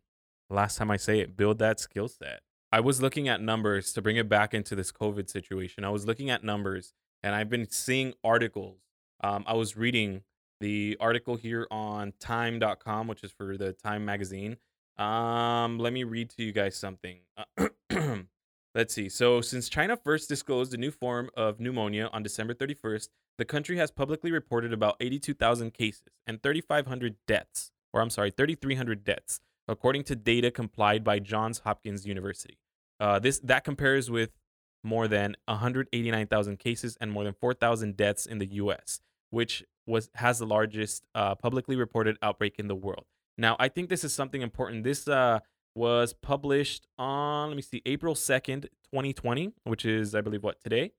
last 0.50 0.76
time 0.76 0.90
I 0.90 0.96
say 0.96 1.20
it, 1.20 1.36
build 1.36 1.58
that 1.58 1.78
skill 1.78 2.08
set. 2.08 2.40
I 2.72 2.80
was 2.80 3.00
looking 3.00 3.28
at 3.28 3.40
numbers 3.40 3.92
to 3.92 4.02
bring 4.02 4.16
it 4.16 4.28
back 4.28 4.52
into 4.52 4.74
this 4.74 4.90
COVID 4.90 5.30
situation. 5.30 5.84
I 5.84 5.90
was 5.90 6.06
looking 6.06 6.30
at 6.30 6.42
numbers 6.42 6.92
and 7.22 7.34
I've 7.34 7.48
been 7.48 7.70
seeing 7.70 8.14
articles. 8.24 8.80
Um, 9.22 9.44
I 9.46 9.54
was 9.54 9.76
reading 9.76 10.22
the 10.60 10.96
article 10.98 11.36
here 11.36 11.68
on 11.70 12.12
time.com, 12.18 13.06
which 13.06 13.22
is 13.22 13.30
for 13.30 13.56
the 13.56 13.72
Time 13.72 14.04
magazine. 14.04 14.56
Um, 14.98 15.78
let 15.78 15.92
me 15.92 16.04
read 16.04 16.30
to 16.30 16.42
you 16.42 16.52
guys 16.52 16.76
something. 16.76 17.20
Let's 18.74 18.92
see. 18.92 19.08
So, 19.08 19.40
since 19.40 19.68
China 19.68 19.96
first 19.96 20.28
disclosed 20.28 20.74
a 20.74 20.76
new 20.76 20.90
form 20.90 21.30
of 21.36 21.60
pneumonia 21.60 22.10
on 22.12 22.24
December 22.24 22.54
31st, 22.54 23.08
the 23.38 23.44
country 23.44 23.76
has 23.76 23.92
publicly 23.92 24.32
reported 24.32 24.72
about 24.72 24.96
82,000 24.98 25.72
cases 25.72 26.02
and 26.26 26.42
3,500 26.42 27.16
deaths, 27.26 27.70
or 27.92 28.00
I'm 28.00 28.10
sorry, 28.10 28.32
3,300 28.32 29.04
deaths, 29.04 29.40
according 29.68 30.02
to 30.04 30.16
data 30.16 30.50
complied 30.50 31.04
by 31.04 31.20
Johns 31.20 31.60
Hopkins 31.60 32.04
University. 32.04 32.58
Uh, 32.98 33.20
this 33.20 33.38
that 33.40 33.62
compares 33.62 34.10
with 34.10 34.30
more 34.82 35.06
than 35.06 35.36
189,000 35.46 36.58
cases 36.58 36.96
and 37.00 37.12
more 37.12 37.24
than 37.24 37.34
4,000 37.34 37.96
deaths 37.96 38.26
in 38.26 38.38
the 38.38 38.46
U.S., 38.54 39.00
which 39.30 39.64
was 39.86 40.10
has 40.16 40.40
the 40.40 40.46
largest 40.46 41.04
uh, 41.14 41.36
publicly 41.36 41.76
reported 41.76 42.16
outbreak 42.22 42.58
in 42.58 42.66
the 42.66 42.74
world. 42.74 43.04
Now, 43.36 43.56
I 43.58 43.68
think 43.68 43.88
this 43.88 44.04
is 44.04 44.12
something 44.12 44.42
important. 44.42 44.84
This 44.84 45.08
uh, 45.08 45.40
was 45.74 46.12
published 46.12 46.86
on, 46.98 47.48
let 47.48 47.56
me 47.56 47.62
see, 47.62 47.82
April 47.86 48.14
2nd, 48.14 48.62
2020, 48.92 49.52
which 49.64 49.84
is, 49.84 50.14
I 50.14 50.20
believe, 50.20 50.42
what, 50.42 50.60
today? 50.60 50.92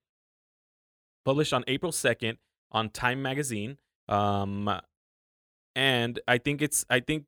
Published 1.24 1.54
on 1.54 1.64
April 1.68 1.92
2nd 1.92 2.38
on 2.72 2.90
Time 2.90 3.22
Magazine. 3.22 3.78
Um, 4.10 4.70
and 5.76 6.20
I 6.28 6.38
think 6.38 6.62
it's, 6.62 6.86
I 6.90 7.00
think 7.00 7.26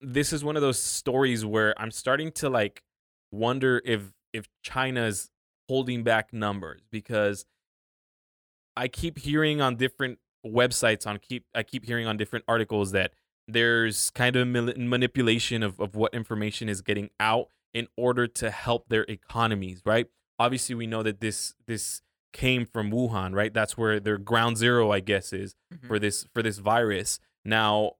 this 0.00 0.32
is 0.32 0.44
one 0.44 0.56
of 0.56 0.62
those 0.62 0.78
stories 0.78 1.44
where 1.44 1.74
I'm 1.80 1.90
starting 1.90 2.32
to 2.32 2.48
like 2.48 2.82
wonder 3.32 3.80
if, 3.84 4.12
if 4.32 4.48
China's 4.62 5.30
holding 5.68 6.02
back 6.02 6.32
numbers 6.32 6.82
because 6.90 7.44
I 8.76 8.88
keep 8.88 9.18
hearing 9.18 9.60
on 9.60 9.76
different 9.76 10.18
websites 10.46 11.06
on 11.06 11.18
keep 11.18 11.44
I 11.54 11.62
keep 11.62 11.84
hearing 11.84 12.06
on 12.06 12.16
different 12.16 12.44
articles 12.46 12.92
that 12.92 13.12
there's 13.48 14.10
kind 14.10 14.36
of 14.36 14.46
manipulation 14.48 15.62
of, 15.62 15.78
of 15.80 15.94
what 15.94 16.12
information 16.14 16.68
is 16.68 16.80
getting 16.82 17.10
out 17.20 17.48
in 17.72 17.86
order 17.96 18.26
to 18.26 18.50
help 18.50 18.88
their 18.88 19.02
economies, 19.04 19.82
right? 19.84 20.06
Obviously, 20.38 20.74
we 20.74 20.86
know 20.86 21.02
that 21.02 21.20
this 21.20 21.54
this 21.66 22.02
came 22.32 22.66
from 22.66 22.90
Wuhan, 22.90 23.34
right? 23.34 23.54
That's 23.54 23.78
where 23.78 23.98
their 24.00 24.18
ground 24.18 24.58
zero, 24.58 24.90
I 24.90 25.00
guess, 25.00 25.32
is 25.32 25.54
Mhm. 25.72 25.86
for 25.86 25.98
this 25.98 26.26
for 26.34 26.42
this 26.42 26.58
virus. 26.58 27.18
Now, 27.44 27.92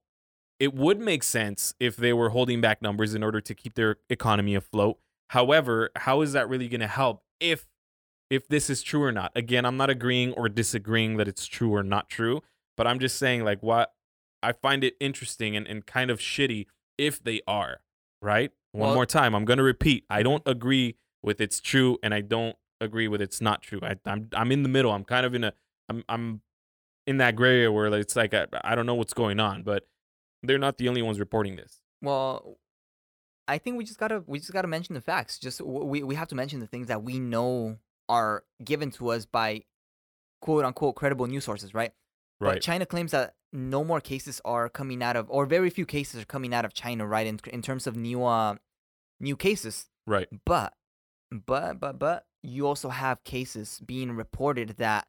it 0.59 0.73
would 0.73 0.99
make 0.99 1.23
sense 1.23 1.73
if 1.79 1.95
they 1.95 2.13
were 2.13 2.29
holding 2.29 2.61
back 2.61 2.81
numbers 2.81 3.13
in 3.15 3.23
order 3.23 3.41
to 3.41 3.55
keep 3.55 3.75
their 3.75 3.97
economy 4.09 4.55
afloat. 4.55 4.99
However, 5.29 5.91
how 5.95 6.21
is 6.21 6.33
that 6.33 6.49
really 6.49 6.67
going 6.67 6.81
to 6.81 6.87
help 6.87 7.23
if 7.39 7.65
if 8.29 8.47
this 8.47 8.69
is 8.69 8.81
true 8.83 9.03
or 9.03 9.11
not? 9.11 9.31
Again, 9.35 9.65
I'm 9.65 9.77
not 9.77 9.89
agreeing 9.89 10.33
or 10.33 10.49
disagreeing 10.49 11.17
that 11.17 11.27
it's 11.27 11.45
true 11.47 11.73
or 11.73 11.81
not 11.83 12.09
true, 12.09 12.41
but 12.75 12.85
I'm 12.87 12.99
just 12.99 13.17
saying 13.17 13.43
like 13.43 13.63
what 13.63 13.93
I 14.43 14.51
find 14.51 14.83
it 14.83 14.95
interesting 14.99 15.55
and, 15.55 15.67
and 15.67 15.85
kind 15.85 16.09
of 16.11 16.19
shitty 16.19 16.67
if 16.97 17.23
they 17.23 17.41
are, 17.47 17.81
right? 18.21 18.51
One 18.71 18.87
Well- 18.89 18.95
more 18.95 19.05
time. 19.05 19.33
I'm 19.35 19.45
going 19.45 19.57
to 19.57 19.63
repeat. 19.63 20.05
I 20.09 20.23
don't 20.23 20.43
agree 20.45 20.95
with 21.23 21.41
it's 21.41 21.59
true 21.59 21.97
and 22.03 22.13
I 22.13 22.21
don't 22.21 22.55
agree 22.79 23.07
with 23.07 23.21
it's 23.21 23.41
not 23.41 23.61
true. 23.63 23.79
I, 23.81 23.95
I'm 24.05 24.29
I'm 24.33 24.51
in 24.51 24.61
the 24.63 24.69
middle. 24.69 24.91
I'm 24.91 25.03
kind 25.03 25.25
of 25.25 25.33
in 25.33 25.43
a 25.43 25.53
I'm 25.89 26.03
I'm 26.07 26.41
in 27.07 27.17
that 27.17 27.35
gray 27.35 27.55
area 27.57 27.71
where 27.71 27.87
it's 27.87 28.15
like 28.15 28.33
I, 28.33 28.45
I 28.63 28.75
don't 28.75 28.85
know 28.85 28.93
what's 28.95 29.13
going 29.13 29.39
on, 29.39 29.63
but 29.63 29.87
they're 30.43 30.59
not 30.59 30.77
the 30.77 30.87
only 30.87 31.01
ones 31.01 31.19
reporting 31.19 31.55
this. 31.55 31.81
Well, 32.03 32.57
I 33.47 33.57
think 33.57 33.77
we 33.77 33.83
just 33.83 33.97
gotta 33.99 34.23
we 34.27 34.37
just 34.39 34.53
gotta 34.53 34.67
mention 34.67 34.93
the 34.93 35.01
facts. 35.01 35.39
Just 35.39 35.59
we 35.61 36.03
we 36.03 36.13
have 36.15 36.27
to 36.27 36.35
mention 36.35 36.59
the 36.59 36.67
things 36.67 36.87
that 36.87 37.01
we 37.01 37.19
know 37.19 37.77
are 38.07 38.43
given 38.63 38.91
to 38.91 39.09
us 39.09 39.25
by 39.25 39.63
quote 40.41 40.63
unquote 40.63 40.95
credible 40.95 41.25
news 41.25 41.45
sources, 41.45 41.73
right? 41.73 41.93
But 42.39 42.45
Right. 42.45 42.61
China 42.61 42.85
claims 42.85 43.11
that 43.11 43.33
no 43.53 43.83
more 43.83 44.01
cases 44.01 44.41
are 44.45 44.69
coming 44.69 45.01
out 45.01 45.15
of, 45.15 45.25
or 45.29 45.45
very 45.45 45.69
few 45.69 45.85
cases 45.85 46.21
are 46.21 46.25
coming 46.25 46.53
out 46.53 46.65
of 46.65 46.73
China, 46.73 47.05
right? 47.07 47.27
In 47.27 47.39
in 47.51 47.61
terms 47.61 47.87
of 47.87 47.95
new 47.95 48.23
uh 48.23 48.55
new 49.19 49.35
cases, 49.35 49.89
Right. 50.05 50.27
but 50.45 50.73
but 51.31 51.79
but 51.79 51.97
but 51.99 52.25
you 52.43 52.67
also 52.67 52.89
have 52.89 53.23
cases 53.23 53.81
being 53.85 54.11
reported 54.11 54.75
that 54.77 55.07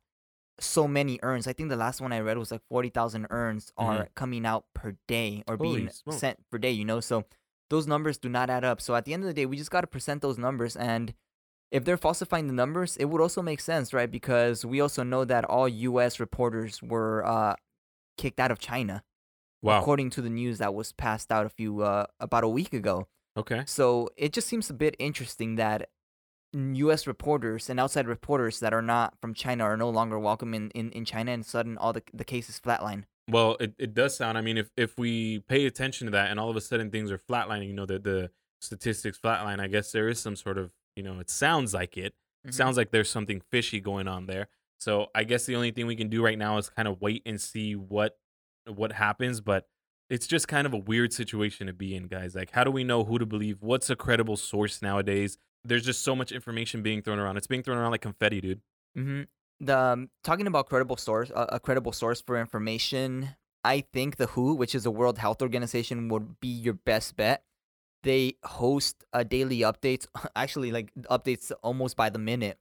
so 0.60 0.88
many 0.88 1.20
urns. 1.22 1.46
I 1.46 1.52
think 1.52 1.68
the 1.68 1.76
last 1.76 2.00
one 2.00 2.12
I 2.12 2.20
read 2.20 2.38
was 2.38 2.50
like 2.50 2.62
forty 2.68 2.88
thousand 2.88 3.26
urns 3.30 3.72
are 3.76 4.08
coming 4.14 4.44
out 4.46 4.64
per 4.74 4.96
day 5.06 5.44
or 5.46 5.54
Mm-hmm. 5.56 5.64
Holy 5.64 5.78
being 5.80 5.90
smokes. 5.90 6.18
sent 6.18 6.38
per 6.50 6.58
day. 6.58 6.70
You 6.72 6.84
know, 6.84 7.00
so 7.00 7.24
those 7.70 7.86
numbers 7.86 8.18
do 8.18 8.28
not 8.28 8.50
add 8.50 8.64
up. 8.64 8.80
So 8.80 8.94
at 8.94 9.04
the 9.04 9.12
end 9.14 9.22
of 9.22 9.26
the 9.28 9.34
day, 9.34 9.46
we 9.46 9.56
just 9.56 9.70
got 9.70 9.82
to 9.82 9.86
present 9.86 10.22
those 10.22 10.38
numbers 10.38 10.76
and. 10.76 11.14
If 11.70 11.84
they're 11.84 11.98
falsifying 11.98 12.46
the 12.46 12.54
numbers, 12.54 12.96
it 12.96 13.04
would 13.04 13.20
also 13.20 13.42
make 13.42 13.60
sense, 13.60 13.92
right? 13.92 14.10
Because 14.10 14.64
we 14.64 14.80
also 14.80 15.02
know 15.02 15.26
that 15.26 15.44
all 15.44 15.68
U.S. 15.68 16.18
reporters 16.18 16.82
were 16.82 17.22
uh, 17.26 17.56
kicked 18.18 18.38
out 18.38 18.50
of 18.50 18.58
China, 18.58 19.02
Wow. 19.62 19.80
according 19.80 20.10
to 20.10 20.20
the 20.22 20.28
news 20.30 20.58
that 20.58 20.74
was 20.74 20.92
passed 20.92 21.32
out 21.32 21.46
a 21.46 21.48
few 21.48 21.80
uh, 21.82 22.06
about 22.20 22.44
a 22.44 22.48
week 22.48 22.72
ago. 22.74 23.08
Okay. 23.36 23.62
So 23.66 24.10
it 24.16 24.32
just 24.34 24.46
seems 24.48 24.68
a 24.68 24.74
bit 24.74 24.94
interesting 24.98 25.56
that 25.56 25.88
U.S. 26.54 27.06
reporters 27.06 27.68
and 27.70 27.78
outside 27.78 28.06
reporters 28.06 28.60
that 28.60 28.72
are 28.72 28.82
not 28.82 29.14
from 29.20 29.34
China 29.34 29.64
are 29.64 29.76
no 29.76 29.90
longer 29.90 30.18
welcome 30.18 30.54
in, 30.54 30.70
in, 30.70 30.90
in 30.92 31.04
China, 31.04 31.32
and 31.32 31.44
sudden 31.44 31.76
all 31.78 31.92
the 31.92 32.02
the 32.12 32.24
cases 32.24 32.58
flatline. 32.64 33.04
Well, 33.30 33.56
it, 33.60 33.74
it 33.78 33.92
does 33.94 34.16
sound. 34.16 34.38
I 34.38 34.40
mean, 34.40 34.56
if 34.56 34.70
if 34.76 34.96
we 34.98 35.40
pay 35.40 35.66
attention 35.66 36.06
to 36.06 36.10
that, 36.12 36.30
and 36.30 36.40
all 36.40 36.48
of 36.48 36.56
a 36.56 36.60
sudden 36.62 36.90
things 36.90 37.10
are 37.10 37.18
flatlining, 37.18 37.68
you 37.68 37.74
know, 37.74 37.84
the 37.86 37.98
the 37.98 38.30
statistics 38.62 39.18
flatline. 39.22 39.60
I 39.60 39.66
guess 39.68 39.92
there 39.92 40.08
is 40.08 40.18
some 40.18 40.36
sort 40.36 40.56
of, 40.58 40.72
you 40.96 41.02
know, 41.02 41.20
it 41.20 41.28
sounds 41.30 41.74
like 41.74 41.96
it. 41.98 42.14
Mhm. 42.46 42.54
Sounds 42.54 42.76
like 42.78 42.90
there's 42.92 43.10
something 43.10 43.42
fishy 43.52 43.78
going 43.80 44.08
on 44.08 44.26
there. 44.26 44.48
So 44.78 45.08
I 45.14 45.24
guess 45.24 45.44
the 45.46 45.56
only 45.56 45.72
thing 45.72 45.86
we 45.86 45.96
can 45.96 46.08
do 46.08 46.24
right 46.24 46.38
now 46.38 46.56
is 46.56 46.70
kind 46.70 46.88
of 46.88 47.00
wait 47.00 47.22
and 47.26 47.40
see 47.40 47.74
what 47.74 48.16
what 48.66 48.92
happens. 48.92 49.40
But 49.40 49.66
it's 50.08 50.26
just 50.26 50.48
kind 50.48 50.66
of 50.66 50.72
a 50.72 50.78
weird 50.78 51.12
situation 51.12 51.66
to 51.66 51.72
be 51.72 51.94
in, 51.94 52.06
guys. 52.06 52.34
Like, 52.34 52.52
how 52.52 52.64
do 52.64 52.70
we 52.70 52.84
know 52.84 53.04
who 53.04 53.18
to 53.18 53.26
believe? 53.26 53.58
What's 53.60 53.90
a 53.90 53.96
credible 53.96 54.36
source 54.36 54.80
nowadays? 54.80 55.36
There's 55.64 55.84
just 55.84 56.02
so 56.02 56.16
much 56.16 56.32
information 56.32 56.82
being 56.82 57.02
thrown 57.02 57.18
around. 57.18 57.36
It's 57.36 57.46
being 57.46 57.62
thrown 57.62 57.78
around 57.78 57.90
like 57.90 58.00
confetti, 58.00 58.40
dude. 58.40 58.60
Mm-hmm. 58.96 59.22
The 59.60 59.78
um, 59.78 60.10
talking 60.22 60.46
about 60.46 60.68
credible 60.68 60.96
source, 60.96 61.30
uh, 61.34 61.46
a 61.48 61.60
credible 61.60 61.92
source 61.92 62.20
for 62.20 62.40
information. 62.40 63.30
I 63.64 63.84
think 63.92 64.16
the 64.16 64.26
WHO, 64.26 64.54
which 64.54 64.74
is 64.74 64.84
the 64.84 64.90
World 64.90 65.18
Health 65.18 65.42
Organization, 65.42 66.08
would 66.08 66.38
be 66.40 66.48
your 66.48 66.74
best 66.74 67.16
bet. 67.16 67.42
They 68.04 68.36
host 68.44 69.04
uh, 69.12 69.24
daily 69.24 69.58
updates, 69.60 70.06
actually 70.36 70.70
like 70.70 70.94
updates 71.10 71.50
almost 71.62 71.96
by 71.96 72.08
the 72.08 72.20
minute, 72.20 72.58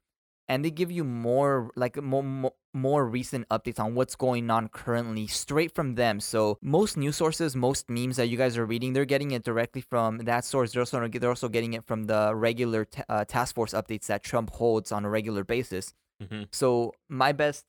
and 0.50 0.64
they 0.64 0.72
give 0.72 0.92
you 0.92 1.04
more 1.04 1.72
like 1.76 2.02
more, 2.02 2.24
more 2.24 2.54
more 2.74 3.08
recent 3.08 3.48
updates 3.50 3.80
on 3.80 3.96
what's 3.96 4.16
going 4.16 4.50
on 4.50 4.70
currently 4.70 5.28
straight 5.28 5.74
from 5.74 5.96
them. 5.96 6.20
So 6.20 6.58
most 6.62 6.96
news 6.96 7.16
sources, 7.16 7.56
most 7.56 7.90
memes 7.90 8.18
that 8.18 8.28
you 8.28 8.38
guys 8.38 8.58
are 8.58 8.66
reading, 8.66 8.94
they're 8.94 9.06
getting 9.06 9.32
it 9.32 9.44
directly 9.44 9.82
from 9.82 10.20
that 10.20 10.46
source. 10.46 10.72
They're 10.72 10.82
also 10.82 11.08
they're 11.08 11.30
also 11.30 11.50
getting 11.50 11.74
it 11.74 11.86
from 11.86 12.06
the 12.06 12.34
regular 12.36 12.86
t- 12.86 13.02
uh, 13.10 13.26
task 13.26 13.56
force 13.56 13.74
updates 13.74 14.08
that 14.08 14.24
Trump 14.24 14.52
holds 14.52 14.92
on 14.92 15.06
a 15.06 15.10
regular 15.10 15.44
basis. 15.44 15.94
hmm 16.22 16.44
So 16.52 16.94
my 17.10 17.32
best 17.32 17.66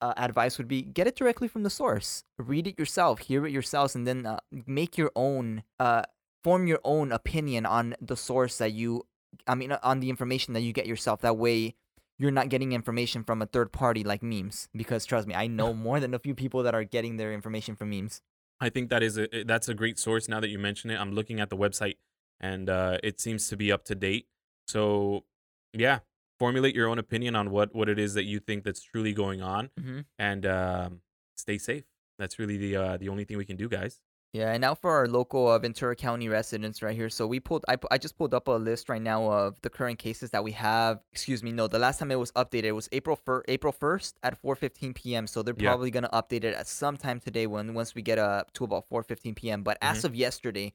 uh, 0.00 0.14
advice 0.16 0.58
would 0.58 0.68
be 0.68 0.82
get 0.82 1.06
it 1.06 1.16
directly 1.16 1.48
from 1.48 1.62
the 1.62 1.70
source. 1.70 2.24
Read 2.38 2.66
it 2.66 2.78
yourself, 2.78 3.20
hear 3.20 3.46
it 3.46 3.52
yourselves, 3.52 3.94
and 3.94 4.06
then 4.06 4.26
uh, 4.26 4.40
make 4.66 4.98
your 4.98 5.12
own, 5.14 5.62
uh, 5.78 6.02
form 6.42 6.66
your 6.66 6.80
own 6.84 7.12
opinion 7.12 7.64
on 7.64 7.94
the 8.00 8.16
source 8.16 8.58
that 8.58 8.72
you, 8.72 9.06
I 9.46 9.54
mean, 9.54 9.70
uh, 9.70 9.78
on 9.82 10.00
the 10.00 10.10
information 10.10 10.54
that 10.54 10.62
you 10.62 10.72
get 10.72 10.86
yourself. 10.86 11.20
That 11.20 11.36
way, 11.36 11.76
you're 12.22 12.30
not 12.30 12.48
getting 12.48 12.72
information 12.72 13.24
from 13.24 13.42
a 13.42 13.46
third 13.46 13.72
party 13.72 14.02
like 14.04 14.22
memes. 14.22 14.68
Because 14.74 15.04
trust 15.04 15.26
me, 15.26 15.34
I 15.34 15.46
know 15.48 15.74
more 15.88 15.98
than 16.00 16.14
a 16.14 16.18
few 16.18 16.34
people 16.34 16.62
that 16.62 16.74
are 16.74 16.84
getting 16.84 17.16
their 17.16 17.32
information 17.32 17.74
from 17.76 17.90
memes. 17.90 18.22
I 18.60 18.68
think 18.70 18.90
that 18.90 19.02
is 19.02 19.18
a 19.18 19.26
that's 19.44 19.68
a 19.68 19.74
great 19.74 19.98
source. 19.98 20.28
Now 20.28 20.38
that 20.40 20.48
you 20.48 20.58
mention 20.58 20.90
it, 20.90 20.96
I'm 21.02 21.12
looking 21.12 21.40
at 21.40 21.50
the 21.50 21.56
website, 21.56 21.96
and 22.40 22.70
uh, 22.70 22.98
it 23.02 23.20
seems 23.20 23.48
to 23.48 23.56
be 23.56 23.72
up 23.72 23.84
to 23.86 23.94
date. 23.96 24.26
So, 24.68 25.24
yeah, 25.72 25.98
formulate 26.38 26.74
your 26.76 26.88
own 26.88 26.98
opinion 27.00 27.34
on 27.34 27.50
what 27.50 27.74
what 27.74 27.88
it 27.88 27.98
is 27.98 28.14
that 28.14 28.24
you 28.24 28.38
think 28.38 28.62
that's 28.62 28.82
truly 28.82 29.12
going 29.12 29.42
on, 29.42 29.70
Mm-hmm. 29.80 30.00
and 30.18 30.46
um, 30.46 31.00
stay 31.36 31.58
safe. 31.58 31.82
That's 32.20 32.38
really 32.38 32.56
the 32.56 32.76
uh, 32.76 32.96
the 32.98 33.08
only 33.08 33.24
thing 33.24 33.36
we 33.36 33.44
can 33.44 33.56
do, 33.56 33.68
guys. 33.68 34.00
Yeah, 34.32 34.52
and 34.52 34.62
now 34.62 34.74
for 34.74 34.90
our 34.90 35.06
local 35.06 35.46
uh, 35.48 35.58
Ventura 35.58 35.94
County 35.94 36.26
residents 36.26 36.80
right 36.80 36.96
here. 36.96 37.10
So 37.10 37.26
we 37.26 37.38
pulled, 37.38 37.66
I, 37.68 37.76
I 37.90 37.98
just 37.98 38.16
pulled 38.16 38.32
up 38.32 38.48
a 38.48 38.52
list 38.52 38.88
right 38.88 39.02
now 39.02 39.30
of 39.30 39.60
the 39.60 39.68
current 39.68 39.98
cases 39.98 40.30
that 40.30 40.42
we 40.42 40.52
have. 40.52 41.00
Excuse 41.12 41.42
me, 41.42 41.52
no, 41.52 41.66
the 41.68 41.78
last 41.78 41.98
time 41.98 42.10
it 42.10 42.18
was 42.18 42.32
updated 42.32 42.64
it 42.64 42.72
was 42.72 42.88
April 42.92 43.14
fir- 43.14 43.44
April 43.46 43.74
first 43.74 44.16
at 44.22 44.40
4:15 44.42 44.94
p.m. 44.94 45.26
So 45.26 45.42
they're 45.42 45.54
Yeah. 45.58 45.68
probably 45.68 45.90
gonna 45.90 46.08
update 46.14 46.44
it 46.44 46.54
at 46.54 46.66
some 46.66 46.96
time 46.96 47.20
today 47.20 47.46
when 47.46 47.74
once 47.74 47.94
we 47.94 48.00
get 48.00 48.18
uh, 48.18 48.44
to 48.54 48.64
about 48.64 48.88
4:15 48.88 49.36
p.m. 49.36 49.62
But 49.62 49.78
Mm-hmm. 49.82 49.96
as 49.96 50.04
of 50.06 50.14
yesterday, 50.14 50.72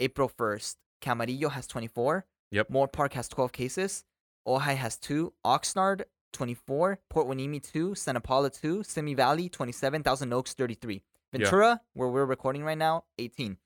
April 0.00 0.30
1st, 0.30 0.76
Camarillo 1.02 1.50
has 1.50 1.66
24. 1.66 2.24
Yep. 2.50 2.68
Moorpark 2.70 3.12
has 3.12 3.28
12 3.28 3.52
cases. 3.52 4.04
Ojai 4.48 4.74
has 4.76 4.96
two. 4.96 5.34
Oxnard 5.44 6.04
24. 6.32 7.00
Port 7.10 7.26
Hueneme 7.28 7.60
2. 7.62 7.94
Santa 7.94 8.20
Paula 8.20 8.48
2. 8.48 8.82
Simi 8.84 9.12
Valley 9.14 9.48
27. 9.50 10.02
Thousand 10.02 10.32
Oaks 10.32 10.54
33. 10.54 11.02
Yeah. 11.38 11.44
Ventura, 11.44 11.80
where 11.94 12.08
we're 12.08 12.24
recording 12.24 12.64
right 12.64 12.78
now, 12.78 13.04
18. 13.18 13.56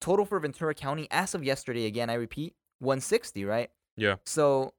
Total 0.00 0.24
for 0.24 0.38
Ventura 0.40 0.74
County 0.74 1.06
as 1.10 1.34
of 1.34 1.44
yesterday, 1.44 1.86
again, 1.86 2.10
I 2.10 2.14
repeat, 2.14 2.54
160, 2.80 3.44
right? 3.44 3.70
Yeah. 3.96 4.16
So 4.26 4.74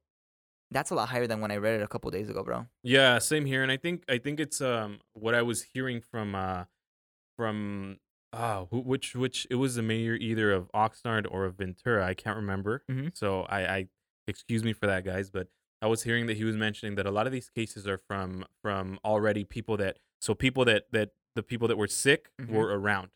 that's 0.70 0.90
a 0.90 0.94
lot 0.94 1.08
higher 1.08 1.26
than 1.26 1.40
when 1.40 1.50
I 1.50 1.56
read 1.56 1.80
it 1.80 1.82
a 1.82 1.88
couple 1.88 2.10
days 2.10 2.28
ago, 2.28 2.42
bro. 2.42 2.66
Yeah, 2.82 3.18
same 3.18 3.46
here. 3.46 3.62
And 3.62 3.70
I 3.72 3.76
think 3.76 4.04
I 4.08 4.18
think 4.18 4.40
it's 4.40 4.60
um 4.60 4.98
what 5.12 5.34
I 5.34 5.42
was 5.42 5.62
hearing 5.62 6.00
from 6.00 6.34
uh 6.34 6.64
from 7.36 7.98
uh 8.32 8.64
who, 8.70 8.80
which 8.80 9.14
which 9.14 9.46
it 9.50 9.56
was 9.56 9.76
the 9.76 9.82
mayor 9.82 10.14
either 10.14 10.52
of 10.52 10.70
Oxnard 10.72 11.26
or 11.30 11.44
of 11.44 11.56
Ventura. 11.56 12.04
I 12.06 12.14
can't 12.14 12.36
remember. 12.36 12.82
Mhm. 12.90 13.16
So 13.16 13.42
I 13.42 13.66
I 13.76 13.88
excuse 14.26 14.64
me 14.64 14.72
for 14.72 14.86
that, 14.86 15.04
guys, 15.04 15.30
but 15.30 15.48
I 15.80 15.86
was 15.86 16.02
hearing 16.02 16.26
that 16.26 16.36
he 16.36 16.44
was 16.44 16.56
mentioning 16.56 16.96
that 16.96 17.06
a 17.06 17.10
lot 17.10 17.26
of 17.26 17.32
these 17.32 17.50
cases 17.50 17.86
are 17.86 17.98
from 17.98 18.44
from 18.62 18.98
already 19.04 19.44
people 19.44 19.76
that 19.78 19.98
so 20.20 20.34
people 20.34 20.64
that 20.64 20.84
that 20.92 21.10
the 21.34 21.42
people 21.42 21.68
that 21.68 21.76
were 21.76 21.88
sick 21.88 22.30
Mhm. 22.40 22.50
were 22.50 22.68
around. 22.78 23.10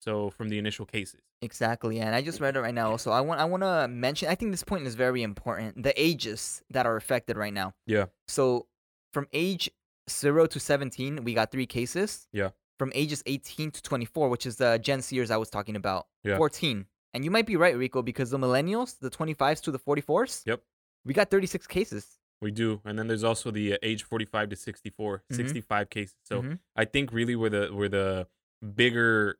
So 0.00 0.30
from 0.30 0.48
the 0.50 0.58
initial 0.58 0.84
cases. 0.86 1.20
Exactly, 1.40 1.98
and 2.00 2.14
I 2.14 2.20
just 2.22 2.40
read 2.40 2.56
it 2.56 2.60
right 2.60 2.74
now. 2.74 2.96
So 2.96 3.10
I 3.10 3.20
want 3.20 3.40
I 3.40 3.44
want 3.44 3.62
to 3.62 3.88
mention. 3.88 4.28
I 4.28 4.34
think 4.34 4.50
this 4.50 4.62
point 4.64 4.86
is 4.86 4.94
very 4.94 5.22
important. 5.22 5.82
The 5.82 5.94
ages 6.00 6.62
that 6.70 6.86
are 6.86 6.96
affected 6.96 7.36
right 7.36 7.52
now. 7.52 7.74
Yeah. 7.86 8.06
So 8.28 8.66
from 9.12 9.28
age 9.32 9.70
zero 10.10 10.46
to 10.46 10.60
seventeen, 10.60 11.24
we 11.24 11.32
got 11.34 11.50
three 11.50 11.66
cases. 11.66 12.28
Yeah. 12.32 12.50
From 12.78 12.92
ages 12.94 13.22
eighteen 13.26 13.70
to 13.70 13.82
twenty-four, 13.82 14.28
which 14.28 14.46
is 14.46 14.56
the 14.56 14.78
Gen 14.78 15.00
Zers 15.00 15.30
I 15.30 15.36
was 15.36 15.48
talking 15.50 15.76
about, 15.76 16.06
Yeah. 16.22 16.36
fourteen. 16.36 16.86
And 17.14 17.24
you 17.24 17.30
might 17.30 17.46
be 17.46 17.56
right, 17.56 17.76
Rico, 17.76 18.02
because 18.02 18.30
the 18.30 18.38
millennials, 18.38 18.98
the 18.98 19.08
twenty-fives 19.10 19.60
to 19.62 19.70
the 19.70 19.78
forty-fours. 19.78 20.42
Yep. 20.46 20.60
We 21.04 21.14
got 21.14 21.30
thirty-six 21.30 21.66
cases. 21.66 22.18
We 22.40 22.50
do. 22.50 22.80
And 22.84 22.98
then 22.98 23.06
there's 23.06 23.24
also 23.24 23.50
the 23.50 23.74
uh, 23.74 23.78
age 23.82 24.02
45 24.02 24.50
to 24.50 24.56
64, 24.56 25.22
Mhm. 25.32 25.36
65 25.36 25.88
cases. 25.90 26.16
So 26.24 26.42
Mhm. 26.42 26.58
I 26.76 26.84
think 26.84 27.12
really 27.12 27.36
where 27.36 27.50
the 27.50 27.68
where 27.74 27.88
the 27.88 28.28
bigger 28.74 29.38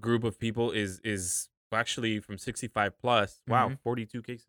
group 0.00 0.24
of 0.24 0.38
people 0.38 0.70
is 0.70 1.00
is 1.00 1.48
actually 1.72 2.18
from 2.20 2.38
65 2.38 2.98
plus. 2.98 3.42
Wow, 3.46 3.68
Mhm. 3.70 3.78
42 3.80 4.22
cases. 4.22 4.48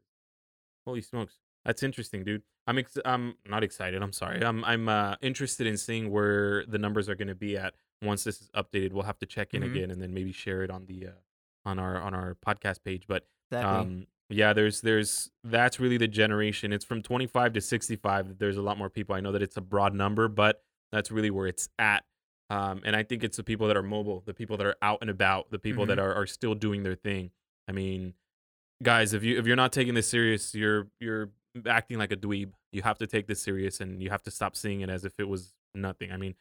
Holy 0.86 1.02
smokes. 1.02 1.40
That's 1.66 1.84
interesting, 1.84 2.24
dude. 2.24 2.44
I'm 2.66 2.78
ex- 2.80 2.98
I'm 3.06 3.36
not 3.46 3.64
excited. 3.64 4.02
I'm 4.02 4.12
sorry. 4.14 4.44
I'm 4.44 4.64
I'm 4.66 4.90
uh, 4.90 5.16
interested 5.22 5.68
in 5.68 5.78
seeing 5.78 6.10
where 6.12 6.66
the 6.66 6.78
numbers 6.80 7.08
are 7.10 7.16
going 7.16 7.28
to 7.28 7.36
be 7.36 7.56
at 7.58 7.76
once 8.02 8.24
this 8.24 8.42
is 8.42 8.50
updated. 8.52 8.94
We'll 8.94 9.04
have 9.04 9.20
to 9.20 9.26
check 9.28 9.54
in 9.54 9.62
Mhm. 9.62 9.72
again 9.72 9.92
and 9.92 10.02
then 10.02 10.14
maybe 10.14 10.32
share 10.32 10.64
it 10.64 10.72
on 10.72 10.86
the 10.88 11.08
uh, 11.08 11.12
on 11.66 11.78
our 11.78 12.02
on 12.02 12.14
our 12.16 12.34
podcast 12.36 12.84
page. 12.84 13.06
But 13.08 13.28
Exactly. 13.52 13.70
um, 13.80 14.08
yeah, 14.36 14.54
there's 14.54 14.82
there's 14.82 15.30
that's 15.44 15.80
really 15.80 15.98
the 15.98 16.08
generation. 16.08 16.74
It's 16.74 16.86
from 16.86 17.02
25 17.02 17.54
to 17.54 17.62
65. 17.62 18.38
There's 18.38 18.58
a 18.58 18.62
lot 18.62 18.78
more 18.78 18.90
people. 18.90 19.16
I 19.16 19.20
know 19.20 19.32
that 19.32 19.42
it's 19.42 19.58
a 19.58 19.62
broad 19.62 19.94
number, 19.94 20.28
but 20.28 20.64
that's 20.92 21.12
really 21.12 21.32
where 21.32 21.48
it's 21.48 21.70
at. 21.80 22.04
Um, 22.50 22.82
and 22.84 22.96
I 22.96 23.04
think 23.04 23.24
it's 23.24 23.38
the 23.38 23.44
people 23.44 23.68
that 23.68 23.78
are 23.78 23.84
mobile, 23.84 24.24
the 24.26 24.34
people 24.34 24.58
that 24.58 24.66
are 24.66 24.76
out 24.82 25.00
and 25.02 25.10
about, 25.10 25.52
the 25.52 25.60
people 25.60 25.86
that 25.86 26.00
are, 26.00 26.14
are 26.14 26.28
still 26.28 26.54
doing 26.54 26.84
their 26.84 26.96
thing. 26.96 27.32
I 27.68 27.72
mean, 27.72 28.14
guys, 28.84 29.14
if 29.14 29.24
you 29.24 29.40
if 29.40 29.46
you're 29.46 29.56
not 29.56 29.72
taking 29.72 29.94
this 29.94 30.08
serious, 30.08 30.54
you're 30.54 30.88
you're 31.00 31.30
acting 31.66 31.98
like 31.98 32.12
a 32.12 32.18
dweeb. 32.18 32.52
You 32.72 32.82
have 32.82 32.98
to 33.00 33.08
take 33.08 33.28
this 33.28 33.42
serious, 33.42 33.80
and 33.80 34.02
you 34.02 34.10
have 34.10 34.24
to 34.24 34.32
stop 34.32 34.56
seeing 34.56 34.82
it 34.82 34.90
as 34.90 35.06
if 35.06 35.14
it 35.18 35.28
was 35.28 35.54
nothing. 35.74 36.12
I 36.12 36.18
mean, 36.18 36.36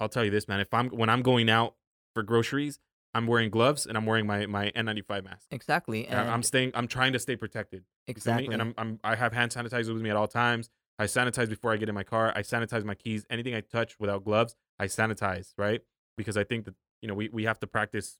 I'll 0.00 0.08
tell 0.08 0.24
you 0.24 0.30
this, 0.30 0.48
man. 0.48 0.60
If 0.60 0.72
I'm 0.72 0.88
when 0.90 1.08
I'm 1.08 1.22
going 1.22 1.50
out 1.50 1.74
for 2.14 2.22
groceries, 2.22 2.78
I'm 3.14 3.26
wearing 3.26 3.50
gloves 3.50 3.86
and 3.86 3.96
I'm 3.96 4.06
wearing 4.06 4.26
my 4.26 4.46
my 4.46 4.70
N95 4.76 5.24
mask. 5.24 5.46
Exactly. 5.50 6.06
And 6.06 6.20
And 6.20 6.30
I'm 6.30 6.42
staying. 6.42 6.72
I'm 6.74 6.88
trying 6.88 7.12
to 7.14 7.18
stay 7.18 7.36
protected. 7.36 7.84
You 8.06 8.14
feel 8.14 8.34
me? 8.34 8.44
exactly. 8.44 8.52
And 8.54 8.62
I'm, 8.62 8.74
I'm 8.78 9.00
I 9.02 9.14
have 9.16 9.32
hand 9.32 9.50
sanitizer 9.52 9.92
with 9.92 10.02
me 10.02 10.10
at 10.10 10.16
all 10.16 10.28
times. 10.28 10.68
I 10.98 11.04
sanitize 11.04 11.48
before 11.48 11.72
I 11.72 11.76
get 11.76 11.88
in 11.88 11.94
my 11.94 12.02
car. 12.04 12.32
I 12.34 12.42
sanitize 12.42 12.84
my 12.84 12.94
keys. 12.94 13.24
Anything 13.30 13.54
I 13.54 13.60
touch 13.60 13.98
without 14.00 14.24
gloves, 14.24 14.56
I 14.78 14.86
sanitize, 14.86 15.52
right? 15.56 15.80
Because 16.16 16.36
I 16.36 16.44
think 16.44 16.64
that 16.66 16.74
you 17.02 17.08
know 17.08 17.14
we, 17.14 17.28
we 17.28 17.44
have 17.44 17.58
to 17.60 17.66
practice 17.66 18.18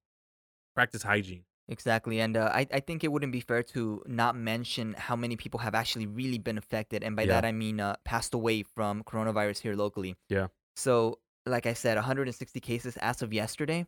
practice 0.75 1.03
hygiene. 1.03 1.45
Exactly, 1.71 2.19
and 2.21 2.35
uh, 2.37 2.51
I 2.53 2.67
I 2.73 2.81
think 2.81 3.05
it 3.05 3.13
wouldn't 3.13 3.33
be 3.33 3.41
fair 3.41 3.63
to 3.75 4.03
not 4.07 4.37
mention 4.37 4.95
how 4.97 5.17
many 5.17 5.37
people 5.37 5.61
have 5.61 5.75
actually 5.75 6.07
really 6.07 6.39
been 6.39 6.57
affected, 6.57 7.03
and 7.03 7.15
by 7.15 7.23
Yeah. 7.23 7.35
that 7.35 7.45
I 7.45 7.53
mean 7.53 7.79
uh, 7.79 7.97
passed 8.05 8.33
away 8.33 8.63
from 8.63 9.03
coronavirus 9.05 9.59
here 9.59 9.75
locally. 9.75 10.17
Yeah. 10.31 10.47
So, 10.77 11.19
like 11.45 11.67
I 11.67 11.75
said, 11.75 11.97
160 11.97 12.61
cases 12.61 12.97
as 12.99 13.21
of 13.21 13.35
yesterday. 13.35 13.87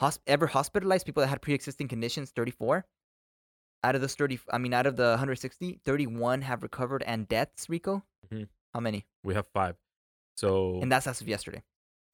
Hosp- 0.00 0.20
ever 0.26 0.46
hospitalized 0.46 1.06
people 1.06 1.20
that 1.22 1.28
had 1.28 1.42
pre-existing 1.42 1.88
conditions, 1.88 2.30
34. 2.30 2.86
Out 3.84 3.94
of 3.94 4.00
those 4.00 4.14
30, 4.14 4.40
I 4.50 4.58
mean, 4.58 4.74
out 4.74 4.86
of 4.86 4.96
the 4.96 5.10
160, 5.10 5.80
31 5.84 6.42
have 6.42 6.62
recovered, 6.62 7.02
and 7.04 7.28
deaths, 7.28 7.68
Rico. 7.68 8.04
Mhm. 8.32 8.48
How 8.74 8.80
many? 8.80 9.06
We 9.22 9.34
have 9.34 9.46
five. 9.48 9.76
So 10.36 10.80
And 10.82 10.90
that's 10.90 11.06
as 11.06 11.20
of 11.20 11.28
yesterday. 11.28 11.62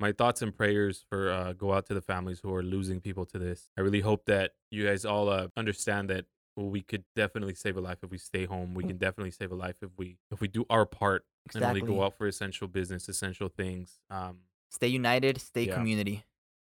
my 0.01 0.13
thoughts 0.13 0.43
and 0.43 0.55
prayers 0.57 1.05
for 1.09 1.31
uh, 1.31 1.53
go 1.53 1.73
out 1.73 1.87
to 1.87 1.95
the 1.95 2.01
families 2.03 2.41
who 2.41 2.53
are 2.55 2.63
losing 2.63 3.01
people 3.01 3.25
to 3.27 3.39
this. 3.39 3.71
I 3.77 3.81
really 3.81 4.01
hope 4.01 4.25
that 4.27 4.55
you 4.71 4.85
guys 4.87 5.05
all 5.05 5.29
uh, 5.29 5.49
understand 5.57 6.11
that 6.11 6.27
we 6.57 6.83
could 6.83 7.05
definitely 7.17 7.55
save 7.55 7.77
a 7.77 7.81
life 7.81 7.99
if 8.03 8.11
we 8.11 8.19
stay 8.19 8.45
home. 8.45 8.75
We 8.75 8.85
can 8.85 8.97
definitely 8.99 9.31
save 9.33 9.51
a 9.51 9.57
life 9.57 9.77
if 9.83 9.91
we 9.97 10.19
if 10.31 10.41
we 10.41 10.49
do 10.49 10.65
our 10.71 10.87
part 10.87 11.25
and 11.47 11.57
Exactly. 11.57 11.81
really 11.83 11.95
go 11.95 12.05
out 12.05 12.17
for 12.17 12.27
essential 12.27 12.69
business, 12.69 13.09
essential 13.09 13.49
things. 13.49 13.99
Um, 14.11 14.41
Stay 14.71 14.89
united. 14.89 15.41
Stay 15.41 15.67
Yeah. 15.67 15.75
community. 15.75 16.25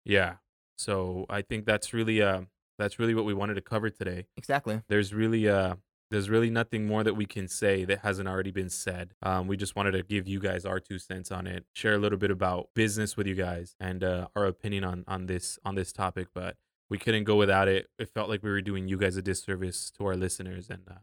yeah. 0.05 0.37
So 0.77 1.27
I 1.29 1.43
think 1.43 1.65
that's 1.67 1.93
really 1.93 2.23
uh 2.23 2.43
that's 2.79 2.99
really 2.99 3.15
what 3.15 3.25
we 3.25 3.35
wanted 3.35 3.55
to 3.55 3.61
cover 3.63 3.91
today. 3.91 4.27
Exactly. 4.37 4.83
There's 4.89 5.13
really 5.15 5.49
uh 5.49 5.77
there's 6.11 6.31
really 6.31 6.51
nothing 6.51 6.87
more 6.87 7.03
that 7.03 7.15
we 7.15 7.27
can 7.27 7.49
say 7.49 7.85
that 7.85 7.99
hasn't 8.01 8.29
already 8.29 8.53
been 8.53 8.71
said. 8.71 9.15
Um, 9.25 9.49
we 9.49 9.57
just 9.57 9.75
wanted 9.75 9.91
to 9.93 10.05
give 10.05 10.29
you 10.29 10.39
guys 10.39 10.65
our 10.65 10.79
two 10.79 10.99
cents 11.01 11.33
on 11.33 11.49
it, 11.49 11.65
share 11.75 11.95
a 11.95 11.99
little 11.99 12.19
bit 12.19 12.31
about 12.31 12.69
business 12.75 13.17
with 13.17 13.27
you 13.27 13.35
guys 13.35 13.75
and 13.81 14.05
uh, 14.05 14.29
our 14.37 14.45
opinion 14.47 14.85
on 14.85 15.05
on 15.09 15.27
this 15.27 15.59
on 15.65 15.75
this 15.75 15.93
topic. 15.93 16.29
But 16.35 16.57
we 16.89 16.99
couldn't 16.99 17.25
go 17.25 17.35
without 17.37 17.67
it. 17.67 17.89
It 17.99 18.09
felt 18.11 18.29
like 18.29 18.43
we 18.45 18.51
were 18.51 18.61
doing 18.63 18.87
you 18.87 18.97
guys 18.99 19.17
a 19.17 19.23
disservice 19.23 19.91
to 19.99 20.07
our 20.07 20.15
listeners, 20.17 20.71
and 20.71 20.83
uh, 20.89 20.95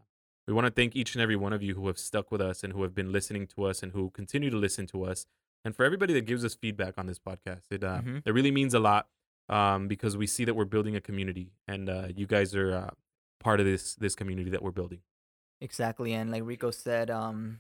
we 0.48 0.54
want 0.54 0.68
to 0.68 0.72
thank 0.72 0.96
each 0.96 1.16
and 1.16 1.22
every 1.22 1.36
one 1.36 1.52
of 1.52 1.62
you 1.62 1.76
who 1.76 1.88
have 1.88 1.98
stuck 2.00 2.32
with 2.32 2.40
us 2.40 2.64
and 2.64 2.72
who 2.72 2.84
have 2.84 2.96
been 2.96 3.12
listening 3.12 3.46
to 3.48 3.66
us 3.66 3.84
and 3.84 3.92
who 3.92 4.10
continue 4.12 4.50
to 4.50 4.58
listen 4.58 4.88
to 4.88 5.04
us, 5.04 5.26
and 5.66 5.76
for 5.76 5.84
everybody 5.84 6.14
that 6.14 6.26
gives 6.26 6.46
us 6.46 6.54
feedback 6.56 6.94
on 6.98 7.08
this 7.08 7.20
podcast. 7.20 7.64
It 7.72 7.84
uh, 7.84 8.00
Mhm. 8.02 8.22
it 8.26 8.32
really 8.34 8.52
means 8.52 8.74
a 8.74 8.80
lot 8.80 9.08
um, 9.50 9.88
because 9.88 10.16
we 10.18 10.28
see 10.28 10.46
that 10.46 10.54
we're 10.56 10.66
building 10.66 10.96
a 10.96 11.02
community, 11.02 11.52
and 11.68 11.90
uh, 11.90 12.08
you 12.16 12.26
guys 12.28 12.56
are 12.56 12.74
uh, 12.74 12.90
part 13.40 13.60
of 13.60 13.66
this 13.66 13.96
this 13.96 14.16
community 14.16 14.50
that 14.52 14.62
we're 14.62 14.72
building. 14.72 15.00
Exactly, 15.62 16.14
and 16.14 16.32
like 16.32 16.44
Rico 16.44 16.72
said, 16.72 17.10
um, 17.10 17.60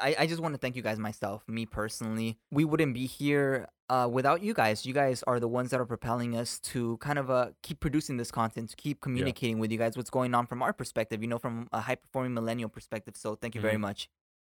I 0.00 0.16
I 0.20 0.26
just 0.26 0.40
want 0.40 0.54
to 0.54 0.58
thank 0.58 0.76
you 0.76 0.82
guys 0.82 0.98
myself, 0.98 1.42
me 1.48 1.66
personally. 1.66 2.38
We 2.50 2.64
wouldn't 2.64 2.94
be 2.94 3.06
here 3.06 3.68
uh 3.90 4.08
without 4.10 4.42
you 4.42 4.54
guys. 4.54 4.86
You 4.86 4.94
guys 4.94 5.22
are 5.26 5.38
the 5.38 5.48
ones 5.48 5.70
that 5.70 5.80
are 5.80 5.84
propelling 5.84 6.36
us 6.36 6.58
to 6.60 6.96
kind 6.98 7.18
of 7.18 7.30
uh 7.30 7.48
keep 7.62 7.80
producing 7.80 8.16
this 8.16 8.30
content, 8.30 8.70
to 8.70 8.76
keep 8.76 9.00
communicating 9.00 9.58
with 9.58 9.70
you 9.70 9.78
guys 9.78 9.96
what's 9.96 10.08
going 10.10 10.34
on 10.34 10.46
from 10.46 10.62
our 10.62 10.72
perspective. 10.72 11.20
You 11.20 11.28
know, 11.28 11.38
from 11.38 11.68
a 11.72 11.80
high 11.80 11.96
performing 11.96 12.32
millennial 12.32 12.70
perspective. 12.70 13.16
So 13.16 13.34
thank 13.34 13.54
you 13.54 13.60
very 13.60 13.76
Mhm. 13.76 13.80
much. 13.80 14.08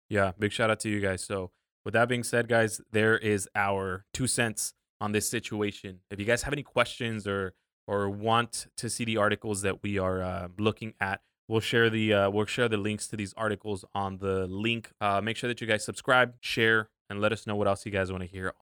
Yeah, 0.09 0.33
big 0.37 0.51
shout 0.51 0.69
out 0.69 0.79
to 0.81 0.89
you 0.89 0.99
guys. 0.99 1.23
So, 1.23 1.51
with 1.85 1.93
that 1.93 2.09
being 2.09 2.23
said, 2.23 2.49
guys, 2.49 2.81
there 2.91 3.17
is 3.17 3.47
our 3.55 4.05
two 4.13 4.27
cents 4.27 4.73
on 5.01 5.11
this 5.11 5.27
situation. 5.27 5.99
If 6.09 6.19
you 6.19 6.25
guys 6.25 6.43
have 6.43 6.53
any 6.53 6.63
questions 6.63 7.27
or 7.27 7.53
or 7.87 8.09
want 8.09 8.67
to 8.77 8.89
see 8.89 9.03
the 9.03 9.17
articles 9.17 9.63
that 9.63 9.81
we 9.83 9.97
are 9.97 10.21
uh, 10.21 10.47
looking 10.57 10.93
at, 11.01 11.19
we'll 11.47 11.59
share 11.59 11.89
the 11.89 12.13
uh, 12.13 12.29
we'll 12.29 12.45
share 12.45 12.69
the 12.69 12.77
links 12.77 13.07
to 13.07 13.17
these 13.17 13.33
articles 13.35 13.83
on 13.93 14.19
the 14.19 14.47
link. 14.47 14.91
Uh, 15.01 15.19
make 15.19 15.35
sure 15.35 15.47
that 15.47 15.59
you 15.59 15.67
guys 15.67 15.83
subscribe, 15.83 16.35
share, 16.39 16.89
and 17.09 17.19
let 17.19 17.33
us 17.33 17.45
know 17.45 17.55
what 17.55 17.67
else 17.67 17.85
you 17.85 17.91
guys 17.91 18.11
want 18.11 18.23
to 18.23 18.29
hear 18.29 18.53